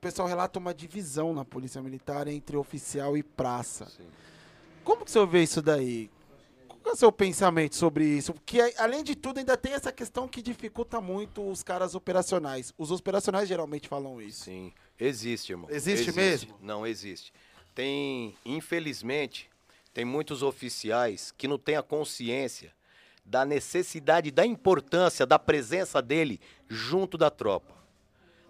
[0.00, 3.86] pessoal relata uma divisão na polícia militar entre oficial e praça.
[3.86, 4.06] Sim.
[4.84, 6.08] Como que o senhor vê isso daí?
[6.82, 8.34] Qual é o seu pensamento sobre isso?
[8.34, 12.74] Porque, além de tudo, ainda tem essa questão que dificulta muito os caras operacionais.
[12.76, 14.44] Os operacionais geralmente falam isso.
[14.44, 15.68] Sim, existe, irmão.
[15.70, 16.16] Existe, existe.
[16.16, 16.58] mesmo?
[16.60, 17.32] Não, existe.
[17.74, 19.48] Tem, infelizmente,
[19.94, 22.72] tem muitos oficiais que não têm a consciência
[23.24, 27.74] da necessidade, da importância da presença dele junto da tropa.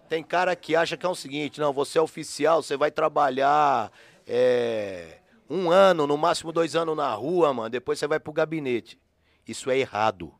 [0.08, 3.92] Tem cara que acha que é o seguinte, não, você é oficial, você vai trabalhar
[4.26, 5.18] é,
[5.52, 8.98] um ano, no máximo dois anos na rua, mano, depois você vai pro gabinete.
[9.46, 10.32] Isso é errado.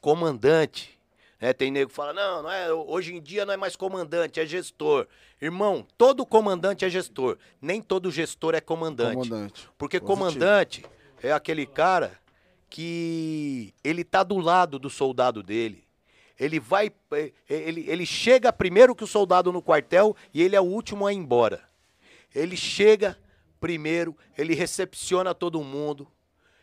[0.00, 0.96] Comandante,
[1.40, 4.38] né, tem nego que fala, não, não é, hoje em dia não é mais comandante,
[4.38, 5.08] é gestor.
[5.42, 9.28] Irmão, todo comandante é gestor, nem todo gestor é comandante.
[9.28, 9.68] comandante.
[9.76, 10.18] Porque Positivo.
[10.18, 10.86] comandante
[11.20, 12.12] é aquele cara
[12.70, 15.88] que ele tá do lado do soldado dele
[16.38, 16.92] ele vai.
[17.10, 21.04] Eh, ele, ele chega primeiro que o soldado no quartel e ele é o último
[21.04, 21.60] a ir embora.
[22.32, 23.18] Ele chega
[23.60, 26.06] primeiro, ele recepciona todo mundo,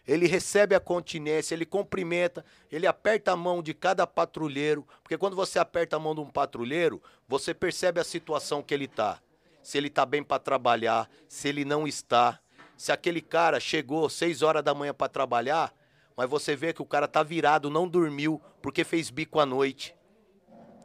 [0.08, 5.36] ele recebe a continência, ele cumprimenta, ele aperta a mão de cada patrulheiro, porque quando
[5.36, 9.20] você aperta a mão de um patrulheiro, você percebe a situação que ele está.
[9.64, 12.40] Se ele está bem para trabalhar, se ele não está.
[12.78, 15.74] Se aquele cara chegou seis horas da manhã para trabalhar,
[16.16, 19.96] mas você vê que o cara tá virado, não dormiu, porque fez bico à noite.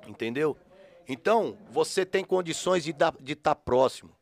[0.08, 0.56] Entendeu?
[1.06, 4.16] Então, você tem condições de estar de tá próximo,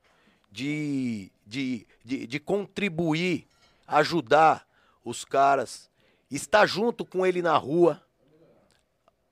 [0.51, 3.48] de, de, de, de contribuir,
[3.86, 4.68] ajudar
[5.02, 5.90] os caras,
[6.30, 8.02] estar junto com ele na rua.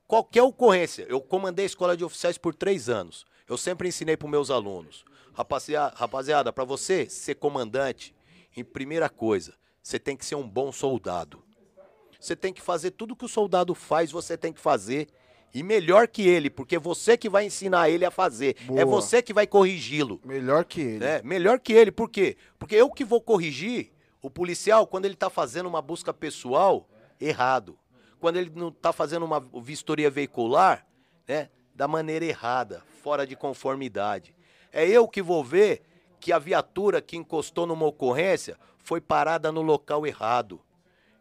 [0.07, 1.05] Qualquer ocorrência.
[1.09, 3.27] Eu comandei a escola de oficiais por três anos.
[3.47, 5.05] Eu sempre ensinei para meus alunos.
[5.35, 8.15] Rapaziada, rapaziada para você ser comandante,
[8.57, 11.45] em primeira coisa, você tem que ser um bom soldado.
[12.19, 15.09] Você tem que fazer tudo que o soldado faz, você tem que fazer.
[15.57, 18.57] E melhor que ele, porque você que vai ensinar ele a fazer.
[18.61, 18.81] É Boa.
[18.83, 20.21] É você que vai corrigi-lo.
[20.23, 21.03] Melhor que ele.
[21.03, 21.91] É, melhor que ele.
[21.91, 22.37] Por quê?
[22.59, 26.87] Porque eu que vou corrigir o policial quando ele está fazendo uma busca pessoal
[27.19, 27.79] errado.
[28.21, 30.87] Quando ele não está fazendo uma vistoria veicular,
[31.27, 31.49] né?
[31.75, 34.37] Da maneira errada, fora de conformidade.
[34.71, 35.81] É eu que vou ver
[36.21, 40.61] que a viatura que encostou numa ocorrência foi parada no local errado.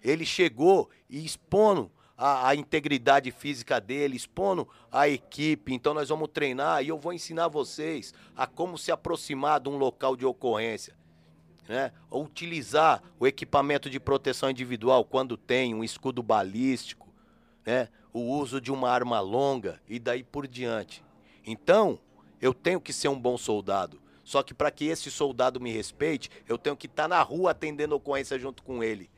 [0.04, 5.74] Ele chegou e expondo a, a, integridade física dele, expondo a equipe.
[5.74, 9.78] Então nós vamos treinar e eu vou ensinar vocês a como se aproximar de um
[9.78, 10.96] local de ocorrência.
[11.68, 11.92] Né?
[12.12, 17.08] Utilizar o equipamento de proteção individual quando tem um escudo balístico,
[17.66, 17.90] né?
[18.14, 21.04] o uso de uma arma longa e daí por diante.
[21.46, 22.00] Então,
[22.42, 24.00] eu tenho que ser um bom soldado.
[24.24, 27.52] Só que para que esse soldado me respeite, eu tenho que estar tá na rua
[27.52, 29.10] atendendo ocorrência junto com ele.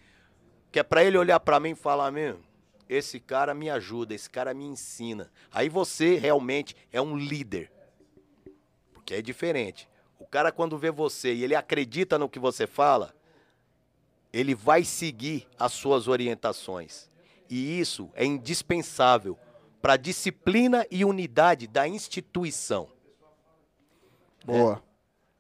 [0.72, 2.42] Que é para ele olhar para mim e falar mesmo,
[2.90, 5.32] esse cara me ajuda, esse cara me ensina.
[5.52, 7.72] Aí você realmente é um líder.
[8.94, 9.88] Porque é diferente.
[10.20, 13.14] O cara quando vê você e ele acredita no que você fala,
[14.32, 17.10] ele vai seguir as suas orientações.
[17.50, 19.38] E isso é indispensável
[19.82, 22.90] para a disciplina e unidade da instituição.
[24.44, 24.74] Boa.
[24.76, 24.82] É,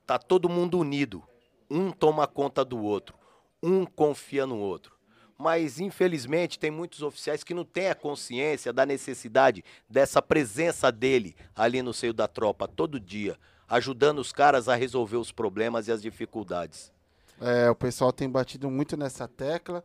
[0.06, 1.24] tá todo mundo unido.
[1.69, 3.18] Um toma conta do outro.
[3.61, 4.97] Um confia no outro
[5.38, 11.35] mas infelizmente tem muitos oficiais que não têm a consciência da necessidade dessa presença dele
[11.55, 13.38] ali no seio da tropa todo dia,
[13.68, 16.91] ajudando os caras a resolver os problemas e as dificuldades.
[17.39, 19.84] É, o pessoal tem batido muito nessa tecla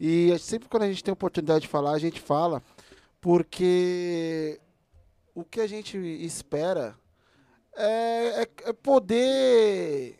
[0.00, 2.62] e sempre quando a gente tem oportunidade de falar, a gente fala,
[3.20, 4.58] porque
[5.34, 6.96] o que a gente espera
[7.76, 10.18] é, é, é poder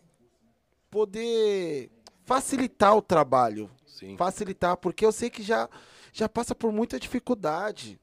[0.90, 1.90] poder
[2.24, 4.16] facilitar o trabalho Sim.
[4.16, 5.68] facilitar, porque eu sei que já,
[6.12, 7.98] já passa por muita dificuldade.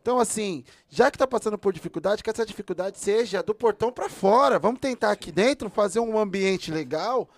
[0.00, 4.08] Então, assim, já que está passando por dificuldade, que essa dificuldade seja do portão para
[4.08, 4.58] fora.
[4.58, 7.28] Vamos tentar aqui dentro fazer um ambiente legal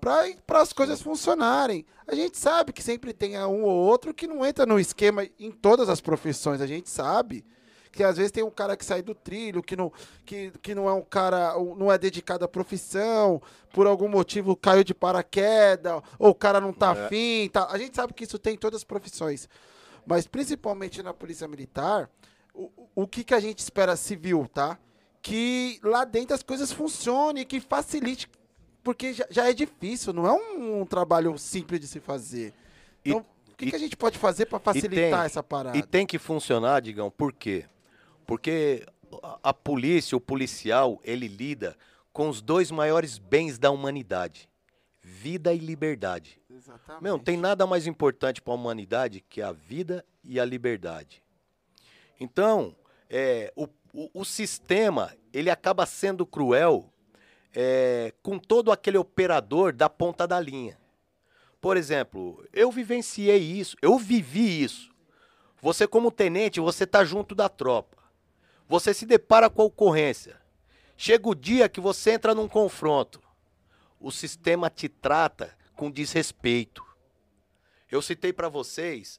[0.00, 1.84] para as coisas funcionarem.
[2.06, 5.50] A gente sabe que sempre tem um ou outro que não entra no esquema em
[5.50, 7.44] todas as profissões, a gente sabe
[7.92, 9.92] que às vezes tem um cara que sai do trilho, que não,
[10.24, 13.40] que, que não é um cara, não é dedicado à profissão,
[13.72, 17.04] por algum motivo caiu de paraquedas, ou o cara não tá é.
[17.04, 17.48] afim.
[17.52, 17.68] Tá.
[17.70, 19.48] A gente sabe que isso tem em todas as profissões.
[20.06, 22.10] Mas principalmente na polícia militar,
[22.54, 24.78] o, o que, que a gente espera civil, tá?
[25.20, 28.28] Que lá dentro as coisas funcionem, que facilite
[28.82, 32.52] porque já, já é difícil, não é um, um, trabalho simples de se fazer.
[33.04, 35.78] Então, e, o que, e, que, a gente pode fazer para facilitar tem, essa parada?
[35.78, 37.64] E tem que funcionar, Digão, por quê?
[38.26, 38.86] Porque
[39.42, 41.76] a, polícia, o policial, ele lida
[42.12, 44.48] com os dois maiores bens da humanidade:
[45.02, 46.40] vida e liberdade.
[46.50, 47.02] Exatamente.
[47.02, 51.22] Meu, não tem nada mais importante para a humanidade que a vida e a liberdade.
[52.20, 52.74] Então,
[53.10, 56.88] é, o, o, o, sistema ele acaba sendo cruel
[57.54, 60.78] é, com todo aquele operador da ponta da linha.
[61.60, 64.90] Por exemplo, eu vivenciei isso, eu vivi isso.
[65.60, 68.01] Você como tenente, você tá junto da tropa.
[68.68, 70.40] Você se depara com a ocorrência.
[70.96, 73.20] Chega o dia que você entra num confronto.
[73.98, 76.84] O sistema te trata com desrespeito.
[77.90, 79.18] Eu citei para vocês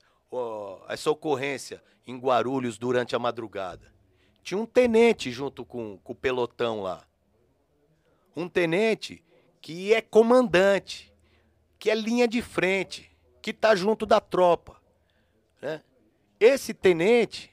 [0.90, 3.94] essa ocorrência em Guarulhos durante a madrugada.
[4.41, 7.07] Tinha um tenente junto com, com o pelotão lá.
[8.36, 9.24] Um tenente
[9.61, 11.14] que é comandante,
[11.80, 13.10] que é linha de frente,
[13.41, 14.82] que está junto da tropa.
[15.61, 15.82] Né?
[16.40, 17.52] Esse tenente,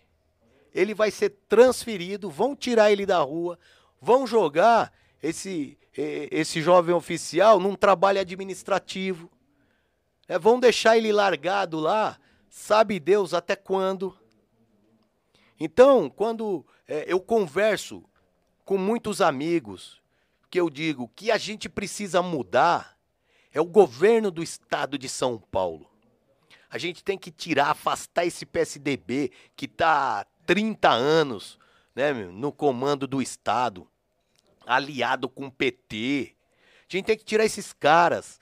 [0.75, 3.59] ele vai ser transferido, vão tirar ele da rua,
[4.01, 4.93] vão jogar
[5.23, 9.31] esse, esse jovem oficial num trabalho administrativo.
[10.29, 12.19] É, vão deixar ele largado lá,
[12.49, 14.17] sabe Deus até quando.
[15.59, 18.05] Então, quando é, eu converso
[18.65, 20.01] com muitos amigos,
[20.49, 22.97] que eu digo que a gente precisa mudar,
[23.53, 25.91] é o governo do estado de São Paulo.
[26.69, 31.57] A gente tem que tirar, afastar esse PSDB que está 30 anos
[31.95, 33.87] né, no comando do estado
[34.67, 36.35] aliado com o PT.
[36.81, 38.41] A gente tem que tirar esses caras.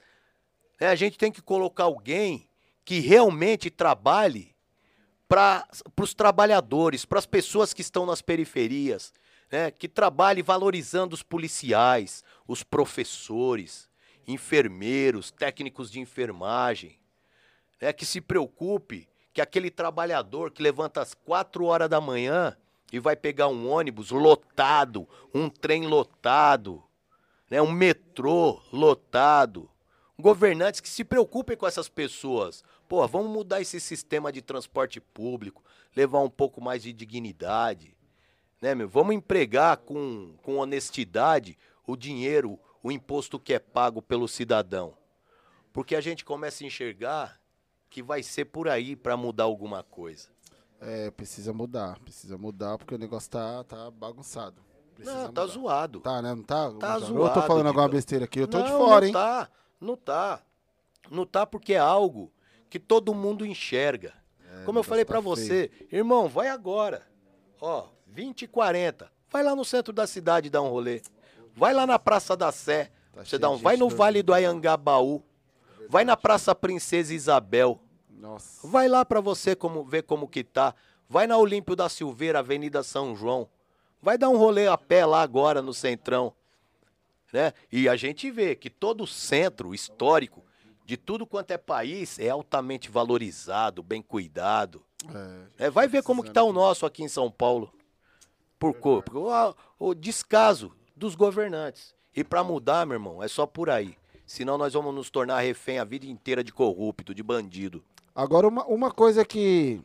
[0.81, 0.87] Né?
[0.87, 2.49] A gente tem que colocar alguém
[2.83, 4.55] que realmente trabalhe
[5.27, 5.67] para
[6.01, 9.13] os trabalhadores, para as pessoas que estão nas periferias,
[9.51, 9.69] né?
[9.69, 13.87] que trabalhe valorizando os policiais, os professores,
[14.27, 16.99] enfermeiros, técnicos de enfermagem,
[17.79, 17.93] né?
[17.93, 22.55] que se preocupe que aquele trabalhador que levanta às quatro horas da manhã
[22.91, 26.83] e vai pegar um ônibus lotado, um trem lotado,
[27.49, 29.69] né, um metrô lotado.
[30.17, 32.63] Governantes que se preocupem com essas pessoas.
[32.87, 35.63] Pô, vamos mudar esse sistema de transporte público,
[35.95, 37.95] levar um pouco mais de dignidade.
[38.61, 38.89] Né, meu?
[38.89, 41.57] Vamos empregar com, com honestidade
[41.87, 44.93] o dinheiro, o imposto que é pago pelo cidadão.
[45.71, 47.39] Porque a gente começa a enxergar
[47.89, 50.29] que vai ser por aí para mudar alguma coisa.
[50.79, 51.99] É, precisa mudar.
[51.99, 54.61] Precisa mudar porque o negócio tá, tá bagunçado.
[54.95, 55.99] Precisa não, tá zoado.
[55.99, 56.35] Tá, né?
[56.35, 56.71] Não tá?
[56.71, 57.25] Tá zoado.
[57.25, 59.13] Eu tô falando alguma besteira aqui, eu tô não, de fora, hein?
[59.13, 59.49] Não tá,
[59.79, 60.41] não tá.
[61.09, 62.31] Não tá porque é algo
[62.69, 64.13] que todo mundo enxerga.
[64.61, 67.07] É, Como eu falei tá para você, irmão, vai agora.
[67.59, 69.11] Ó, 20 e 40.
[69.29, 71.01] Vai lá no centro da cidade dar um rolê.
[71.55, 72.91] Vai lá na Praça da Sé.
[73.13, 75.23] Tá você dá um, vai no Vale do Ayangabaú.
[75.89, 77.81] Vai na Praça Princesa Isabel.
[78.11, 78.67] Nossa.
[78.67, 80.75] Vai lá para você como ver como que tá.
[81.09, 83.49] Vai na Olímpio da Silveira, Avenida São João.
[83.99, 86.31] Vai dar um rolê a pé lá agora no Centrão.
[87.33, 87.53] Né?
[87.71, 90.45] E a gente vê que todo o centro histórico
[90.85, 94.85] de tudo quanto é país é altamente valorizado, bem cuidado.
[95.57, 97.73] É, é vai ver como que tá o nosso aqui em São Paulo.
[98.59, 99.11] Por corpo.
[99.17, 101.95] O, o descaso dos governantes.
[102.15, 103.97] E para mudar, meu irmão, é só por aí.
[104.29, 107.83] Senão nós vamos nos tornar refém a vida inteira de corrupto, de bandido.
[108.13, 109.81] Agora, uma, uma coisa que,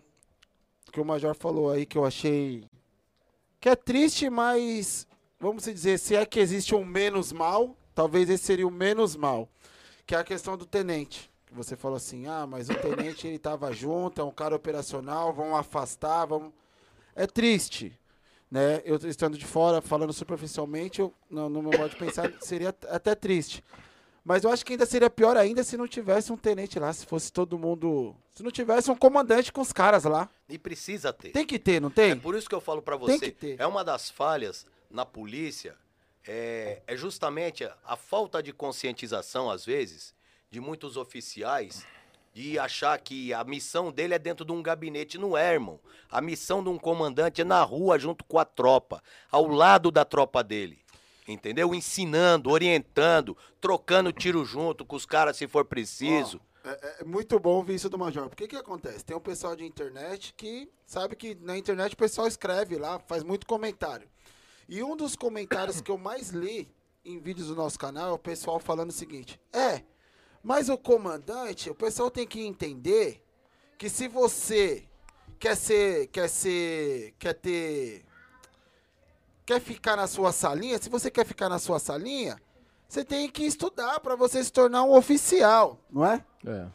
[0.93, 2.69] que o Major falou aí que eu achei
[3.59, 5.07] que é triste, mas
[5.41, 9.49] vamos dizer, se é que existe um menos mal, talvez esse seria o menos mal,
[10.05, 11.31] que é a questão do tenente.
[11.51, 15.57] Você falou assim, ah, mas o tenente ele estava junto, é um cara operacional, vão
[15.57, 16.53] afastar, vamos...
[17.17, 17.99] É triste,
[18.51, 18.83] né?
[18.85, 23.15] Eu estando de fora, falando superficialmente, eu, no, no meu modo de pensar, seria até
[23.15, 23.65] triste.
[24.25, 27.05] Mas eu acho que ainda seria pior ainda se não tivesse um tenente lá, se
[27.05, 28.17] fosse todo mundo.
[28.33, 30.31] Se não tivesse um comandante com os caras lá.
[30.49, 31.29] E precisa ter.
[31.29, 32.13] Tem que ter, não tem?
[32.13, 33.19] É por isso que eu falo para você.
[33.19, 33.57] Tem que ter.
[33.61, 35.77] É uma das falhas na polícia,
[36.27, 40.15] é, é justamente a, a falta de conscientização, às vezes,
[40.51, 41.87] de muitos oficiais
[42.33, 45.19] de achar que a missão dele é dentro de um gabinete.
[45.19, 45.79] Não é, irmão.
[46.11, 50.05] A missão de um comandante é na rua, junto com a tropa, ao lado da
[50.05, 50.84] tropa dele
[51.27, 51.75] entendeu?
[51.75, 56.41] Ensinando, orientando, trocando tiro junto com os caras se for preciso.
[56.65, 58.29] Oh, é, é, muito bom ouvir isso do Major.
[58.29, 59.05] Porque que acontece?
[59.05, 63.23] Tem um pessoal de internet que sabe que na internet o pessoal escreve lá, faz
[63.23, 64.09] muito comentário.
[64.69, 66.71] E um dos comentários que eu mais li
[67.05, 69.83] em vídeos do nosso canal é o pessoal falando o seguinte: É,
[70.43, 73.23] mas o comandante, o pessoal tem que entender
[73.77, 74.89] que se você
[75.39, 78.05] quer ser, quer ser, quer ter
[79.45, 82.41] quer ficar na sua salinha, se você quer ficar na sua salinha,
[82.89, 86.25] Você tem que estudar para você se tornar um oficial, não é?
[86.47, 86.67] É.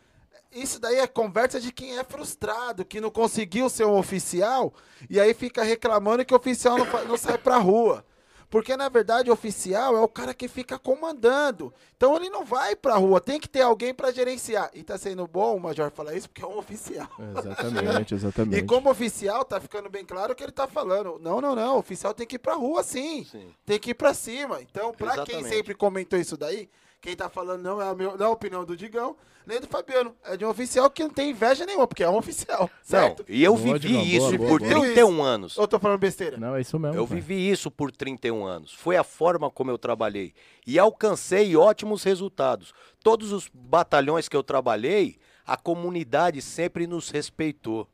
[0.52, 4.74] Isso daí é conversa de quem é frustrado, que não conseguiu ser um oficial
[5.10, 8.04] e aí fica reclamando que o oficial não, não sai pra rua.
[8.50, 11.72] Porque, na verdade, o oficial é o cara que fica comandando.
[11.96, 14.72] Então ele não vai pra rua, tem que ter alguém para gerenciar.
[14.74, 17.10] E tá sendo bom o Major falar isso porque é um oficial.
[17.38, 18.58] Exatamente, exatamente.
[18.58, 21.20] E como oficial, tá ficando bem claro o que ele tá falando.
[21.20, 21.76] Não, não, não.
[21.76, 23.24] O oficial tem que ir pra rua sim.
[23.26, 23.54] sim.
[23.66, 24.62] Tem que ir pra cima.
[24.62, 25.44] Então, pra Exatamente.
[25.44, 26.70] quem sempre comentou isso daí,
[27.02, 29.16] quem tá falando não é a, meu, não é a opinião do Digão,
[29.46, 30.16] nem do Fabiano.
[30.26, 32.70] É de um oficial que não tem inveja nenhuma, porque é um oficial.
[32.84, 33.26] Certo?
[33.28, 35.58] Não, e eu boa, vivi boa, isso boa, por 31 anos.
[35.58, 36.38] Eu tô falando besteira?
[36.38, 36.98] Não, é isso mesmo.
[36.98, 37.20] Eu cara.
[37.20, 38.74] vivi isso por 31 anos.
[38.74, 40.34] Foi a forma como eu trabalhei.
[40.68, 42.74] E alcancei ótimos resultados.
[43.02, 47.88] Todos os batalhões que eu trabalhei, a comunidade sempre nos respeitou.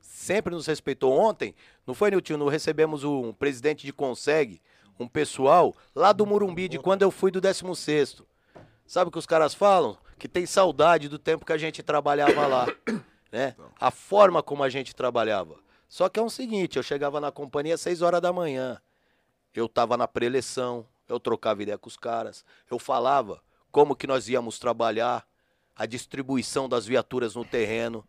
[0.00, 1.12] Sempre nos respeitou.
[1.12, 1.54] Ontem,
[1.86, 2.38] não foi, Nilton?
[2.38, 4.60] Não recebemos um presidente de Consegue,
[4.98, 8.22] um pessoal lá do Murumbi, de quando eu fui do 16
[8.88, 9.98] Sabe o que os caras falam?
[10.18, 12.66] Que tem saudade do tempo que a gente trabalhava lá,
[13.30, 13.54] né?
[13.78, 15.56] A forma como a gente trabalhava.
[15.86, 18.80] Só que é o seguinte, eu chegava na companhia às 6 horas da manhã.
[19.54, 24.26] Eu tava na preleção, eu trocava ideia com os caras, eu falava como que nós
[24.26, 25.26] íamos trabalhar,
[25.76, 28.02] a distribuição das viaturas no terreno.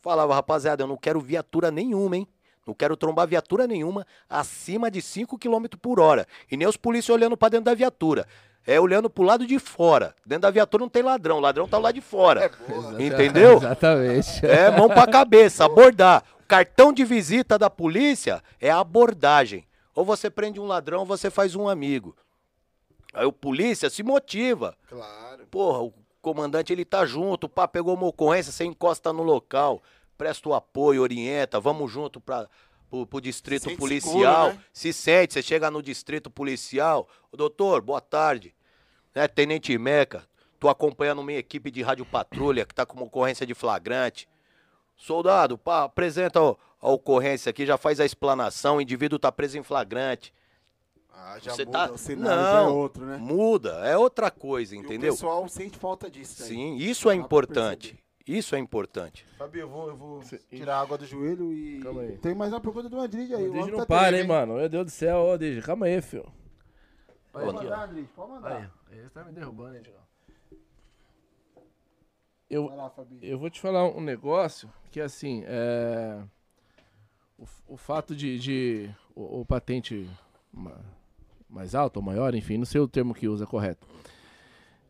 [0.00, 2.28] Falava, rapaziada, eu não quero viatura nenhuma, hein?
[2.64, 6.24] Não quero trombar viatura nenhuma acima de 5 km por hora.
[6.48, 8.28] E nem os polícias olhando para dentro da viatura
[8.66, 10.14] é olhando pro lado de fora.
[10.24, 12.44] Dentro da viatura não tem ladrão, o ladrão tá lá de fora.
[12.44, 13.56] É entendeu?
[13.58, 14.44] Exatamente.
[14.44, 16.22] É mão pra cabeça, abordar.
[16.42, 19.66] O cartão de visita da polícia é a abordagem.
[19.94, 22.16] Ou você prende um ladrão, ou você faz um amigo.
[23.12, 24.76] Aí o polícia se motiva.
[24.88, 25.46] Claro.
[25.50, 25.92] Porra, o
[26.22, 29.82] comandante ele tá junto, pá, pegou uma ocorrência, você encosta no local,
[30.16, 32.46] presta o apoio, orienta, vamos junto pra
[32.90, 34.64] pro, pro distrito se policial, seguro, né?
[34.72, 38.52] se sente, você chega no distrito policial, o doutor, boa tarde,
[39.14, 40.26] né, Tenente Meca,
[40.58, 44.28] tô acompanhando minha equipe de rádio patrulha que tá com uma ocorrência de flagrante.
[44.96, 49.62] Soldado, pá, apresenta a ocorrência aqui, já faz a explanação, o indivíduo tá preso em
[49.62, 50.34] flagrante.
[51.12, 51.92] Ah, já Você muda tá...
[51.92, 53.16] o cenário, Não, é outro, né?
[53.16, 55.08] Muda, é outra coisa, entendeu?
[55.08, 56.42] E o pessoal sente falta disso.
[56.42, 56.48] Aí.
[56.48, 57.98] Sim, isso é importante.
[58.26, 59.24] Isso é importante.
[59.36, 60.20] Fabio, eu vou, eu vou
[60.50, 61.80] tirar a água do joelho e.
[61.80, 62.18] Calma aí.
[62.18, 63.48] Tem mais uma pergunta do Andrige aí.
[63.48, 64.54] O Andrige não tá para, hein, mano?
[64.54, 66.30] Meu Deus do céu, ô, Andrige, calma aí, filho.
[67.32, 68.72] Pode mandar, Andrige, pode mandar.
[68.90, 69.82] Aí, ele tá me derrubando, hein,
[72.48, 72.92] Eu, lá,
[73.22, 76.22] eu vou te falar um negócio que, assim, é.
[77.38, 80.08] O, o fato de, de o, o patente
[81.48, 83.86] mais alto ou maior, enfim, não sei o termo que usa correto,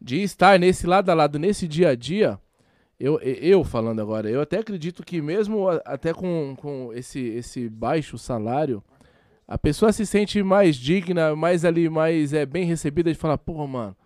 [0.00, 2.38] de estar nesse lado a lado, nesse dia a dia,
[3.00, 8.18] eu, eu falando agora, eu até acredito que mesmo até com, com esse, esse baixo
[8.18, 8.84] salário,
[9.48, 13.66] a pessoa se sente mais digna, mais ali, mais é, bem recebida de falar, pô,
[13.66, 13.96] mano,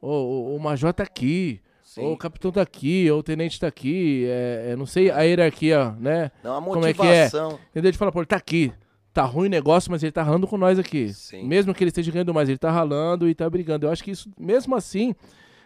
[0.00, 2.06] o, o, major tá aqui, Sim.
[2.06, 5.94] o capitão tá aqui, ou o tenente tá aqui, é, é, não sei a hierarquia,
[6.00, 6.30] né?
[6.42, 6.94] Não, a motivação.
[6.96, 7.58] Como é que é?
[7.72, 7.92] Entendeu?
[7.92, 8.72] De falar, pô, ele tá aqui,
[9.12, 11.12] tá ruim o negócio, mas ele tá ralando com nós aqui.
[11.12, 11.46] Sim.
[11.46, 13.84] Mesmo que ele esteja ganhando mais, ele tá ralando e tá brigando.
[13.84, 15.14] Eu acho que isso, mesmo assim,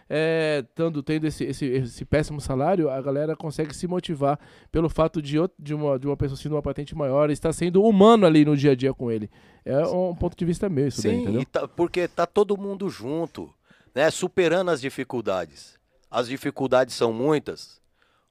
[0.09, 4.39] é, tendo, tendo esse, esse, esse, péssimo salário, a galera consegue se motivar
[4.71, 8.25] pelo fato de, de, uma, de uma pessoa sendo uma patente maior, estar sendo humano
[8.25, 9.29] ali no dia a dia com ele.
[9.63, 11.45] É um ponto de vista meu isso Sim, daí, entendeu?
[11.45, 13.53] Tá, porque tá todo mundo junto,
[13.93, 14.09] né?
[14.09, 15.77] Superando as dificuldades.
[16.09, 17.79] As dificuldades são muitas,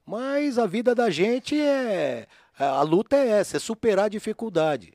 [0.05, 2.27] mas a vida da gente é.
[2.57, 4.91] A luta é essa, é superar a dificuldade.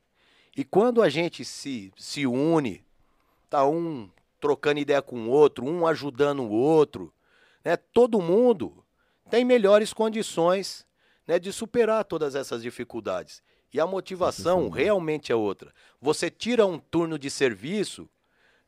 [0.55, 2.85] E quando a gente se, se une,
[3.49, 4.11] tá um
[4.45, 7.11] trocando ideia com o outro, um ajudando o outro,
[7.65, 7.79] né?
[7.79, 8.85] Todo mundo
[9.31, 10.87] tem melhores condições,
[11.27, 13.43] né, de superar todas essas dificuldades.
[13.73, 15.73] E a motivação realmente é outra.
[15.99, 18.07] Você tira um turno de serviço,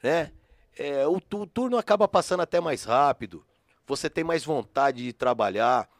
[0.03, 0.33] né?
[0.79, 3.45] É, o, o turno acaba passando até mais rápido.
[3.87, 5.91] Você tem mais vontade de trabalhar.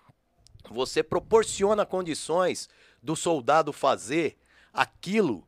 [0.71, 2.67] Você proporciona condições
[3.03, 4.39] do soldado fazer
[4.73, 5.47] aquilo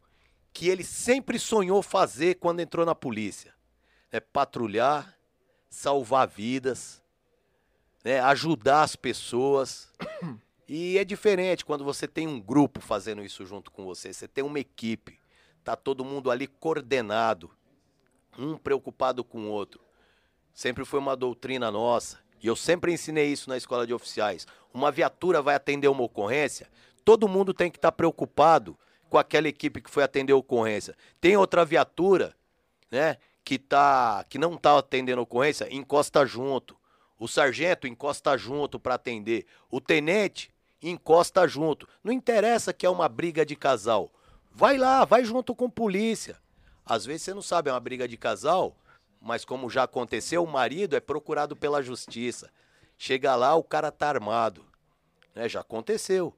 [0.52, 3.56] que ele sempre sonhou fazer quando entrou na polícia
[4.10, 5.16] é patrulhar,
[5.68, 7.02] salvar vidas,
[8.04, 9.92] né, ajudar as pessoas.
[10.70, 14.44] E é diferente quando você tem um grupo fazendo isso junto com você, você tem
[14.44, 15.18] uma equipe,
[15.64, 17.50] tá todo mundo ali coordenado,
[18.38, 19.80] um preocupado com o outro.
[20.52, 24.46] Sempre foi uma doutrina nossa, e eu sempre ensinei isso na escola de oficiais.
[24.70, 26.68] Uma viatura vai atender uma ocorrência,
[27.02, 28.78] todo mundo tem que estar tá preocupado
[29.08, 30.94] com aquela equipe que foi atender a ocorrência.
[31.18, 32.36] Tem outra viatura,
[32.90, 33.16] né,
[33.48, 36.76] que, tá, que não está atendendo ocorrência, encosta junto.
[37.18, 39.46] O sargento encosta junto para atender.
[39.70, 40.50] O tenente
[40.82, 41.88] encosta junto.
[42.04, 44.12] Não interessa que é uma briga de casal.
[44.52, 46.36] Vai lá, vai junto com polícia.
[46.84, 48.76] Às vezes você não sabe, é uma briga de casal,
[49.18, 52.50] Mas como já aconteceu, o marido é procurado pela justiça.
[52.98, 54.62] Chega lá, o cara tá armado.
[55.34, 55.48] Né?
[55.48, 56.34] Já aconteceu.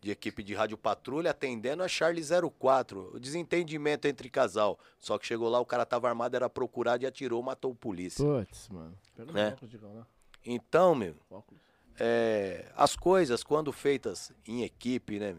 [0.00, 2.24] De equipe de rádio patrulha atendendo a Charlie
[2.58, 3.10] 04.
[3.14, 4.78] O desentendimento entre casal.
[4.98, 8.24] Só que chegou lá, o cara tava armado, era procurado e atirou, matou o polícia.
[8.24, 8.94] Putz, mano.
[9.14, 9.56] Pega né?
[10.44, 11.14] Então, meu,
[11.98, 15.36] é, as coisas, quando feitas em equipe, né?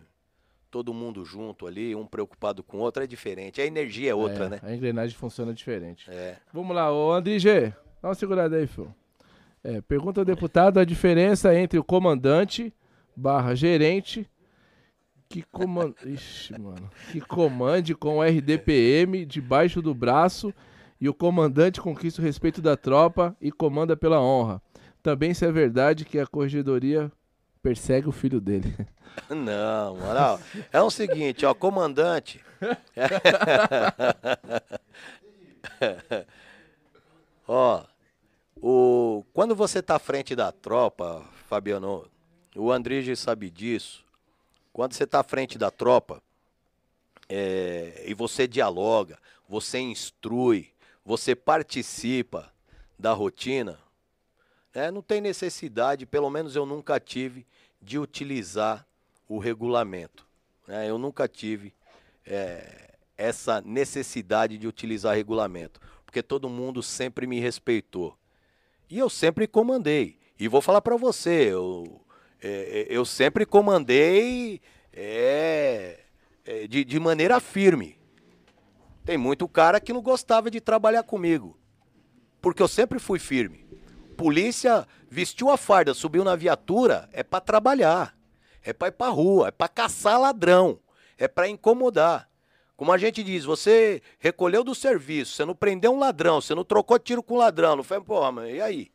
[0.69, 3.59] Todo mundo junto ali, um preocupado com o outro, é diferente.
[3.59, 4.59] A energia é outra, é, né?
[4.63, 6.09] A engrenagem funciona diferente.
[6.09, 6.37] É.
[6.53, 7.73] Vamos lá, ô André G.
[8.01, 8.93] Dá uma segurada aí, filho.
[9.63, 12.73] É, pergunta ao deputado a diferença entre o comandante
[13.15, 14.29] barra gerente
[15.31, 15.93] que, comand...
[16.05, 16.89] Ixi, mano.
[17.11, 20.53] que comande com o RDPM debaixo do braço
[20.99, 24.61] e o comandante conquista o respeito da tropa e comanda pela honra.
[25.01, 27.09] Também se é verdade que a corregedoria
[27.63, 28.75] persegue o filho dele.
[29.29, 30.39] Não, moral.
[30.71, 32.43] É o seguinte, ó, comandante.
[37.47, 37.83] ó,
[38.61, 42.05] o, quando você tá à frente da tropa, Fabiano,
[42.55, 44.10] o Andrige sabe disso.
[44.73, 46.21] Quando você tá à frente da tropa
[47.27, 49.17] é, e você dialoga,
[49.47, 50.71] você instrui,
[51.05, 52.51] você participa
[52.97, 53.79] da rotina,
[54.73, 57.45] é, não tem necessidade, pelo menos eu nunca tive,
[57.81, 58.85] de utilizar
[59.27, 60.25] o regulamento.
[60.67, 60.89] Né?
[60.89, 61.73] Eu nunca tive
[62.25, 68.17] é, essa necessidade de utilizar regulamento, porque todo mundo sempre me respeitou.
[68.89, 70.17] E eu sempre comandei.
[70.39, 72.01] E vou falar para você, eu,
[72.41, 74.61] é, é, eu sempre comandei
[74.93, 75.99] é,
[76.45, 77.97] é, de, de maneira firme.
[79.05, 81.57] Tem muito cara que não gostava de trabalhar comigo,
[82.41, 83.61] porque eu sempre fui firme
[84.21, 88.15] polícia vestiu a farda, subiu na viatura, é para trabalhar.
[88.63, 90.79] É para ir para rua, é para caçar ladrão,
[91.17, 92.29] é para incomodar.
[92.77, 96.63] Como a gente diz, você recolheu do serviço, você não prendeu um ladrão, você não
[96.63, 98.91] trocou tiro com ladrão, não foi, porra, mas e aí?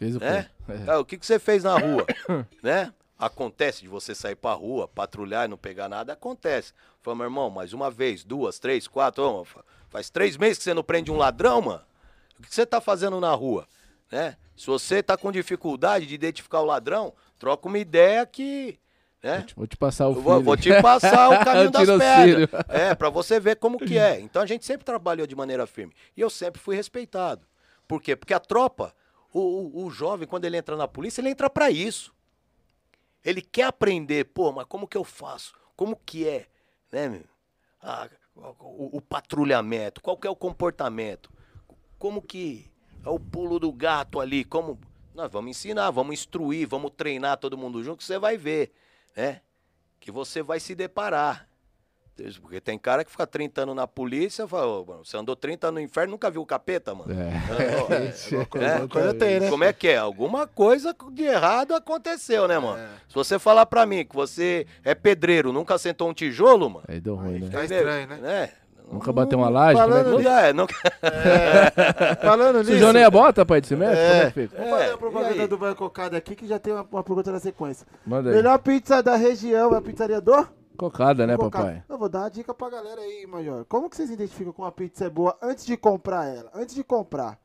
[0.00, 0.48] Fez o né?
[0.88, 0.96] É.
[0.96, 2.06] o que, que você fez na rua?
[2.64, 2.90] né?
[3.18, 6.72] Acontece de você sair pra rua, patrulhar e não pegar nada, acontece.
[7.02, 9.46] Falei, meu irmão, mais uma vez, duas, três, quatro,
[9.90, 11.82] faz três meses que você não prende um ladrão, mano.
[12.38, 13.68] O que você tá fazendo na rua?
[14.10, 14.38] Né?
[14.56, 18.78] Se você está com dificuldade de identificar o ladrão, troca uma ideia que.
[19.22, 19.44] Né?
[19.54, 22.48] Vou te passar o vou, vou, te passar o caminho das pedras.
[22.70, 24.18] É, para você ver como que é.
[24.20, 25.92] Então a gente sempre trabalhou de maneira firme.
[26.16, 27.46] E eu sempre fui respeitado.
[27.86, 28.16] Por quê?
[28.16, 28.94] Porque a tropa,
[29.32, 32.14] o, o, o jovem, quando ele entra na polícia, ele entra para isso.
[33.24, 35.54] Ele quer aprender, pô, mas como que eu faço?
[35.76, 36.46] Como que é?
[36.90, 37.22] Né,
[37.82, 41.30] ah, o, o patrulhamento, qual que é o comportamento?
[41.98, 42.70] Como que
[43.04, 44.78] é o pulo do gato ali, como
[45.14, 48.72] nós vamos ensinar, vamos instruir, vamos treinar todo mundo junto, você vai ver,
[49.16, 49.42] né?
[49.98, 51.49] Que você vai se deparar.
[52.40, 55.80] Porque tem cara que fica 30 anos na polícia, fala, oh, você andou 30 anos
[55.80, 57.12] no inferno, nunca viu o capeta, mano.
[57.12, 57.30] É.
[58.58, 59.48] é, né?
[59.48, 59.98] Como é que é?
[59.98, 62.78] Alguma coisa de errado aconteceu, né, mano?
[62.78, 62.88] É.
[63.08, 66.84] Se você falar pra mim que você é pedreiro, nunca sentou um tijolo, mano.
[66.88, 67.48] Aí deu ruim, né?
[67.50, 68.20] Tá estranho, né?
[68.22, 68.60] É.
[68.92, 69.78] Nunca bateu uma laje?
[69.78, 70.74] Falando como é, nunca...
[71.02, 72.16] é.
[72.16, 72.72] Falando nisso...
[72.72, 73.92] Sujou nem a bota, pai de cimento?
[73.92, 74.08] É.
[74.08, 74.56] Como é que fica?
[74.56, 77.38] Vamos fazer a propaganda do Banco Cocada aqui, que já tem uma, uma pergunta na
[77.38, 77.86] sequência.
[78.04, 78.36] Manda aí.
[78.36, 80.59] Melhor pizza da região é a pizzaria do...
[80.80, 81.64] Cocada, né, Cocada.
[81.64, 81.84] papai?
[81.88, 83.66] Eu vou dar uma dica pra galera aí, Major.
[83.66, 86.50] Como que vocês identificam que uma pizza é boa antes de comprar ela?
[86.54, 87.38] Antes de comprar.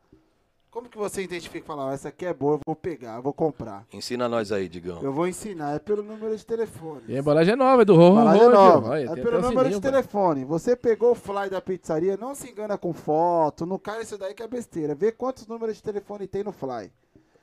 [0.72, 3.32] Como que você identifica e fala, essa aqui é boa, eu vou pegar, eu vou
[3.32, 3.86] comprar?
[3.94, 5.02] Ensina nós aí, Digão.
[5.02, 7.02] Eu vou ensinar, é pelo número de telefone.
[7.08, 8.20] E a embalagem é nova, é do Rorro.
[8.20, 8.90] Embalagem é nova.
[8.90, 10.44] Olha, é pelo número de telefone.
[10.44, 14.34] Você pegou o fly da pizzaria, não se engana com foto, não cai isso daí
[14.34, 14.94] que é besteira.
[14.96, 16.92] Vê quantos números de telefone tem no fly.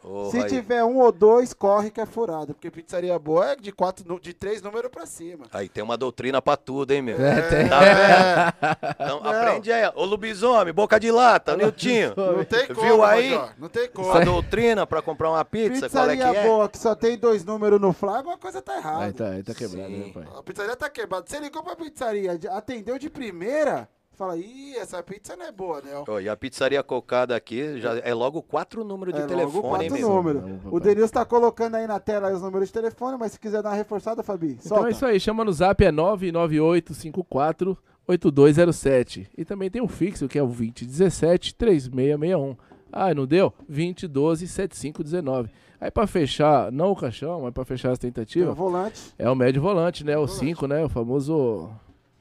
[0.04, 0.48] Oh, Se aí.
[0.48, 2.54] tiver um ou dois, corre que é furado.
[2.54, 5.46] Porque pizzaria boa é de, quatro, de três números pra cima.
[5.52, 7.24] Aí tem uma doutrina pra tudo, hein, meu?
[7.24, 7.68] É, tem.
[7.68, 8.94] Tá vendo?
[8.94, 9.30] Então Não.
[9.30, 9.90] aprende aí.
[9.94, 12.14] Ô, lobisomem, boca de lata, Niltinho.
[12.16, 13.40] Não tem como, Viu aí?
[13.56, 14.10] Não tem como.
[14.12, 16.46] A doutrina pra comprar uma pizza, pizzaria qual é que é?
[16.46, 19.04] boa, que só tem dois números no fly, alguma coisa tá errada.
[19.04, 20.24] Aí tá, aí tá quebrado, né, pai?
[20.36, 21.24] A pizzaria tá quebrada.
[21.28, 23.88] Você ligou pra pizzaria, atendeu de primeira...
[24.22, 25.90] Fala, ih, essa pizza não é boa, né?
[26.06, 29.68] Oh, e a pizzaria cocada aqui já é logo quatro números de é telefone, logo
[29.68, 30.42] quatro números.
[30.70, 33.70] O Denilson tá colocando aí na tela os números de telefone, mas se quiser dar
[33.70, 34.66] uma reforçada, Fabi, solta.
[34.66, 37.76] Então é isso aí, chama no zap, é 99854
[38.06, 39.28] 8207.
[39.36, 42.56] E também tem um fixo que é o 2017 3661.
[42.92, 43.52] Ah, não deu?
[43.68, 45.50] 2012 7519.
[45.80, 48.50] Aí pra fechar, não o caixão, mas pra fechar as tentativas.
[48.50, 49.14] É o volante.
[49.18, 50.16] É o médio volante, né?
[50.16, 50.84] O 5, né?
[50.84, 51.68] O famoso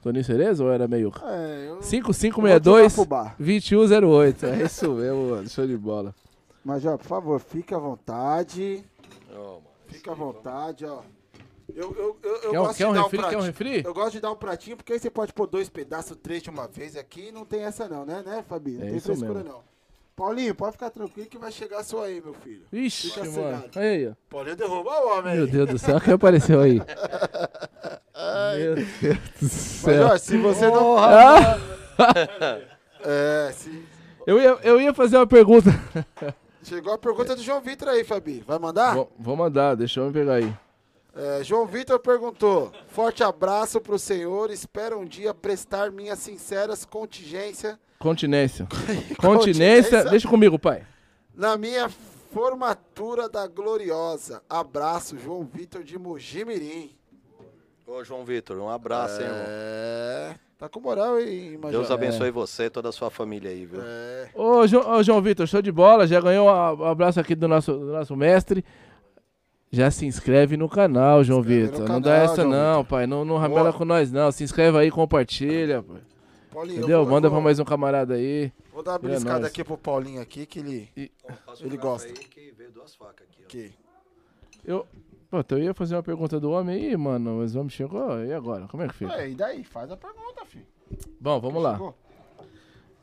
[0.01, 1.11] Toninho Cerezo ou era meio?
[1.23, 1.81] É, eu...
[1.81, 2.95] 5562
[3.37, 4.45] 2108.
[4.47, 5.49] É isso mesmo, mano.
[5.49, 6.15] Show de bola.
[6.63, 8.83] Major, por favor, fique à vontade.
[9.35, 11.01] Oh, fique à vontade, ó.
[11.73, 13.29] Eu, eu, eu, eu quer, gosto quer de um dar refri, um pratinho.
[13.29, 13.83] Quer um refri?
[13.85, 16.49] Eu gosto de dar um pratinho, porque aí você pode pôr dois pedaços, três de
[16.49, 17.31] uma vez aqui.
[17.31, 18.73] Não tem essa não, né, né, Fabi?
[18.73, 19.49] Não é tem frescura mesmo.
[19.49, 19.70] não.
[20.21, 22.61] Paulinho, pode ficar tranquilo que vai chegar sua aí, meu filho.
[22.71, 23.63] Ixi, Fica mano.
[23.75, 24.13] Aí, ó.
[24.29, 26.79] Paulinho derrubou o homem Meu Deus do céu, o que apareceu aí?
[28.55, 30.03] Meu Deus do céu.
[30.05, 30.95] Mas, ó, se você não...
[30.95, 31.57] Ah!
[33.03, 33.83] é, sim.
[34.27, 35.71] Eu ia, eu ia fazer uma pergunta.
[36.61, 38.43] Chegou a pergunta do João Vitor aí, Fabi.
[38.45, 38.93] Vai mandar?
[38.93, 40.53] Vou, vou mandar, deixa eu pegar aí.
[41.15, 44.51] É, João Vitor perguntou: Forte abraço pro senhor.
[44.51, 47.79] Espero um dia prestar minhas sinceras contingência.
[48.01, 48.67] Continência.
[49.17, 50.03] Continência.
[50.05, 50.83] Deixa comigo, pai.
[51.35, 51.89] Na minha
[52.33, 54.41] formatura da Gloriosa.
[54.49, 56.91] Abraço, João Vitor de Mojimirim.
[57.85, 59.23] Ô, João Vitor, um abraço, é...
[59.23, 59.45] hein, irmão.
[59.47, 60.35] É.
[60.57, 61.71] Tá com moral, hein, Major?
[61.71, 62.31] Deus abençoe é.
[62.31, 63.81] você e toda a sua família aí, viu?
[63.83, 64.29] É.
[64.33, 66.07] Ô, João, ô, João Vitor, show de bola.
[66.07, 68.63] Já ganhou um abraço aqui do nosso, do nosso mestre.
[69.71, 71.87] Já se inscreve no canal, João Vitor.
[71.87, 72.97] Não dá essa, João não, Victor.
[72.97, 73.07] pai.
[73.07, 74.31] Não, não ramela com nós, não.
[74.31, 76.01] Se inscreve aí, compartilha, pai.
[76.51, 77.05] Paulinho, Entendeu?
[77.05, 78.51] Manda vou, pra mais um camarada aí.
[78.73, 81.11] Vou dar uma beliscada aqui pro Paulinho aqui, que ele, e...
[81.61, 82.09] ele gosta.
[82.09, 83.43] Aí que veio duas facas aqui.
[83.43, 83.73] Aqui.
[84.65, 84.85] Eu,
[85.31, 88.21] Pô, então eu ia fazer uma pergunta do homem aí, mano, mas o homem chegou,
[88.21, 88.67] e agora?
[88.67, 89.13] Como é que fica?
[89.13, 89.63] É, e daí?
[89.63, 90.67] Faz a pergunta, filho.
[91.21, 91.79] Bom, vamos lá.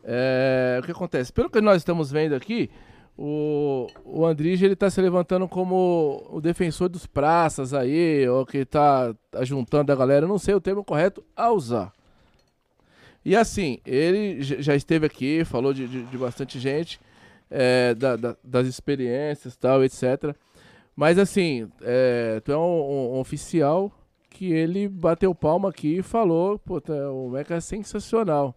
[0.04, 1.32] É, o que acontece?
[1.32, 2.70] Pelo que nós estamos vendo aqui,
[3.16, 8.62] o, o Andrige ele tá se levantando como o defensor dos praças aí, ou que
[8.66, 11.94] tá, tá juntando a galera, não sei o termo correto a usar.
[13.28, 16.98] E assim, ele já esteve aqui, falou de, de, de bastante gente,
[17.50, 20.34] é, da, da, das experiências tal, etc.
[20.96, 23.92] Mas assim, é, tu é um, um, oficial
[24.30, 26.80] que ele bateu palma aqui e falou, pô,
[27.12, 28.54] o Mecha é sensacional.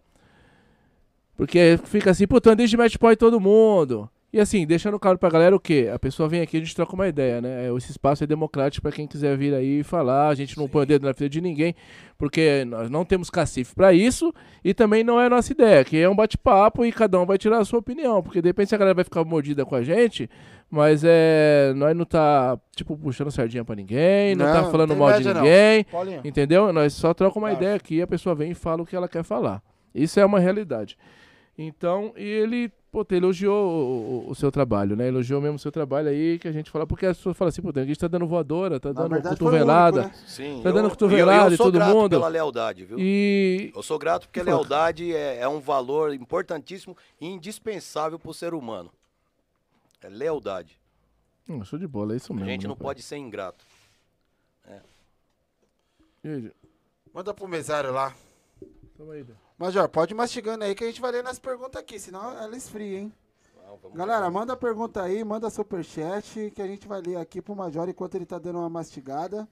[1.36, 4.08] Porque fica assim, pô, tu andei de match point todo mundo.
[4.32, 5.90] E assim, deixando claro pra galera o quê?
[5.92, 7.66] A pessoa vem aqui, a gente troca uma ideia, né?
[7.66, 10.28] É, esse espaço é democrático para quem quiser vir aí e falar.
[10.28, 10.70] A gente não Sim.
[10.70, 11.74] põe o dedo na fila de ninguém,
[12.16, 14.32] porque nós não temos cacife para isso
[14.64, 17.36] e também não é a nossa ideia, que é um bate-papo e cada um vai
[17.36, 20.30] tirar a sua opinião, porque de repente a galera vai ficar mordida com a gente,
[20.70, 24.96] mas é, nós não tá, tipo, puxando sardinha para ninguém, não, tá não tá falando
[24.96, 25.84] mal de ninguém,
[26.24, 26.72] entendeu?
[26.72, 29.24] Nós só trocamos uma ideia aqui, a pessoa vem e fala o que ela quer
[29.24, 29.62] falar.
[29.94, 30.96] Isso é uma realidade.
[31.58, 35.08] Então, e ele pô, elogiou o, o, o, seu trabalho, né?
[35.08, 37.62] Elogiou mesmo o seu trabalho aí, que a gente fala, porque as pessoas falam assim,
[37.62, 40.00] pô, a gente tá dando voadora, tá dando verdade, cotovelada.
[40.02, 40.24] Único, né?
[40.26, 42.10] Sim, tá dando cotovelada eu, eu, e todo grato mundo.
[42.10, 42.98] pela lealdade, viu?
[43.00, 43.72] E...
[43.74, 48.52] Eu sou grato porque a lealdade é, é um valor importantíssimo e indispensável pro ser
[48.52, 48.92] humano.
[50.02, 50.78] É lealdade.
[51.48, 52.46] Hum, show de bola, é isso mesmo.
[52.46, 52.84] A gente não pai.
[52.84, 53.64] pode ser ingrato.
[54.68, 54.80] É.
[57.12, 58.14] Manda pro mesário lá.
[58.96, 59.24] Toma aí,
[59.58, 62.56] Major, pode ir mastigando aí que a gente vai ler nas perguntas aqui, senão ela
[62.56, 63.12] esfria, hein?
[63.94, 68.14] Galera, manda pergunta aí, manda superchat que a gente vai ler aqui pro Major enquanto
[68.14, 69.48] ele tá dando uma mastigada.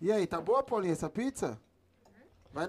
[0.00, 1.58] E aí, tá boa, Paulinha, essa pizza?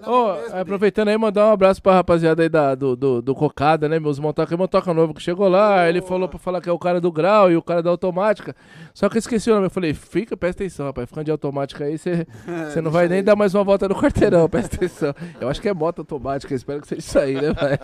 [0.06, 3.98] Oh, aproveitando aí, mandar um abraço pra rapaziada aí da, do, do, do Cocada, né?
[3.98, 5.82] Meus motoca, motoca novo que chegou lá.
[5.82, 5.86] Oh.
[5.86, 8.54] Ele falou pra falar que é o cara do grau e o cara da automática.
[8.94, 9.66] Só que eu esqueci o nome.
[9.66, 11.08] Eu falei, fica, presta atenção, rapaz.
[11.08, 12.26] Ficando de automática aí, você
[12.82, 15.14] não vai nem dar mais uma volta no quarteirão, presta atenção.
[15.40, 17.78] Eu acho que é moto automática, espero que seja isso aí, né, pai?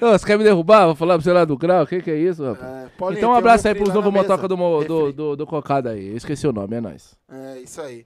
[0.00, 0.86] você quer me derrubar?
[0.86, 2.72] Vou falar pra você lá do grau, o que, que é isso, rapaz?
[2.72, 6.08] É, Paulinho, então um abraço aí pros novos motoca do, do, do, do Cocada aí.
[6.08, 7.14] Eu esqueci o nome, é nóis.
[7.30, 8.04] É, isso aí.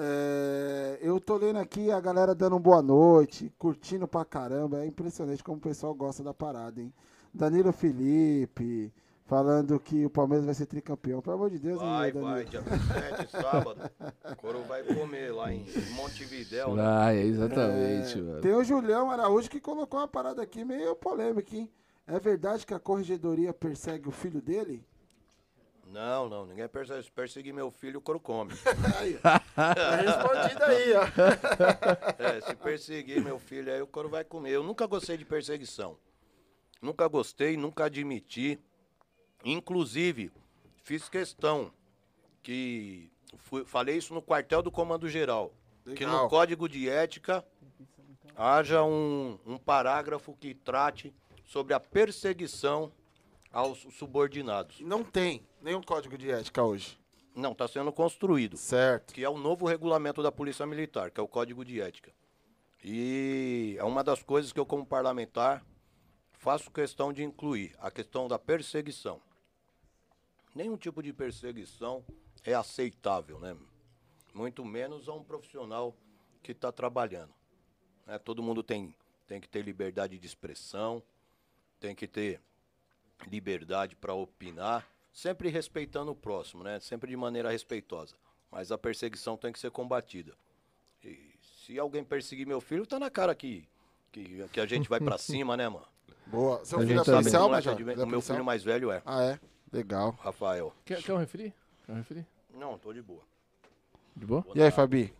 [0.00, 4.78] É, eu tô lendo aqui a galera dando boa noite, curtindo pra caramba.
[4.78, 6.94] É impressionante como o pessoal gosta da parada, hein?
[7.34, 8.92] Danilo Felipe,
[9.26, 11.20] falando que o Palmeiras vai ser tricampeão.
[11.20, 13.90] Pelo amor de Deus, Vai, hein, vai, dia 27, sábado.
[14.30, 15.66] O Coro vai comer lá em
[15.96, 16.82] Montevidéu, né?
[16.86, 18.40] Ah, é exatamente, é, mano.
[18.40, 21.68] Tem o Julião Araújo que colocou uma parada aqui meio polêmica, hein?
[22.06, 24.86] É verdade que a corregedoria persegue o filho dele?
[25.90, 27.10] Não, não, ninguém persegue.
[27.10, 28.52] Perseguir meu filho, o couro come.
[29.54, 31.04] tá respondido aí, ó.
[32.18, 34.50] É, se perseguir meu filho, aí o couro vai comer.
[34.50, 35.98] Eu nunca gostei de perseguição.
[36.82, 38.58] Nunca gostei, nunca admiti.
[39.44, 40.30] Inclusive,
[40.82, 41.72] fiz questão
[42.42, 43.10] que.
[43.38, 45.52] Fui, falei isso no quartel do Comando Geral.
[45.84, 45.96] Legal.
[45.96, 47.44] Que no Código de Ética
[48.36, 52.92] haja um, um parágrafo que trate sobre a perseguição
[53.50, 54.80] aos subordinados.
[54.80, 56.98] Não tem nenhum código de ética hoje.
[57.34, 58.56] Não, está sendo construído.
[58.56, 59.14] Certo.
[59.14, 62.12] Que é o novo regulamento da Polícia Militar, que é o Código de Ética.
[62.82, 65.64] E é uma das coisas que eu, como parlamentar,
[66.32, 69.20] faço questão de incluir, a questão da perseguição.
[70.54, 72.04] Nenhum tipo de perseguição
[72.44, 73.56] é aceitável, né?
[74.34, 75.94] Muito menos a um profissional
[76.42, 77.32] que está trabalhando.
[78.06, 78.18] Né?
[78.18, 78.94] Todo mundo tem,
[79.26, 81.02] tem que ter liberdade de expressão,
[81.78, 82.40] tem que ter
[83.26, 86.80] liberdade para opinar, sempre respeitando o próximo, né?
[86.80, 88.14] Sempre de maneira respeitosa.
[88.50, 90.32] Mas a perseguição tem que ser combatida.
[91.04, 93.68] E se alguém perseguir meu filho, tá na cara que,
[94.10, 95.86] que, que a gente vai para cima, né, mano?
[96.26, 96.64] Boa.
[96.64, 97.76] Seu filho é policial, Major?
[98.02, 99.02] O meu filho mais velho é.
[99.04, 99.40] Ah, é?
[99.72, 100.16] Legal.
[100.20, 100.74] Rafael.
[100.84, 101.52] Quer, quer um refri?
[101.84, 102.26] Quer um refri?
[102.54, 103.22] Não, tô de boa.
[104.16, 104.44] De boa?
[104.54, 105.14] E aí, Fabi?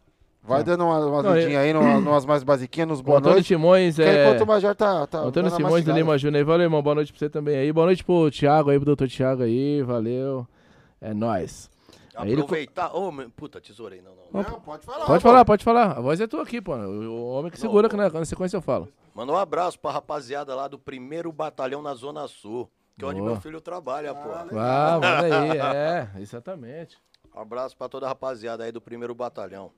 [0.48, 3.48] Vai dando uma, uma lidinha aí, numa, numas mais basiquinhas, nos boa Antônio noite.
[3.48, 4.24] Simões, é...
[4.24, 5.06] enquanto o Major tá...
[5.06, 5.92] tá Antônio Simões do.
[5.92, 6.44] Lima Júnior.
[6.44, 6.82] Valeu, irmão.
[6.82, 7.72] Boa noite pra você também aí.
[7.72, 9.82] Boa noite pro Thiago aí, pro doutor Thiago aí.
[9.82, 10.46] Valeu.
[11.00, 11.70] É nóis.
[12.16, 12.96] Aí ele Aproveitar.
[12.96, 14.42] Ô, meu- puta, tesourei, não, não.
[14.42, 15.06] Não, pode falar.
[15.06, 15.28] Pode pô.
[15.28, 15.92] falar, pode falar.
[15.98, 16.74] A voz é tua aqui, pô.
[16.74, 18.88] O homem que segura, que na, na sequência eu falo.
[19.14, 23.20] Manda um abraço pra rapaziada lá do primeiro batalhão na Zona Sul, que é onde
[23.20, 24.30] meu filho trabalha, pô.
[24.56, 25.58] Ah, manda aí.
[25.58, 26.96] É, exatamente.
[27.34, 29.70] Um abraço pra toda a rapaziada aí do primeiro batalhão.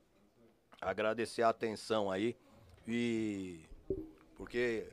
[0.81, 2.35] Agradecer a atenção aí
[2.87, 3.59] e
[4.35, 4.87] porque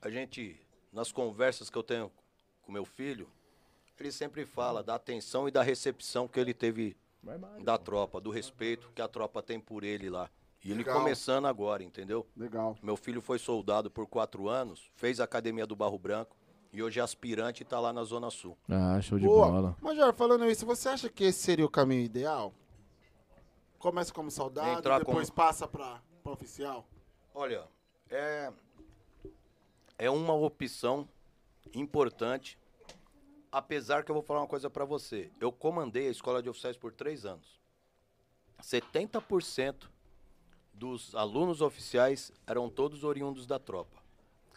[0.00, 0.60] a gente
[0.92, 2.10] nas conversas que eu tenho
[2.62, 3.28] com meu filho,
[4.02, 6.96] ele sempre fala da atenção e da recepção que ele teve
[7.62, 10.28] da tropa, do respeito que a tropa tem por ele lá.
[10.64, 10.98] E ele Legal.
[10.98, 12.26] começando agora, entendeu?
[12.36, 12.76] Legal.
[12.82, 16.36] Meu filho foi soldado por quatro anos, fez a academia do Barro Branco
[16.72, 18.56] e hoje é aspirante e tá lá na Zona Sul.
[18.68, 19.50] Ah, show de Boa.
[19.50, 19.76] bola.
[19.80, 22.52] Major, falando isso, você acha que esse seria o caminho ideal?
[23.82, 26.86] Começa como soldado, depois como- passa pra oficial?
[27.34, 27.66] Olha,
[28.08, 28.52] é,
[29.98, 31.08] é uma opção
[31.74, 32.56] importante,
[33.50, 35.32] apesar que eu vou falar uma coisa pra você.
[35.40, 37.60] Eu comandei a escola de oficiais por três anos.
[38.62, 39.90] 70%
[40.72, 44.00] dos alunos oficiais eram todos oriundos da tropa.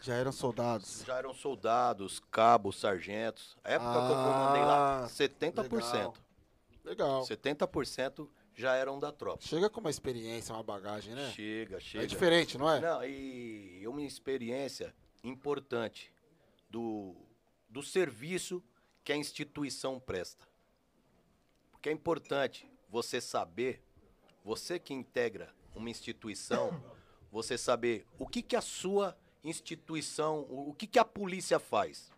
[0.02, 1.02] Já eram soldados.
[1.04, 3.56] Já eram soldados, cabos, sargentos.
[3.64, 6.14] A época que eu comandei lá, Ah, 70%.
[6.84, 7.24] Legal.
[7.24, 9.42] 70% já eram da tropa.
[9.42, 11.30] Chega com uma experiência, uma bagagem, né?
[11.32, 12.04] Chega, chega.
[12.04, 12.80] É diferente, não é?
[12.80, 16.10] Não, e uma experiência importante
[16.70, 17.14] do,
[17.68, 18.64] do serviço
[19.04, 20.48] que a instituição presta.
[21.70, 23.82] Porque é importante você saber,
[24.42, 26.82] você que integra uma instituição,
[27.30, 32.10] você saber o que, que a sua instituição, o, o que, que a polícia faz.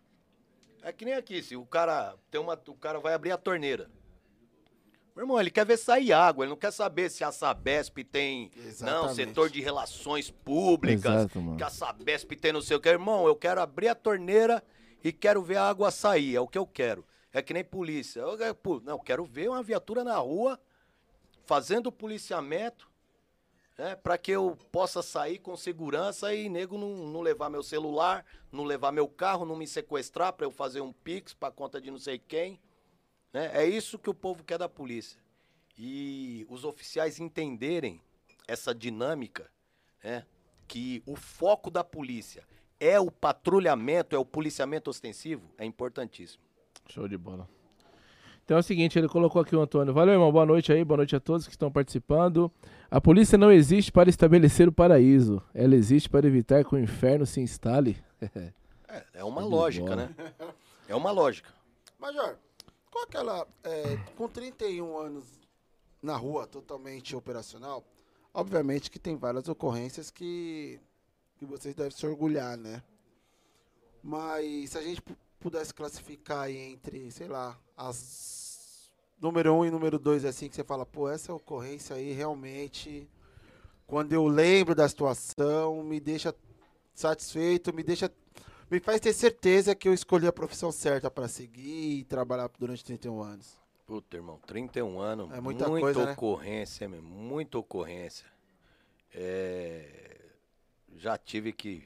[0.81, 3.91] É que nem aqui, se o cara tem uma, o cara vai abrir a torneira.
[5.19, 8.49] Meu irmão, ele quer ver sair água, ele não quer saber se a Sabesp tem,
[8.55, 9.15] não, Exatamente.
[9.15, 12.87] setor de relações públicas, Exato, que a Sabesp tem não sei o que.
[12.87, 14.63] Irmão, eu quero abrir a torneira
[15.03, 17.05] e quero ver a água sair, é o que eu quero.
[17.33, 18.21] É que nem polícia.
[18.21, 18.37] Eu,
[18.81, 20.57] não, eu quero ver uma viatura na rua
[21.43, 22.89] fazendo policiamento,
[23.77, 28.25] né, para que eu possa sair com segurança e nego não, não levar meu celular,
[28.49, 31.91] não levar meu carro, não me sequestrar para eu fazer um pix para conta de
[31.91, 32.57] não sei quem.
[33.33, 33.51] Né?
[33.53, 35.19] É isso que o povo quer da polícia.
[35.77, 38.01] E os oficiais entenderem
[38.47, 39.49] essa dinâmica,
[40.03, 40.25] né?
[40.67, 42.43] que o foco da polícia
[42.79, 46.43] é o patrulhamento, é o policiamento ostensivo, é importantíssimo.
[46.87, 47.47] Show de bola.
[48.43, 49.93] Então é o seguinte, ele colocou aqui o Antônio.
[49.93, 50.31] Valeu, irmão.
[50.31, 52.51] Boa noite aí, boa noite a todos que estão participando.
[52.89, 55.39] A polícia não existe para estabelecer o paraíso.
[55.53, 57.97] Ela existe para evitar que o inferno se instale.
[58.91, 60.09] É, é uma Show lógica, né?
[60.87, 61.53] É uma lógica.
[61.99, 62.39] Major,
[62.91, 63.47] qual aquela.
[63.63, 65.25] é, com 31 anos
[66.01, 67.83] na rua, totalmente operacional,
[68.33, 70.79] obviamente que tem várias ocorrências que,
[71.37, 72.81] que vocês devem se orgulhar, né?
[74.01, 78.89] Mas se a gente pu- pudesse classificar entre, sei lá, as
[79.19, 83.09] número 1 um e número 2, assim, que você fala, pô, essa ocorrência aí realmente,
[83.85, 86.33] quando eu lembro da situação, me deixa
[86.93, 88.09] satisfeito, me deixa
[88.69, 92.83] me faz ter certeza que eu escolhi a profissão certa para seguir e trabalhar durante
[92.83, 93.57] 31 anos.
[93.85, 96.11] Puta, irmão, 31 anos, É muita muita coisa, né?
[96.11, 98.25] ocorrência, meu, muita ocorrência.
[99.13, 100.19] É,
[100.95, 101.83] já tive que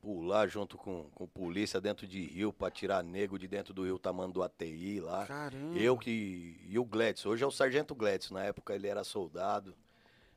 [0.00, 3.98] pular junto com, com polícia dentro de rio pra tirar nego de dentro do rio
[3.98, 5.24] tamanho do ATI lá.
[5.26, 5.78] Caramba.
[5.78, 6.60] Eu que.
[6.68, 9.74] E o Gledson, hoje é o Sargento Gledson, na época ele era soldado.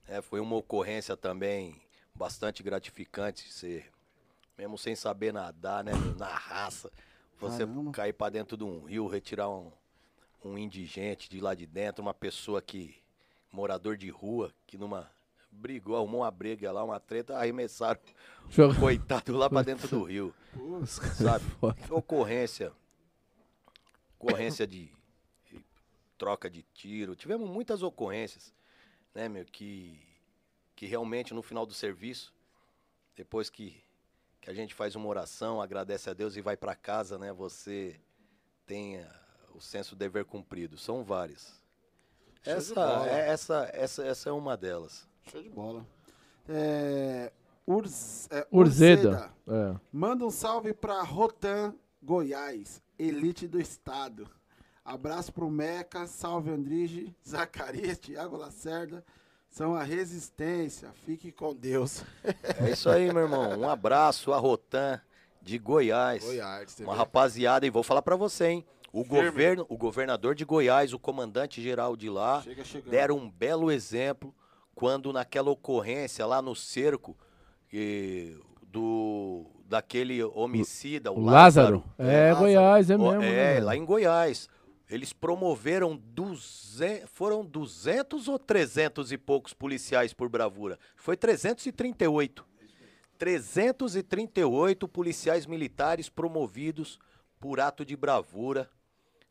[0.07, 1.81] né, foi uma ocorrência também
[2.14, 3.91] bastante gratificante ser,
[4.57, 5.91] mesmo sem saber nadar, né?
[5.94, 6.91] meu, Na raça.
[7.40, 7.91] Você Caramba.
[7.91, 9.72] cair pra dentro de um rio, retirar um,
[10.44, 12.95] um indigente de lá de dentro, uma pessoa que.
[13.52, 15.10] morador de rua, que numa.
[15.52, 17.99] brigou, arrumou uma briga lá, uma treta, arremessaram
[18.49, 20.34] Joga- o coitado lá pra dentro do rio.
[20.88, 21.44] Sabe?
[21.60, 21.76] foda.
[21.94, 22.72] Ocorrência.
[24.19, 24.90] Ocorrência de
[25.52, 25.60] de
[26.18, 27.15] troca de tiro.
[27.15, 28.53] Tivemos muitas ocorrências,
[29.14, 29.99] né, meu, que,
[30.76, 32.34] que realmente no final do serviço,
[33.15, 33.76] depois que,
[34.45, 37.99] que a gente faz uma oração, agradece a Deus e vai para casa, né, você
[38.67, 39.09] tem ah,
[39.55, 40.77] o senso de dever cumprido.
[40.77, 41.59] São várias.
[42.45, 45.07] Essa, é, essa, essa, essa é uma delas.
[45.31, 45.84] Show de bola.
[46.47, 47.34] É,
[47.65, 49.34] Urs, é, Urzeda.
[49.47, 49.76] É.
[49.91, 51.73] Manda um salve pra Rotan,
[52.03, 54.30] Goiás, elite do estado.
[54.84, 59.03] Abraço pro Meca, salve Andrige, Zacarias, Thiago Lacerda.
[59.56, 60.90] São a resistência.
[61.06, 62.03] Fique com Deus.
[62.61, 63.57] É isso aí, meu irmão.
[63.57, 64.99] Um abraço a Rotan
[65.41, 66.26] de Goiás.
[66.26, 68.65] Goiás uma rapaziada, e vou falar para você, hein?
[68.91, 73.72] O, governo, o governador de Goiás, o comandante geral de lá, Chega deram um belo
[73.72, 74.36] exemplo
[74.73, 77.15] quando naquela ocorrência lá no cerco
[77.72, 81.77] e, do daquele homicida, o, o Lázaro.
[81.77, 81.84] Lázaro.
[81.98, 82.40] É, Lázaro.
[82.40, 83.23] Goiás, é mesmo.
[83.23, 83.60] É, né?
[83.61, 84.49] lá em Goiás.
[84.89, 90.79] Eles promoveram 200, foram 200 ou 300 e poucos policiais por bravura.
[90.95, 92.45] Foi 338.
[93.17, 96.99] 338 policiais militares promovidos
[97.39, 98.69] por ato de bravura,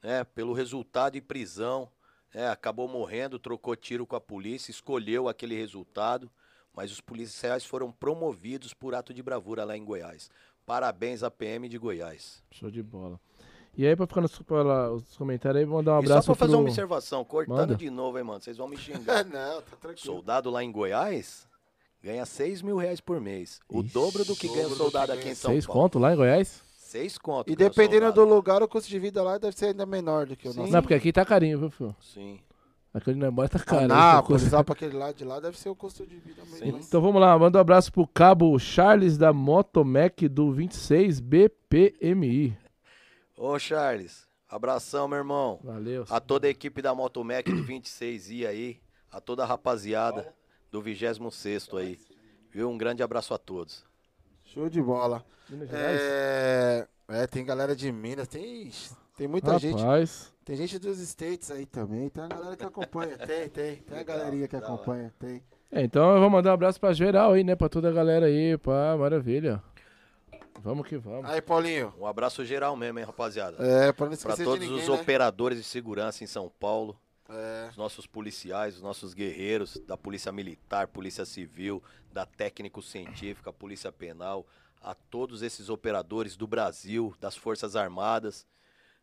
[0.03, 1.91] né, pelo resultado e prisão.
[2.33, 6.31] Né, acabou morrendo, trocou tiro com a polícia, escolheu aquele resultado,
[6.73, 10.31] mas os policiais foram promovidos por ato de bravura lá em Goiás.
[10.67, 12.43] Parabéns à PM de Goiás.
[12.51, 13.21] Show de bola.
[13.77, 16.21] E aí, pra ficar nos, nos comentários aí, mandar um abraço.
[16.21, 16.61] E só pra fazer pro...
[16.61, 17.77] uma observação, cortando Manda.
[17.77, 18.41] de novo, hein, mano.
[18.41, 19.25] Vocês vão me xingar.
[19.27, 19.99] Não, tá tranquilo.
[19.99, 21.47] Soldado lá em Goiás
[22.05, 23.61] ganha 6 mil reais por mês.
[23.69, 25.83] O Ixi, dobro do que ganha o soldado aqui em São Seis Paulo.
[25.83, 26.63] conto lá em Goiás?
[26.77, 27.51] Seis conto.
[27.51, 30.47] E dependendo do lugar, o custo de vida lá deve ser ainda menor do que
[30.47, 30.61] o Sim.
[30.61, 30.73] nosso.
[30.73, 31.97] Não, porque aqui tá carinho, viu, filho?
[32.01, 32.39] Sim.
[32.93, 33.93] Aquele negócio tá caro.
[33.93, 36.79] Ah, usar pra aquele lado de lá deve ser o custo de vida mesmo.
[36.79, 42.57] Então vamos lá, manda um abraço pro cabo Charles da Motomec do 26 BPMI.
[43.37, 45.59] Ô Charles, Abração, meu irmão.
[45.65, 46.05] Valeu.
[46.09, 48.81] A toda a equipe da Motomec do 26i aí,
[49.11, 50.33] a toda a rapaziada
[50.71, 51.99] do 26 aí.
[52.53, 52.71] Viu?
[52.71, 53.85] Um grande abraço a todos.
[54.45, 55.25] Show de bola.
[55.73, 58.71] É, é, tem galera de Minas, tem,
[59.17, 59.63] tem muita Rapaz.
[59.63, 60.35] gente.
[60.45, 64.03] Tem gente dos States aí também, tem a galera que acompanha, tem, tem, tem a
[64.03, 65.43] galerinha que acompanha, tem.
[65.73, 68.27] É, então eu vou mandar um abraço pra geral aí, né, pra toda a galera
[68.27, 69.61] aí, pá, maravilha.
[70.61, 71.31] Vamos que vamos.
[71.31, 71.93] Aí, Paulinho.
[71.99, 73.57] Um abraço geral mesmo, hein, rapaziada.
[73.63, 74.95] É, pra não esquecer Pra todos ninguém, os né?
[74.95, 76.99] operadores de segurança em São Paulo.
[77.29, 77.69] É.
[77.71, 81.83] Os nossos policiais, os nossos guerreiros da Polícia Militar, Polícia Civil,
[82.13, 84.47] da Técnico Científica, Polícia Penal,
[84.83, 88.47] a todos esses operadores do Brasil, das Forças Armadas.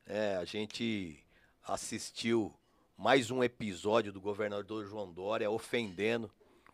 [0.05, 1.19] É, a gente
[1.67, 2.53] assistiu
[2.95, 6.29] mais um episódio do governador João Dória ofendendo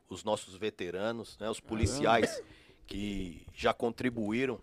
[0.09, 2.41] os nossos veteranos, né, os policiais
[2.88, 4.59] que já contribuíram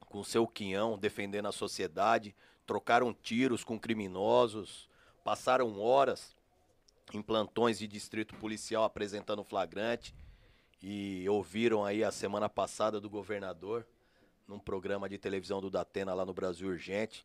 [0.00, 2.34] com seu quinhão defendendo a sociedade,
[2.66, 4.88] trocaram tiros com criminosos,
[5.22, 6.36] passaram horas
[7.12, 10.14] em plantões de distrito policial apresentando flagrante
[10.82, 13.86] e ouviram aí a semana passada do governador
[14.46, 17.24] num programa de televisão do Datena lá no Brasil Urgente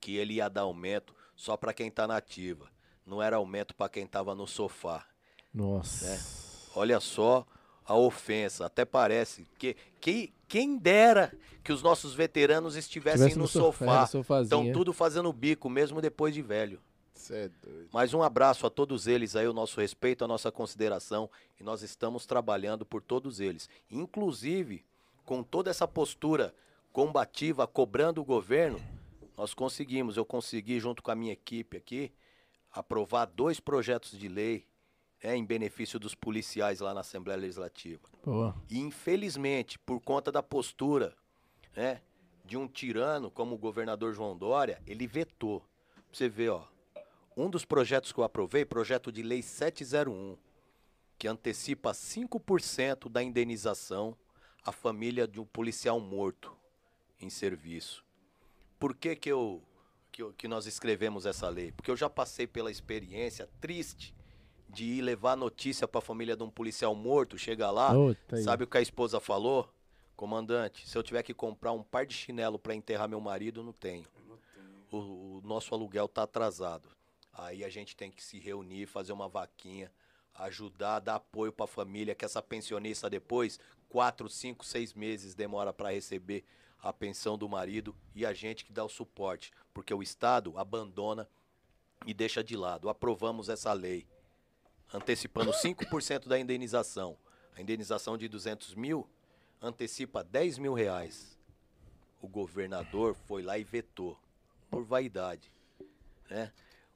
[0.00, 2.70] que ele ia dar aumento só para quem tá na ativa,
[3.06, 5.06] não era aumento para quem tava no sofá.
[5.52, 6.06] Nossa.
[6.06, 6.20] Né?
[6.76, 7.46] Olha só
[7.84, 8.66] a ofensa.
[8.66, 11.32] Até parece que, que quem dera
[11.62, 14.08] que os nossos veteranos estivessem no, no, sofá.
[14.42, 16.80] Estão tudo fazendo bico, mesmo depois de velho.
[17.30, 17.88] É doido.
[17.92, 21.30] Mais um abraço a todos eles aí, o nosso respeito, a nossa consideração.
[21.58, 23.68] E nós estamos trabalhando por todos eles.
[23.90, 24.84] Inclusive,
[25.24, 26.54] com toda essa postura
[26.92, 28.78] combativa, cobrando o governo,
[29.36, 32.12] nós conseguimos, eu consegui, junto com a minha equipe aqui,
[32.70, 34.66] aprovar dois projetos de lei
[35.24, 38.02] é, em benefício dos policiais lá na Assembleia Legislativa.
[38.22, 38.54] Boa.
[38.68, 41.16] E infelizmente, por conta da postura
[41.74, 42.02] né,
[42.44, 45.60] de um tirano como o governador João Dória, ele vetou.
[45.60, 46.66] Pra você ver, ó,
[47.34, 50.36] um dos projetos que eu aprovei, projeto de lei 701,
[51.18, 54.14] que antecipa 5% da indenização
[54.62, 56.54] à família de um policial morto
[57.18, 58.04] em serviço.
[58.78, 59.62] Por que que eu
[60.12, 61.72] que, que nós escrevemos essa lei?
[61.72, 64.14] Porque eu já passei pela experiência triste
[64.74, 67.92] de ir levar notícia para a família de um policial morto, chega lá,
[68.42, 69.68] sabe o que a esposa falou?
[70.16, 73.72] Comandante, se eu tiver que comprar um par de chinelo para enterrar meu marido, não
[73.72, 74.06] tenho.
[74.28, 75.02] Não tenho.
[75.02, 76.88] O, o, nosso aluguel tá atrasado.
[77.32, 79.90] Aí a gente tem que se reunir, fazer uma vaquinha,
[80.34, 85.72] ajudar, dar apoio para a família, que essa pensionista depois, quatro, cinco, seis meses demora
[85.72, 86.44] para receber
[86.80, 91.28] a pensão do marido e a gente que dá o suporte, porque o Estado abandona
[92.06, 92.88] e deixa de lado.
[92.88, 94.06] Aprovamos essa lei
[94.92, 97.16] antecipando 5% da indenização.
[97.56, 99.08] A indenização de 200 mil
[99.60, 101.38] antecipa 10 mil reais.
[102.20, 104.18] O governador foi lá e vetou,
[104.70, 105.52] por vaidade.
[106.28, 106.52] Né?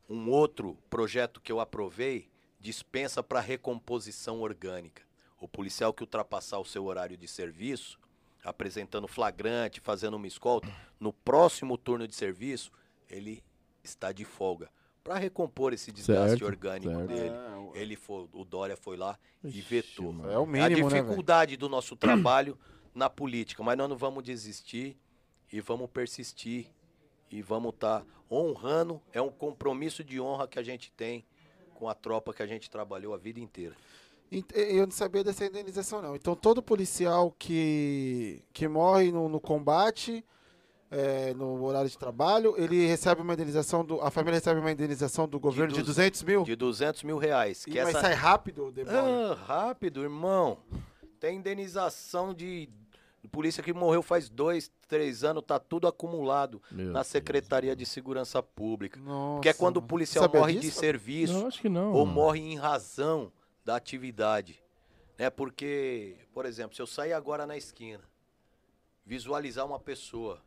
[0.08, 5.02] Um outro projeto que eu aprovei dispensa para recomposição orgânica.
[5.40, 7.98] O policial que ultrapassar o seu horário de serviço,
[8.42, 12.72] apresentando flagrante, fazendo uma escolta, no próximo turno de serviço,
[13.08, 13.44] ele
[13.82, 14.70] está de folga
[15.02, 17.08] para recompor esse desgaste certo, orgânico certo.
[17.08, 17.34] dele.
[17.74, 20.30] É, ele foi, o Dória foi lá Ixi, e vetou.
[20.30, 22.58] É o mínimo, a né, dificuldade né, do nosso trabalho
[22.94, 24.96] na política, mas nós não vamos desistir
[25.52, 26.66] e vamos persistir
[27.30, 29.00] e vamos estar tá honrando.
[29.12, 31.24] É um compromisso de honra que a gente tem
[31.74, 33.76] com a tropa que a gente trabalhou a vida inteira.
[34.52, 36.14] Eu não sabia dessa indenização, não.
[36.14, 40.22] Então, todo policial que, que morre no, no combate,
[40.90, 45.28] é, no horário de trabalho, ele recebe uma indenização, do, a família recebe uma indenização
[45.28, 46.44] do governo de, de 200 mil?
[46.44, 47.64] De 200 mil reais.
[47.64, 48.00] Que e essa...
[48.00, 50.58] sai rápido Ah, rápido, irmão.
[51.20, 52.68] Tem indenização de
[53.28, 57.88] polícia que morreu faz dois, três anos, tá tudo acumulado Meu na Secretaria Deus.
[57.88, 58.98] de Segurança Pública.
[58.98, 60.62] Nossa, que é quando o policial morre disso?
[60.62, 63.30] de serviço não, acho que não, ou morre em razão
[63.64, 64.60] da atividade.
[65.18, 65.28] Né?
[65.28, 68.02] Porque, por exemplo, se eu sair agora na esquina,
[69.04, 70.42] visualizar uma pessoa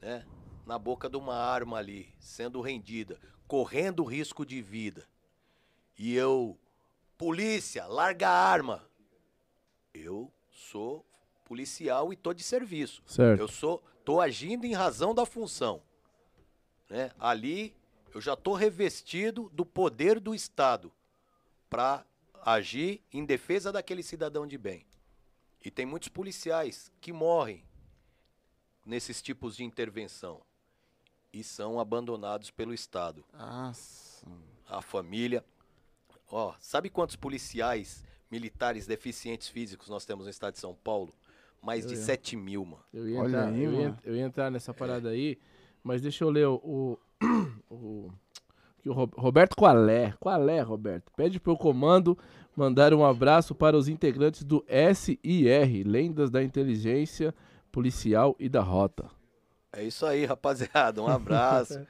[0.00, 0.24] né,
[0.66, 5.06] na boca de uma arma ali, sendo rendida, correndo risco de vida,
[5.98, 6.58] e eu,
[7.18, 8.88] polícia, larga a arma,
[9.92, 11.04] eu sou
[11.44, 13.02] policial e tô de serviço.
[13.06, 13.40] Certo.
[13.40, 15.82] Eu sou, tô agindo em razão da função.
[16.88, 17.10] Né?
[17.18, 17.74] Ali
[18.14, 20.92] eu já tô revestido do poder do Estado
[21.68, 22.04] para
[22.44, 24.86] agir em defesa daquele cidadão de bem.
[25.64, 27.64] E tem muitos policiais que morrem
[28.84, 30.40] nesses tipos de intervenção
[31.32, 33.24] e são abandonados pelo Estado.
[33.32, 34.26] Nossa.
[34.68, 35.44] A família.
[36.30, 41.12] Ó, sabe quantos policiais militares deficientes físicos nós temos no estado de São Paulo?
[41.62, 42.02] Mais eu de ia.
[42.02, 42.84] 7 mil, mano.
[42.92, 45.12] Eu ia, entrar, aí, eu, ia, eu ia, entrar nessa parada é.
[45.12, 45.38] aí,
[45.82, 46.98] mas deixa eu ler o, o,
[47.74, 48.10] o
[48.80, 52.16] que o Roberto Qualé, Qualé, Roberto, pede para o comando
[52.56, 57.34] mandar um abraço para os integrantes do SIR, Lendas da Inteligência
[57.70, 59.10] Policial e da Rota.
[59.72, 61.00] É isso aí, rapaziada.
[61.02, 61.86] Um abraço.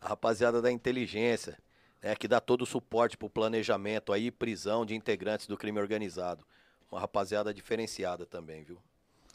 [0.00, 1.58] a rapaziada da inteligência,
[2.02, 5.80] né, que dá todo o suporte para o planejamento aí, prisão de integrantes do crime
[5.80, 6.44] organizado.
[6.90, 8.78] Uma rapaziada diferenciada também, viu?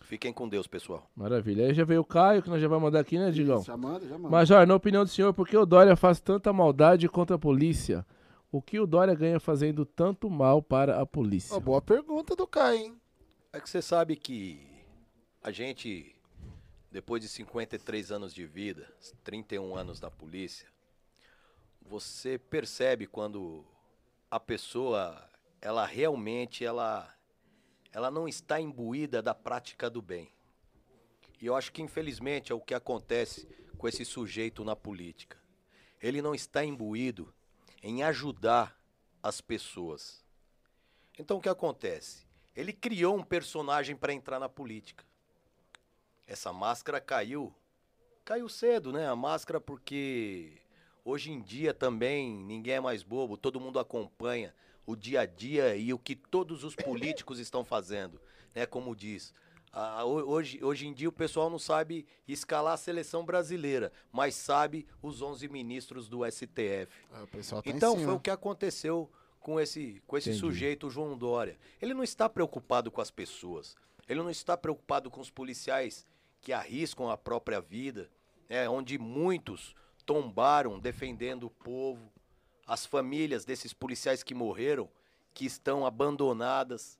[0.04, 1.10] Fiquem com Deus, pessoal.
[1.16, 1.68] Maravilha.
[1.68, 3.62] Aí já veio o Caio, que nós já vamos mandar aqui, né, Digão?
[3.64, 4.30] Já manda, já manda.
[4.30, 8.06] Major, na opinião do senhor, por que o Dória faz tanta maldade contra a polícia?
[8.52, 11.56] O que o Dória ganha fazendo tanto mal para a polícia?
[11.56, 12.96] Oh, boa pergunta do Caio, hein?
[13.52, 14.69] É que você sabe que
[15.42, 16.16] a gente,
[16.92, 18.92] depois de 53 anos de vida,
[19.24, 20.68] 31 anos na polícia,
[21.82, 23.66] você percebe quando
[24.30, 25.28] a pessoa,
[25.62, 27.16] ela realmente, ela
[27.92, 30.32] ela não está imbuída da prática do bem.
[31.42, 33.48] E eu acho que, infelizmente, é o que acontece
[33.78, 35.38] com esse sujeito na política.
[36.02, 37.34] Ele não está imbuído
[37.82, 38.78] em ajudar
[39.24, 40.24] as pessoas.
[41.18, 42.28] Então, o que acontece?
[42.56, 45.04] Ele criou um personagem para entrar na política.
[46.30, 47.52] Essa máscara caiu.
[48.24, 49.10] Caiu cedo, né?
[49.10, 50.62] A máscara, porque
[51.04, 54.54] hoje em dia também ninguém é mais bobo, todo mundo acompanha
[54.86, 58.22] o dia a dia e o que todos os políticos estão fazendo,
[58.54, 58.68] né?
[58.68, 59.34] Como diz.
[60.06, 65.24] hoje, hoje em dia o pessoal não sabe escalar a seleção brasileira, mas sabe os
[65.24, 66.60] 11 ministros do STF.
[67.12, 71.58] É, tá então foi o que aconteceu com esse, com esse sujeito, João Dória.
[71.82, 73.76] Ele não está preocupado com as pessoas.
[74.08, 76.06] Ele não está preocupado com os policiais
[76.42, 78.10] que arriscam a própria vida,
[78.48, 79.76] né, onde muitos
[80.06, 82.12] tombaram defendendo o povo
[82.70, 84.88] as famílias desses policiais que morreram,
[85.34, 87.00] que estão abandonadas,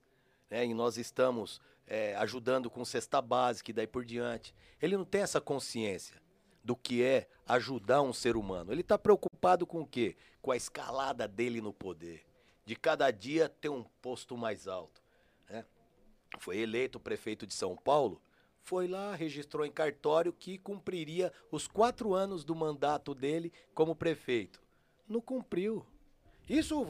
[0.50, 4.52] né, e nós estamos é, ajudando com cesta básica e daí por diante.
[4.82, 6.20] Ele não tem essa consciência
[6.62, 8.72] do que é ajudar um ser humano.
[8.72, 10.16] Ele está preocupado com o quê?
[10.42, 12.26] Com a escalada dele no poder.
[12.64, 15.00] De cada dia ter um posto mais alto.
[15.48, 15.64] Né?
[16.38, 18.20] Foi eleito prefeito de São Paulo,
[18.70, 24.62] foi lá, registrou em cartório que cumpriria os quatro anos do mandato dele como prefeito
[25.10, 25.84] não cumpriu.
[26.48, 26.86] Isso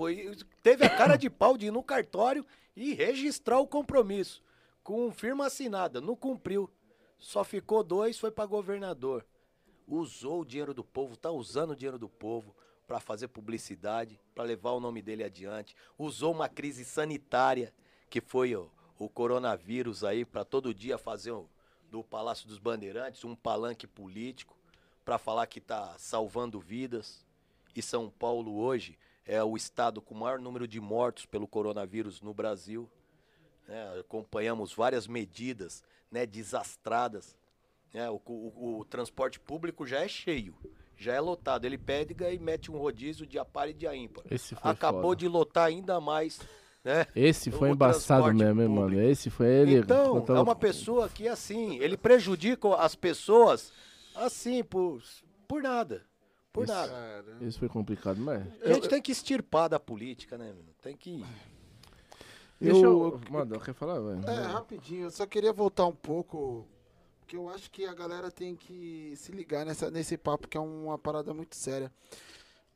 [0.62, 2.44] teve a cara de pau de ir no cartório
[2.76, 4.42] e registrar o compromisso
[4.82, 6.70] com firma assinada, não cumpriu.
[7.18, 9.26] Só ficou dois, foi para governador.
[9.86, 12.54] Usou o dinheiro do povo, tá usando o dinheiro do povo
[12.86, 15.74] para fazer publicidade, para levar o nome dele adiante.
[15.98, 17.72] Usou uma crise sanitária,
[18.08, 21.48] que foi o, o coronavírus aí, para todo dia fazer o,
[21.90, 24.56] do Palácio dos Bandeirantes um palanque político,
[25.04, 27.24] para falar que tá salvando vidas
[27.74, 28.96] e São Paulo hoje
[29.26, 32.88] é o estado com o maior número de mortos pelo coronavírus no Brasil.
[33.68, 37.36] É, acompanhamos várias medidas né, desastradas.
[37.92, 40.56] Né, o, o, o, transporte público já é cheio,
[40.96, 41.64] já é lotado.
[41.64, 44.24] Ele pede e mete um rodízio de par e de ímpar.
[44.62, 45.16] Acabou foda.
[45.16, 46.40] de lotar ainda mais.
[46.82, 49.00] Né, Esse foi embaçado mesmo, hein, mano.
[49.00, 49.76] Esse foi ele.
[49.76, 53.72] Então, é uma pessoa que, assim, ele prejudica as pessoas,
[54.14, 55.02] assim, por,
[55.46, 56.02] por nada.
[56.52, 57.24] Por isso, nada.
[57.40, 58.42] Isso foi complicado, mas.
[58.62, 60.74] A gente eu, tem que extirpar da política, né, meu?
[60.82, 61.24] Tem que.
[62.60, 62.82] Deixa eu.
[62.82, 64.28] eu Manda, quer falar, velho?
[64.28, 65.04] É, rapidinho.
[65.04, 66.66] Eu só queria voltar um pouco.
[67.20, 70.60] Porque eu acho que a galera tem que se ligar nessa, nesse papo, que é
[70.60, 71.92] uma parada muito séria.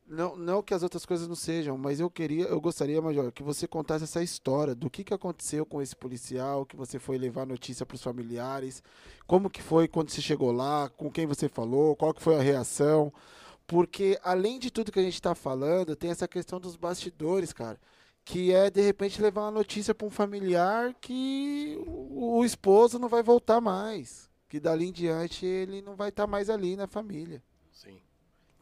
[0.07, 3.41] Não, não que as outras coisas não sejam, mas eu queria, eu gostaria, Major, que
[3.41, 7.45] você contasse essa história do que, que aconteceu com esse policial, que você foi levar
[7.45, 8.83] notícia para os familiares,
[9.25, 12.41] como que foi quando você chegou lá, com quem você falou, qual que foi a
[12.41, 13.11] reação,
[13.65, 17.79] porque além de tudo que a gente está falando, tem essa questão dos bastidores, cara,
[18.23, 23.09] que é de repente levar uma notícia para um familiar que o, o esposo não
[23.09, 26.85] vai voltar mais, que dali em diante ele não vai estar tá mais ali na
[26.87, 27.41] família.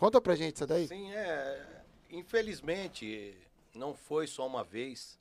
[0.04, 0.86] Conta pra gente isso daí.
[0.86, 1.86] Sim, é.
[2.10, 3.38] Infelizmente,
[3.74, 5.18] não foi só uma vez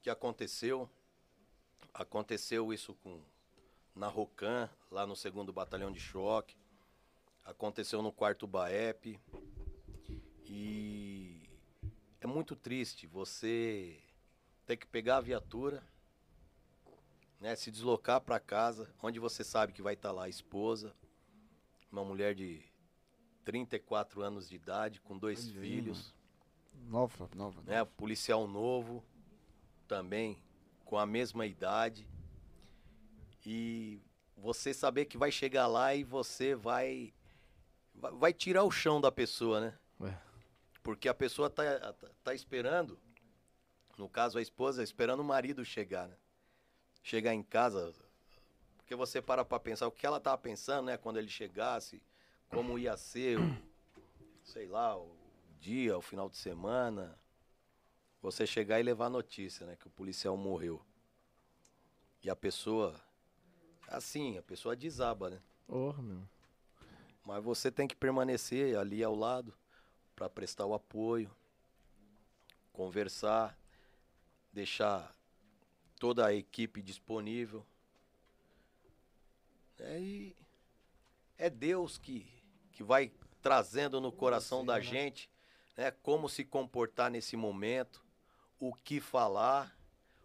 [0.00, 0.88] que aconteceu.
[1.92, 3.20] Aconteceu isso com
[3.94, 6.56] na Rocan, lá no segundo batalhão de choque.
[7.44, 9.20] Aconteceu no quarto Baep.
[10.46, 11.46] E
[12.18, 14.00] é muito triste você
[14.64, 15.86] ter que pegar a viatura,
[17.38, 20.94] né, se deslocar para casa, onde você sabe que vai estar tá lá a esposa,
[21.92, 22.64] uma mulher de
[23.44, 26.14] 34 anos de idade, com dois filhos.
[26.88, 27.78] Nova, nova, né?
[27.78, 27.90] nova.
[27.96, 29.04] Policial novo,
[29.86, 30.42] também
[30.84, 32.08] com a mesma idade.
[33.46, 34.00] E
[34.36, 37.12] você saber que vai chegar lá e você vai
[37.94, 39.78] vai tirar o chão da pessoa, né?
[40.02, 40.14] É.
[40.82, 42.98] Porque a pessoa tá, tá, tá, esperando,
[43.96, 46.16] no caso a esposa, esperando o marido chegar, né?
[47.02, 47.94] Chegar em casa,
[48.76, 50.96] porque você para pra pensar o que ela tava pensando, né?
[50.96, 52.02] Quando ele chegasse,
[52.54, 53.36] como ia ser,
[54.44, 55.10] sei lá, o
[55.58, 57.18] dia, o final de semana.
[58.22, 59.76] Você chegar e levar notícia, né?
[59.76, 60.80] Que o policial morreu.
[62.22, 62.98] E a pessoa.
[63.88, 65.42] Assim, a pessoa desaba, né?
[65.66, 66.22] Oh, meu.
[67.24, 69.52] Mas você tem que permanecer ali ao lado
[70.14, 71.30] para prestar o apoio,
[72.72, 73.58] conversar,
[74.52, 75.14] deixar
[75.98, 77.66] toda a equipe disponível.
[79.78, 80.36] É, e
[81.36, 82.33] é Deus que
[82.74, 83.10] que vai
[83.40, 84.82] trazendo no coração da né?
[84.82, 85.30] gente,
[85.76, 88.02] né, como se comportar nesse momento,
[88.58, 89.74] o que falar,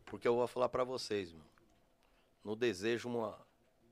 [0.05, 1.41] porque eu vou falar para vocês, meu,
[2.43, 3.37] não desejo uma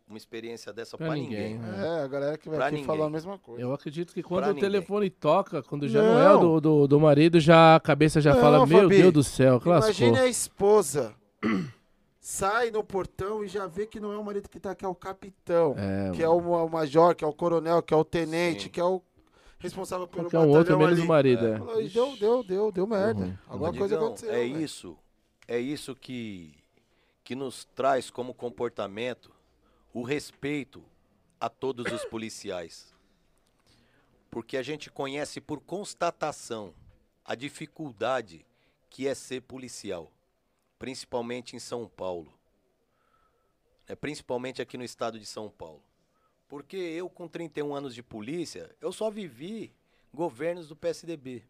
[0.08, 1.56] uma experiência dessa para ninguém.
[1.56, 1.58] ninguém.
[1.58, 1.86] Né?
[1.86, 2.88] É, a galera que vai pra aqui ninguém.
[2.88, 3.62] falar a mesma coisa.
[3.62, 4.70] Eu acredito que quando pra o ninguém.
[4.70, 8.34] telefone toca, quando já não, não é do, do, do, marido, já a cabeça já
[8.34, 11.14] não, fala, meu Fabi, Deus do céu, Imagine a esposa
[12.20, 14.88] sai no portão e já vê que não é o marido que tá, que é
[14.88, 18.64] o capitão, é, que é o, major, que é o coronel, que é o tenente,
[18.64, 18.70] Sim.
[18.70, 19.02] que é o
[19.60, 21.86] responsável pelo que é um outro menos o marido, é.
[21.86, 21.88] é.
[21.88, 23.26] Deu, deu, deu, deu merda.
[23.26, 23.38] Uhum.
[23.48, 24.30] Alguma coisa aconteceu.
[24.30, 24.62] É véio.
[24.62, 24.98] isso,
[25.48, 26.54] é isso que,
[27.24, 29.32] que nos traz como comportamento
[29.94, 30.84] o respeito
[31.40, 32.94] a todos os policiais.
[34.30, 36.74] Porque a gente conhece por constatação
[37.24, 38.46] a dificuldade
[38.90, 40.12] que é ser policial
[40.78, 42.34] principalmente em São Paulo.
[43.88, 45.84] É, principalmente aqui no estado de São Paulo.
[46.48, 49.74] Porque eu, com 31 anos de polícia, eu só vivi
[50.14, 51.44] governos do PSDB.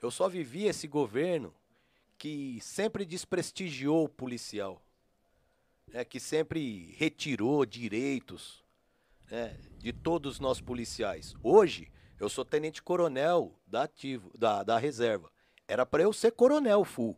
[0.00, 1.54] Eu só vivi esse governo
[2.16, 4.82] que sempre desprestigiou o policial,
[5.88, 8.64] né, que sempre retirou direitos
[9.30, 11.34] né, de todos nós policiais.
[11.42, 15.30] Hoje, eu sou tenente-coronel da, ativo, da, da reserva.
[15.66, 17.16] Era para eu ser coronel full.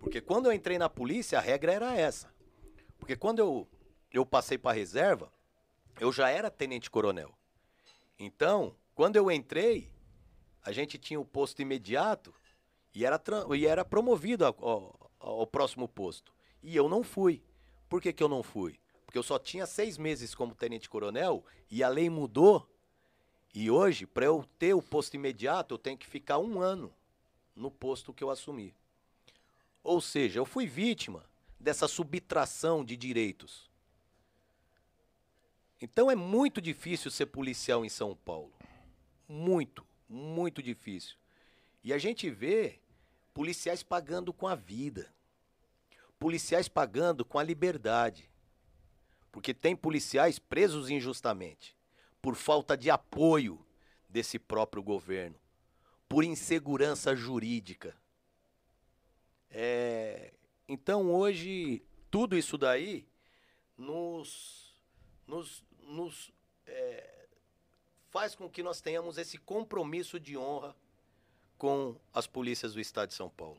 [0.00, 2.32] Porque quando eu entrei na polícia, a regra era essa.
[2.98, 3.68] Porque quando eu,
[4.12, 5.32] eu passei para reserva,
[6.00, 7.32] eu já era tenente-coronel.
[8.18, 9.90] Então, quando eu entrei,
[10.62, 12.34] a gente tinha o posto imediato
[12.94, 13.20] e era,
[13.56, 16.32] e era promovido ao, ao, ao próximo posto.
[16.62, 17.42] E eu não fui.
[17.88, 18.78] Por que, que eu não fui?
[19.04, 22.68] Porque eu só tinha seis meses como tenente-coronel e a lei mudou.
[23.54, 26.92] E hoje, para eu ter o posto imediato, eu tenho que ficar um ano
[27.56, 28.74] no posto que eu assumi.
[29.82, 31.24] Ou seja, eu fui vítima
[31.58, 33.70] dessa subtração de direitos.
[35.80, 38.52] Então é muito difícil ser policial em São Paulo.
[39.28, 41.16] Muito, muito difícil.
[41.82, 42.80] E a gente vê
[43.32, 45.12] policiais pagando com a vida.
[46.18, 48.28] Policiais pagando com a liberdade.
[49.30, 51.76] Porque tem policiais presos injustamente
[52.20, 53.64] por falta de apoio
[54.08, 55.36] desse próprio governo,
[56.08, 57.96] por insegurança jurídica.
[59.50, 60.32] É,
[60.68, 63.06] então hoje tudo isso daí
[63.76, 64.74] nos,
[65.26, 66.32] nos, nos
[66.66, 67.26] é,
[68.10, 70.74] faz com que nós tenhamos esse compromisso de honra
[71.56, 73.58] com as polícias do estado de São Paulo.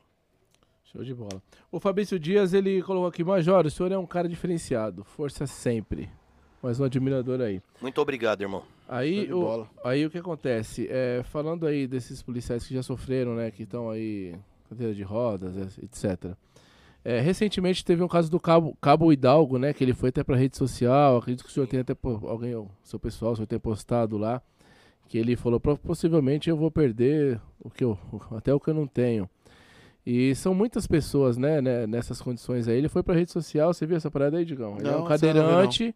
[0.85, 1.41] Show de bola.
[1.71, 6.09] O Fabrício Dias, ele colocou aqui, Major, o senhor é um cara diferenciado, força sempre.
[6.63, 7.61] Mais um admirador aí.
[7.79, 8.65] Muito obrigado, irmão.
[8.87, 10.87] Aí, o, aí o que acontece?
[10.89, 14.35] É, falando aí desses policiais que já sofreram, né, que estão aí
[14.69, 16.35] cadeira de rodas, etc.
[17.03, 19.73] É, recentemente teve um caso do Cabo, Cabo Hidalgo, né?
[19.73, 21.17] Que ele foi até pra rede social.
[21.17, 24.41] Acredito que o senhor tem até alguém, o seu pessoal, o senhor tem postado lá.
[25.07, 27.97] que ele falou, possivelmente eu vou perder o que eu,
[28.31, 29.29] até o que eu não tenho.
[30.05, 32.77] E são muitas pessoas, né, né, nessas condições aí.
[32.77, 34.77] Ele foi pra rede social, você viu essa parada aí, Digão?
[34.79, 35.95] Ele é um cadeirante.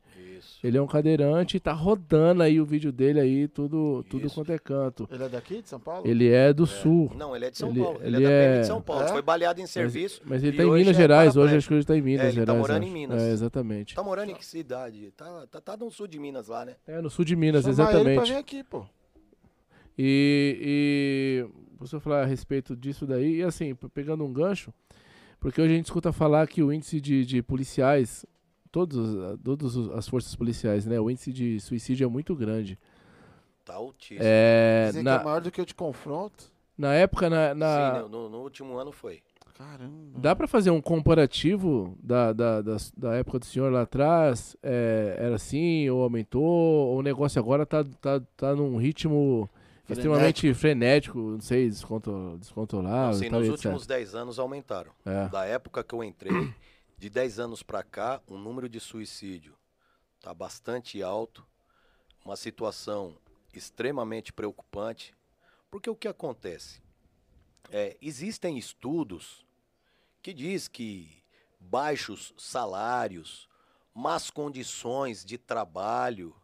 [0.63, 4.57] Ele é um cadeirante, tá rodando aí o vídeo dele aí, tudo, tudo quanto é
[4.57, 5.07] canto.
[5.11, 6.07] Ele é daqui de São Paulo?
[6.07, 6.67] Ele é do é.
[6.67, 7.11] sul.
[7.17, 7.99] Não, ele é de São ele, Paulo.
[8.01, 9.03] Ele, ele é, é de São Paulo.
[9.03, 9.07] É?
[9.09, 10.21] Foi baleado em serviço.
[10.21, 12.25] Mas, mas ele tá em Minas é Gerais, hoje acho que ele tá em Minas
[12.25, 12.55] é, ele tá Gerais.
[12.55, 12.91] tá morando acho.
[12.91, 13.21] em Minas.
[13.21, 13.95] É, exatamente.
[13.95, 15.11] Tá morando em que cidade?
[15.17, 16.75] Tá, tá, tá no sul de Minas lá, né?
[16.87, 18.07] É, no sul de Minas, Chamar exatamente.
[18.07, 18.85] Ele pra vir aqui, pô.
[19.97, 24.73] E, e você falar a respeito disso daí, e assim, pegando um gancho,
[25.39, 28.25] porque hoje a gente escuta falar que o índice de, de policiais,
[28.71, 28.97] todos,
[29.43, 30.99] todas as forças policiais, né?
[30.99, 32.79] O índice de suicídio é muito grande.
[33.65, 34.21] Tá altíssimo.
[34.21, 36.51] É, Dizem na, que é maior do que o de confronto.
[36.77, 37.53] Na época, na...
[37.53, 38.03] na...
[38.03, 39.21] Sim, no, no, último ano foi.
[39.53, 40.19] Caramba.
[40.19, 44.57] Dá para fazer um comparativo da, da, da, da, época do senhor lá atrás?
[44.63, 46.43] É, era assim, ou aumentou?
[46.43, 49.49] Ou o negócio agora tá, tá, tá num ritmo
[49.89, 53.19] extremamente frenético, não sei, descontrolável.
[53.19, 54.91] Sim, nos últimos 10 anos aumentaram.
[55.05, 55.27] É.
[55.29, 56.53] Da época que eu entrei,
[56.97, 59.55] de 10 anos para cá, o número de suicídio
[60.17, 61.45] está bastante alto,
[62.23, 63.17] uma situação
[63.53, 65.13] extremamente preocupante,
[65.69, 66.81] porque o que acontece?
[67.69, 69.45] É, existem estudos
[70.21, 71.23] que diz que
[71.59, 73.49] baixos salários,
[73.93, 76.35] más condições de trabalho,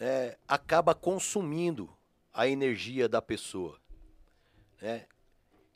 [0.00, 1.90] é, acaba consumindo
[2.32, 3.78] a energia da pessoa.
[4.80, 5.06] Né?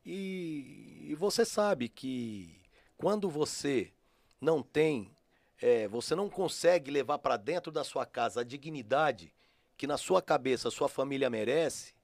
[0.04, 2.60] E, e você sabe que
[2.96, 3.92] quando você
[4.40, 5.14] não tem,
[5.60, 9.32] é, você não consegue levar para dentro da sua casa a dignidade
[9.76, 11.94] que na sua cabeça a sua família merece,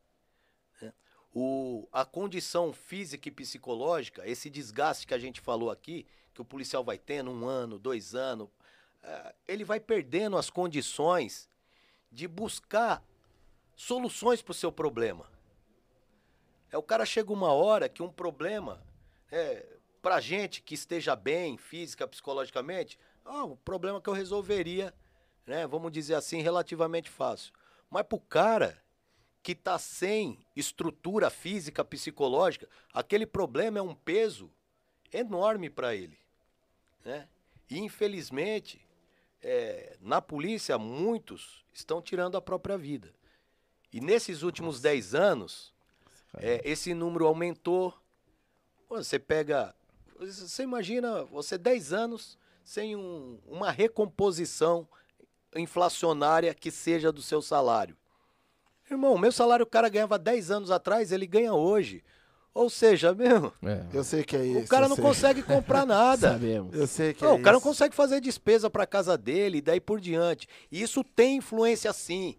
[0.80, 0.92] né?
[1.34, 6.44] o, a condição física e psicológica, esse desgaste que a gente falou aqui, que o
[6.44, 8.48] policial vai tendo um ano, dois anos,
[9.02, 11.48] é, ele vai perdendo as condições
[12.10, 13.02] de buscar
[13.76, 15.30] soluções para o seu problema.
[16.70, 18.82] É o cara chega uma hora que um problema,
[19.30, 19.66] é,
[20.00, 24.94] para gente que esteja bem, física, psicologicamente, ah, um problema que eu resolveria,
[25.46, 27.52] né, vamos dizer assim, relativamente fácil.
[27.90, 28.82] Mas para o cara
[29.42, 34.50] que está sem estrutura física, psicológica, aquele problema é um peso
[35.12, 36.18] enorme para ele.
[37.04, 37.28] Né?
[37.68, 38.86] E infelizmente,
[39.42, 43.12] é, na polícia, muitos estão tirando a própria vida.
[43.92, 45.72] E nesses últimos 10 anos,
[46.38, 47.94] é, esse número aumentou.
[48.88, 49.74] Você pega.
[50.18, 54.86] Você imagina, você 10 anos sem um, uma recomposição
[55.54, 57.96] inflacionária que seja do seu salário.
[58.90, 62.04] Irmão, meu salário o cara ganhava 10 anos atrás, ele ganha hoje.
[62.54, 63.52] Ou seja, meu.
[63.62, 63.86] É.
[63.92, 64.66] Eu sei que é isso.
[64.66, 65.04] O cara não sei.
[65.04, 66.32] consegue comprar nada.
[66.32, 66.74] Sabemos.
[66.74, 67.64] Eu sei que não, é O cara isso.
[67.64, 70.46] não consegue fazer despesa para casa dele e daí por diante.
[70.70, 72.36] E isso tem influência sim,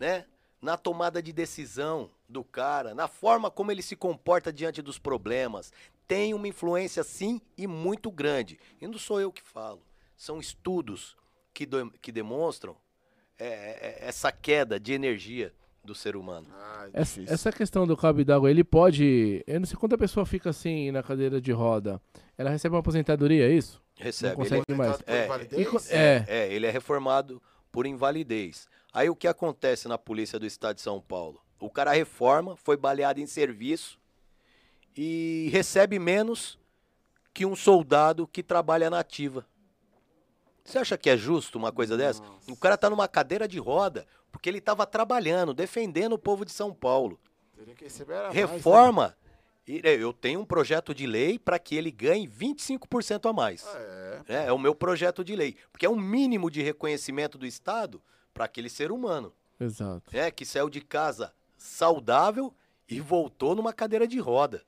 [0.00, 0.24] né?
[0.62, 5.72] Na tomada de decisão do cara, na forma como ele se comporta diante dos problemas.
[6.06, 8.58] Tem uma influência, sim, e muito grande.
[8.80, 9.82] E não sou eu que falo.
[10.16, 11.16] São estudos
[11.52, 12.76] que, do, que demonstram
[13.38, 15.52] é, é, essa queda de energia
[15.84, 16.46] do ser humano.
[16.52, 19.42] Ah, é essa, essa, questão do cabo d'água, ele pode.
[19.46, 22.00] Eu não sei quando a pessoa fica assim na cadeira de roda.
[22.38, 23.82] Ela recebe uma aposentadoria, é isso?
[23.96, 24.30] Recebe.
[24.30, 25.02] Não consegue ele mais.
[25.06, 25.26] É,
[25.90, 28.68] é, é, ele é reformado por invalidez.
[28.92, 31.40] Aí o que acontece na polícia do estado de São Paulo?
[31.58, 33.98] O cara reforma, foi baleado em serviço
[34.96, 36.58] e recebe menos
[37.32, 39.46] que um soldado que trabalha na ativa.
[40.64, 42.20] Você acha que é justo uma coisa Nossa.
[42.20, 42.32] dessa?
[42.48, 46.52] O cara tá numa cadeira de roda porque ele estava trabalhando, defendendo o povo de
[46.52, 47.18] São Paulo.
[48.30, 49.02] Reforma.
[49.02, 49.16] Mais,
[49.66, 49.80] né?
[49.84, 53.64] É, eu tenho um projeto de lei para que ele ganhe 25% a mais.
[53.64, 54.34] Ah, é.
[54.34, 54.46] é.
[54.46, 55.56] é o meu projeto de lei.
[55.70, 58.02] Porque é um mínimo de reconhecimento do Estado
[58.32, 59.32] para aquele ser humano.
[59.60, 60.16] Exato.
[60.16, 62.52] É, que saiu de casa saudável
[62.88, 64.64] e voltou numa cadeira de roda.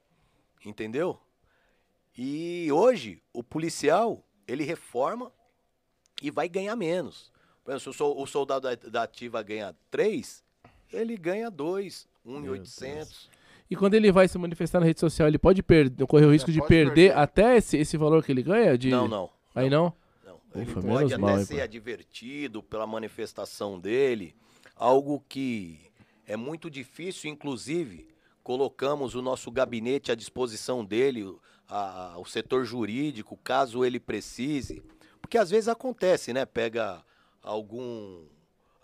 [0.65, 1.19] Entendeu?
[2.17, 5.33] E hoje, o policial, ele reforma
[6.23, 7.33] e vai ganhar menos.
[7.65, 10.45] Por exemplo, se o soldado da ativa ganha 3,
[10.93, 13.31] ele ganha 2, 1,800.
[13.71, 16.53] E quando ele vai se manifestar na rede social, ele pode perder, correr o risco
[16.53, 18.77] de perder, perder, até esse, esse valor que ele ganha?
[18.77, 18.91] De...
[18.91, 19.31] Não, não.
[19.55, 19.93] Aí não?
[20.55, 24.35] Ele Ufa, pode até ser advertido pela manifestação dele,
[24.77, 25.81] algo que
[26.27, 28.07] é muito difícil, inclusive
[28.43, 31.35] colocamos o nosso gabinete à disposição dele,
[31.67, 34.83] a, o setor jurídico, caso ele precise,
[35.21, 36.45] porque às vezes acontece, né?
[36.45, 37.03] Pega
[37.43, 38.23] algum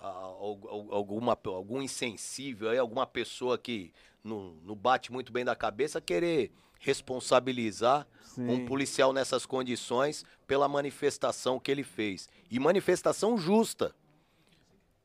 [0.01, 3.93] a, alguma algum insensível aí, alguma pessoa que
[4.25, 8.49] não, não bate muito bem da cabeça querer responsabilizar Sim.
[8.49, 12.29] um policial nessas condições pela manifestação que ele fez.
[12.49, 13.95] E manifestação justa.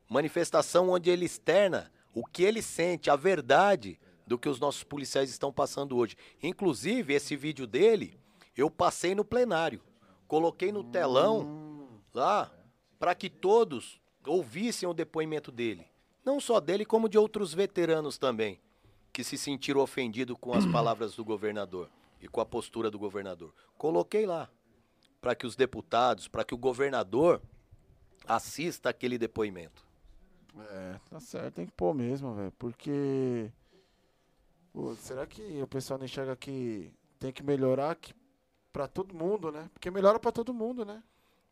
[0.08, 5.28] Manifestação onde ele externa o que ele sente, a verdade do que os nossos policiais
[5.28, 6.16] estão passando hoje.
[6.40, 8.16] Inclusive, esse vídeo dele,
[8.56, 9.82] eu passei no plenário.
[10.28, 12.50] Coloquei no telão lá
[12.98, 15.86] para que todos ouvissem o depoimento dele.
[16.24, 18.60] Não só dele, como de outros veteranos também,
[19.12, 21.90] que se sentiram ofendidos com as palavras do governador
[22.20, 23.52] e com a postura do governador.
[23.76, 24.50] Coloquei lá
[25.20, 27.40] para que os deputados, para que o governador
[28.26, 29.84] assista aquele depoimento.
[30.70, 33.50] É, tá certo, tem que pôr mesmo, velho, porque
[34.72, 38.14] pô, será que o pessoal não enxerga que tem que melhorar que
[38.72, 39.70] para todo mundo, né?
[39.72, 41.02] Porque melhora para todo mundo, né?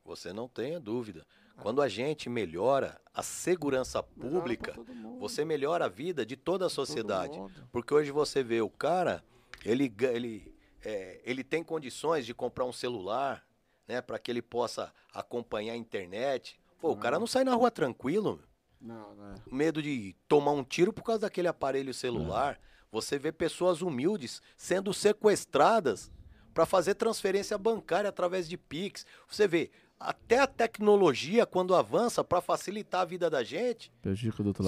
[0.04, 1.26] Você não tenha dúvida.
[1.62, 4.74] Quando a gente melhora a segurança pública,
[5.18, 7.38] você melhora a vida de toda a sociedade.
[7.72, 9.24] Porque hoje você vê o cara,
[9.64, 10.53] ele, ele,
[10.84, 13.44] é, ele tem condições de comprar um celular,
[13.88, 16.58] né, para que ele possa acompanhar a internet.
[16.80, 18.40] Pô, o cara não sai na rua tranquilo.
[18.80, 19.34] Não, não é.
[19.50, 22.60] Medo de tomar um tiro por causa daquele aparelho celular.
[22.92, 26.10] Você vê pessoas humildes sendo sequestradas
[26.52, 29.04] para fazer transferência bancária através de Pix.
[29.26, 33.90] Você vê, até a tecnologia, quando avança para facilitar a vida da gente,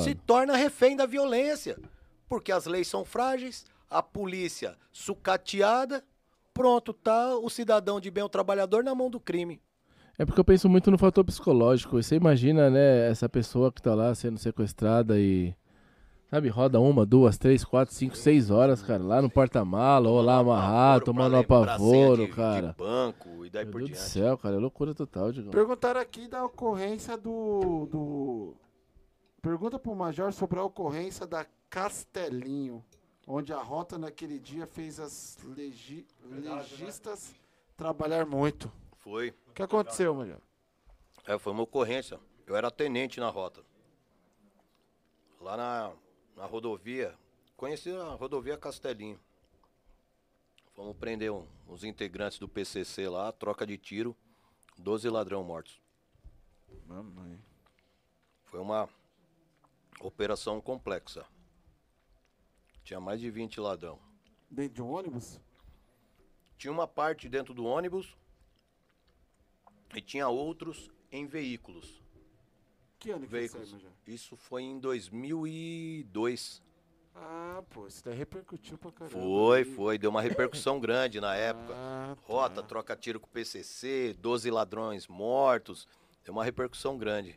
[0.03, 1.79] se torna refém da violência.
[2.29, 6.05] Porque as leis são frágeis, a polícia sucateada,
[6.53, 9.61] pronto, tá o cidadão de bem, o trabalhador, na mão do crime.
[10.19, 12.03] É porque eu penso muito no fator psicológico.
[12.03, 15.55] Você imagina, né, essa pessoa que tá lá sendo sequestrada e
[16.29, 20.39] Sabe, roda uma, duas, três, quatro, cinco, seis horas, cara, lá no porta-mala, ou lá
[20.39, 22.71] amarrado, tomando um apavoro, cara.
[22.71, 24.11] De banco e daí Meu por Deus do diante.
[24.11, 25.55] céu, cara, é loucura total, digamos.
[25.55, 28.57] Perguntaram aqui da ocorrência do, do.
[29.41, 32.85] Pergunta pro Major sobre a ocorrência da Castelinho,
[33.27, 36.07] onde a rota naquele dia fez as legi...
[36.23, 37.35] legistas
[37.77, 38.73] trabalhar muito.
[38.99, 39.35] Foi.
[39.49, 40.41] O que aconteceu, Major?
[41.27, 42.21] É, foi uma ocorrência.
[42.47, 43.65] Eu era tenente na rota.
[45.41, 45.93] Lá na,
[46.37, 47.15] na rodovia.
[47.57, 49.19] Conheci a rodovia Castelinho.
[50.75, 54.15] Fomos prender um, uns integrantes do PCC lá, troca de tiro,
[54.77, 55.81] 12 ladrão mortos.
[56.87, 57.41] Mamãe.
[58.45, 58.89] Foi uma
[60.01, 61.27] operação complexa.
[62.87, 63.99] Tinha mais de 20 ladrão.
[64.49, 65.41] Dentro de um ônibus?
[66.57, 68.17] Tinha uma parte dentro do ônibus
[69.93, 72.01] e tinha outros em veículos.
[73.01, 73.73] Que ano que veículos.
[73.73, 73.91] Major?
[74.07, 76.63] Isso foi em 2002.
[77.13, 79.19] Ah, pô, isso daí repercutiu pra caramba.
[79.19, 79.99] Foi, foi.
[79.99, 81.75] Deu uma repercussão grande na época.
[81.77, 82.23] Ah, tá.
[82.33, 85.89] Rota, troca tiro com o PCC, 12 ladrões mortos.
[86.25, 87.37] Deu uma repercussão grande.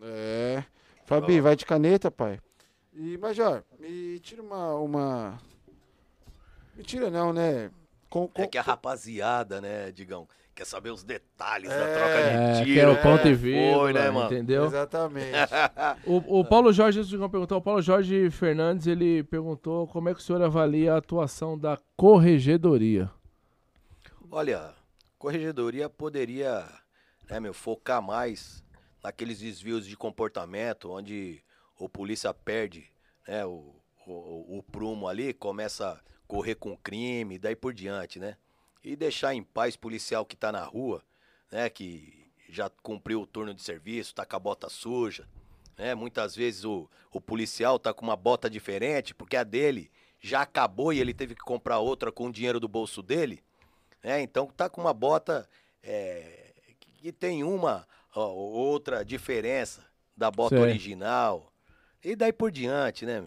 [0.00, 0.64] É.
[1.06, 1.42] Fabi, Ó.
[1.42, 2.40] vai de caneta, pai.
[2.94, 4.74] E, Major, me tira uma.
[4.76, 5.40] uma...
[6.76, 7.70] Me tira não, né?
[8.08, 12.22] Com, com, É que a rapaziada, né, Digão, quer saber os detalhes da É, troca
[12.22, 12.74] de É, tiro.
[12.74, 13.30] que é o ponto né?
[13.30, 14.26] e vírgula, Foi, né, mano?
[14.32, 14.64] entendeu?
[14.66, 15.32] Exatamente.
[16.06, 20.08] O, o Paulo Jorge, antes de eu perguntar, o Paulo Jorge Fernandes, ele perguntou como
[20.08, 23.10] é que o senhor avalia a atuação da corregedoria.
[24.30, 24.72] Olha,
[25.18, 26.64] corregedoria poderia,
[27.28, 28.62] né, meu, focar mais
[29.02, 31.42] naqueles desvios de comportamento, onde
[31.84, 32.90] o polícia perde,
[33.28, 33.74] né, o,
[34.06, 38.36] o, o prumo ali, começa a correr com crime, daí por diante, né?
[38.82, 41.02] E deixar em paz policial que tá na rua,
[41.50, 45.28] né, que já cumpriu o turno de serviço, tá com a bota suja,
[45.76, 45.94] né?
[45.94, 49.90] Muitas vezes o, o policial tá com uma bota diferente, porque a dele
[50.20, 53.42] já acabou e ele teve que comprar outra com o dinheiro do bolso dele,
[54.02, 54.22] né?
[54.22, 55.48] Então tá com uma bota
[55.82, 59.84] é, que tem uma ó, outra diferença
[60.16, 60.64] da bota Sei.
[60.64, 61.52] original.
[62.04, 63.24] E daí por diante, né?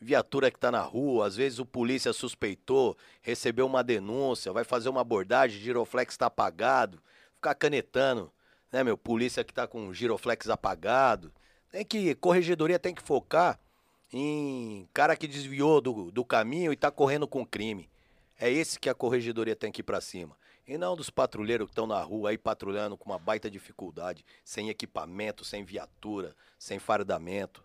[0.00, 4.88] Viatura que tá na rua, às vezes o polícia suspeitou, recebeu uma denúncia, vai fazer
[4.88, 7.02] uma abordagem, giroflex tá apagado,
[7.34, 8.32] ficar canetando,
[8.70, 8.96] né, meu?
[8.96, 11.32] Polícia que tá com giroflex apagado.
[11.70, 13.58] Tem que, corregedoria tem que focar
[14.12, 17.90] em cara que desviou do, do caminho e tá correndo com crime.
[18.38, 20.36] É esse que a corregedoria tem que ir pra cima.
[20.66, 24.68] E não dos patrulheiros que estão na rua aí patrulhando com uma baita dificuldade, sem
[24.68, 27.64] equipamento, sem viatura, sem fardamento.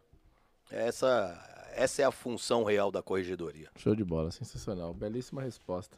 [0.72, 3.70] Essa, essa é a função real da corregedoria.
[3.76, 4.94] Show de bola, sensacional.
[4.94, 5.98] Belíssima resposta.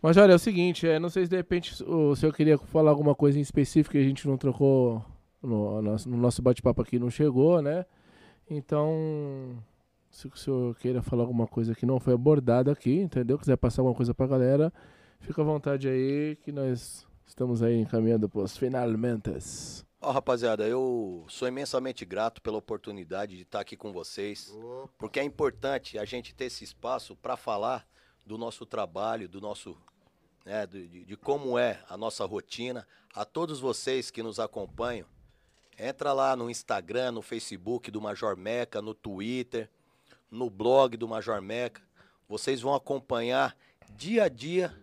[0.00, 3.16] Major, é o seguinte, é, não sei se de repente o senhor queria falar alguma
[3.16, 5.04] coisa em específico que a gente não trocou
[5.42, 7.84] no, no nosso bate-papo aqui, não chegou, né?
[8.48, 9.58] Então,
[10.08, 13.38] se o senhor queira falar alguma coisa que não foi abordada aqui, entendeu?
[13.38, 14.72] Quiser passar alguma coisa pra galera,
[15.20, 19.84] fica à vontade aí que nós estamos aí encaminhando pros finalmente.
[20.00, 24.52] Ó, rapaziada, eu sou imensamente grato pela oportunidade de estar aqui com vocês,
[24.96, 27.86] porque é importante a gente ter esse espaço para falar
[28.24, 29.76] do nosso trabalho, do nosso,
[30.44, 32.86] né, de, de- de como é a nossa rotina.
[33.12, 35.06] A todos vocês que nos acompanham,
[35.80, 39.70] Entra lá no Instagram, no Facebook do Major Meca, no Twitter,
[40.28, 41.80] no blog do Major Meca.
[42.28, 43.56] Vocês vão acompanhar
[43.90, 44.76] dia a dia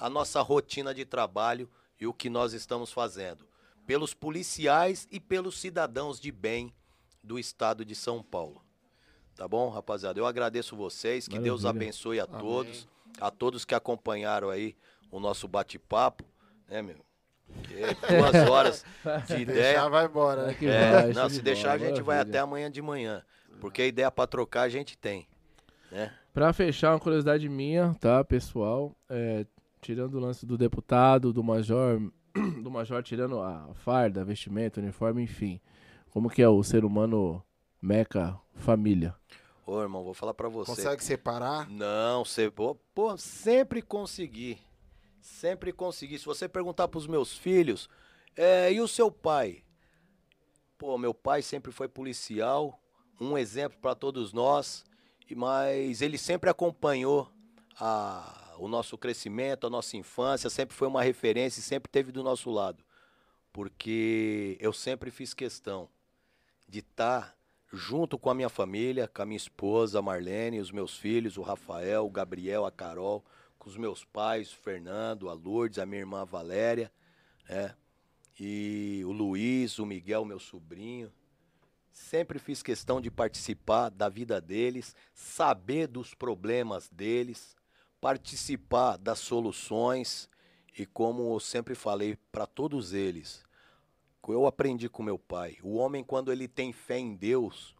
[0.00, 1.70] a nossa rotina de trabalho
[2.00, 3.46] e o que nós estamos fazendo,
[3.92, 6.72] pelos policiais e pelos cidadãos de bem
[7.22, 8.64] do estado de São Paulo.
[9.36, 10.18] Tá bom, rapaziada?
[10.18, 11.50] Eu agradeço vocês, que Maravilha.
[11.50, 12.40] Deus abençoe a Amém.
[12.40, 12.88] todos,
[13.20, 14.74] a todos que acompanharam aí
[15.10, 16.24] o nosso bate-papo,
[16.66, 17.04] né, meu?
[18.08, 18.84] duas horas
[19.26, 19.72] de ideia.
[19.74, 20.56] Deixar vai embora, né?
[20.62, 23.22] É, não, se deixar a gente vai até amanhã de manhã.
[23.60, 25.28] Porque a ideia para trocar a gente tem.
[25.90, 26.10] Né?
[26.32, 28.96] Pra fechar, uma curiosidade minha, tá, pessoal?
[29.10, 29.44] É,
[29.82, 32.00] tirando o lance do deputado, do major,
[32.62, 35.60] do major tirando a farda, vestimento, uniforme, enfim.
[36.10, 37.42] Como que é o ser humano
[37.80, 39.14] meca família?
[39.66, 40.70] Ô, irmão, vou falar pra você.
[40.70, 41.68] Consegue separar?
[41.70, 44.58] Não, você, pô, pô, sempre consegui.
[45.20, 46.18] Sempre consegui.
[46.18, 47.88] Se você perguntar pros meus filhos,
[48.36, 49.62] é, e o seu pai?
[50.76, 52.78] Pô, meu pai sempre foi policial,
[53.20, 54.84] um exemplo para todos nós,
[55.34, 57.30] mas ele sempre acompanhou
[57.78, 62.22] a, o nosso crescimento, a nossa infância, sempre foi uma referência e sempre teve do
[62.22, 62.84] nosso lado.
[63.52, 65.88] Porque eu sempre fiz questão
[66.68, 67.34] de estar tá
[67.72, 71.42] junto com a minha família, com a minha esposa, a Marlene, os meus filhos, o
[71.42, 73.24] Rafael, o Gabriel, a Carol,
[73.58, 76.92] com os meus pais, o Fernando, a Lourdes, a minha irmã Valéria,
[77.48, 77.74] né?
[78.38, 81.12] E o Luiz, o Miguel, meu sobrinho.
[81.92, 87.54] Sempre fiz questão de participar da vida deles, saber dos problemas deles,
[88.02, 90.28] participar das soluções
[90.76, 93.44] e como eu sempre falei para todos eles,
[94.26, 95.58] eu aprendi com meu pai.
[95.62, 97.76] O homem, quando ele tem fé em Deus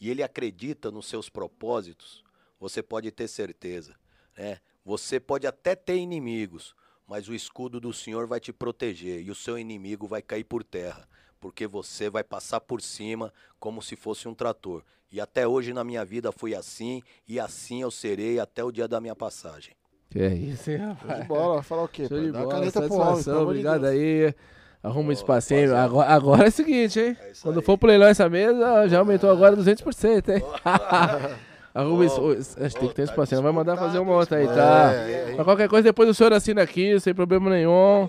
[0.00, 2.22] e ele acredita nos seus propósitos,
[2.60, 3.96] você pode ter certeza.
[4.38, 4.60] Né?
[4.84, 6.72] Você pode até ter inimigos,
[7.04, 10.62] mas o escudo do Senhor vai te proteger e o seu inimigo vai cair por
[10.62, 11.08] terra,
[11.40, 14.82] porque você vai passar por cima como se fosse um trator.
[15.10, 18.88] E até hoje na minha vida foi assim, e assim eu serei até o dia
[18.88, 19.74] da minha passagem.
[20.10, 21.10] Que é isso, hein, rapaz?
[21.10, 22.08] Show de bola, falar o quê?
[22.08, 24.34] Show de bola, caneta satisfação, obrigado de aí.
[24.82, 25.74] Arruma um espacinho.
[25.74, 27.16] Agora, agora é o seguinte, hein?
[27.20, 27.64] É Quando aí.
[27.64, 30.42] for pro leilão essa mesa, já aumentou agora 200%, hein?
[31.76, 32.56] Arruma oh, isso.
[32.58, 33.42] Acho que tem que ter tá espacinho.
[33.42, 34.94] Vai mandar fazer uma outra aí, tá?
[34.94, 38.08] É, é, Mas qualquer coisa, depois o senhor assina aqui, sem problema nenhum.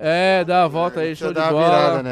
[0.00, 2.02] É, dá a volta aí, show de bola.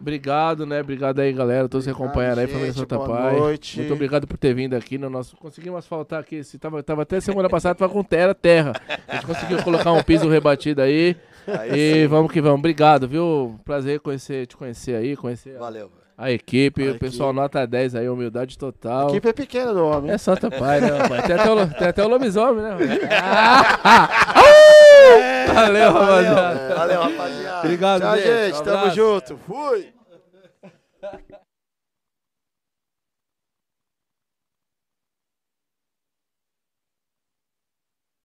[0.00, 0.80] Obrigado, né?
[0.80, 1.68] Obrigado aí, galera.
[1.68, 3.36] Todos que acompanharam aí, família Santa Pai.
[3.36, 3.78] Noite.
[3.80, 5.36] Muito obrigado por ter vindo aqui no nosso.
[5.36, 6.42] Conseguimos asfaltar aqui.
[6.42, 8.72] Se tava, tava até semana passada, tava com terra, terra.
[9.06, 11.14] A gente conseguiu colocar um piso rebatido aí.
[11.46, 12.06] aí e sim.
[12.06, 12.60] vamos que vamos.
[12.60, 13.60] Obrigado, viu?
[13.66, 15.58] Prazer conhecer, te conhecer aí, conhecer.
[15.58, 15.99] Valeu.
[16.22, 17.40] A equipe, a o pessoal equipe.
[17.40, 19.06] nota 10 aí, humildade total.
[19.06, 20.10] A equipe é pequena do homem.
[20.10, 21.24] É Santa Pai, né, rapaz?
[21.24, 22.76] Tem até o, tem até o lobisomem, né?
[25.54, 26.74] Valeu, rapaziada.
[26.74, 27.58] Valeu, rapaziada.
[27.60, 28.62] Obrigado, Tchau, gente.
[28.62, 29.38] Tamo junto.
[29.46, 29.99] Fui.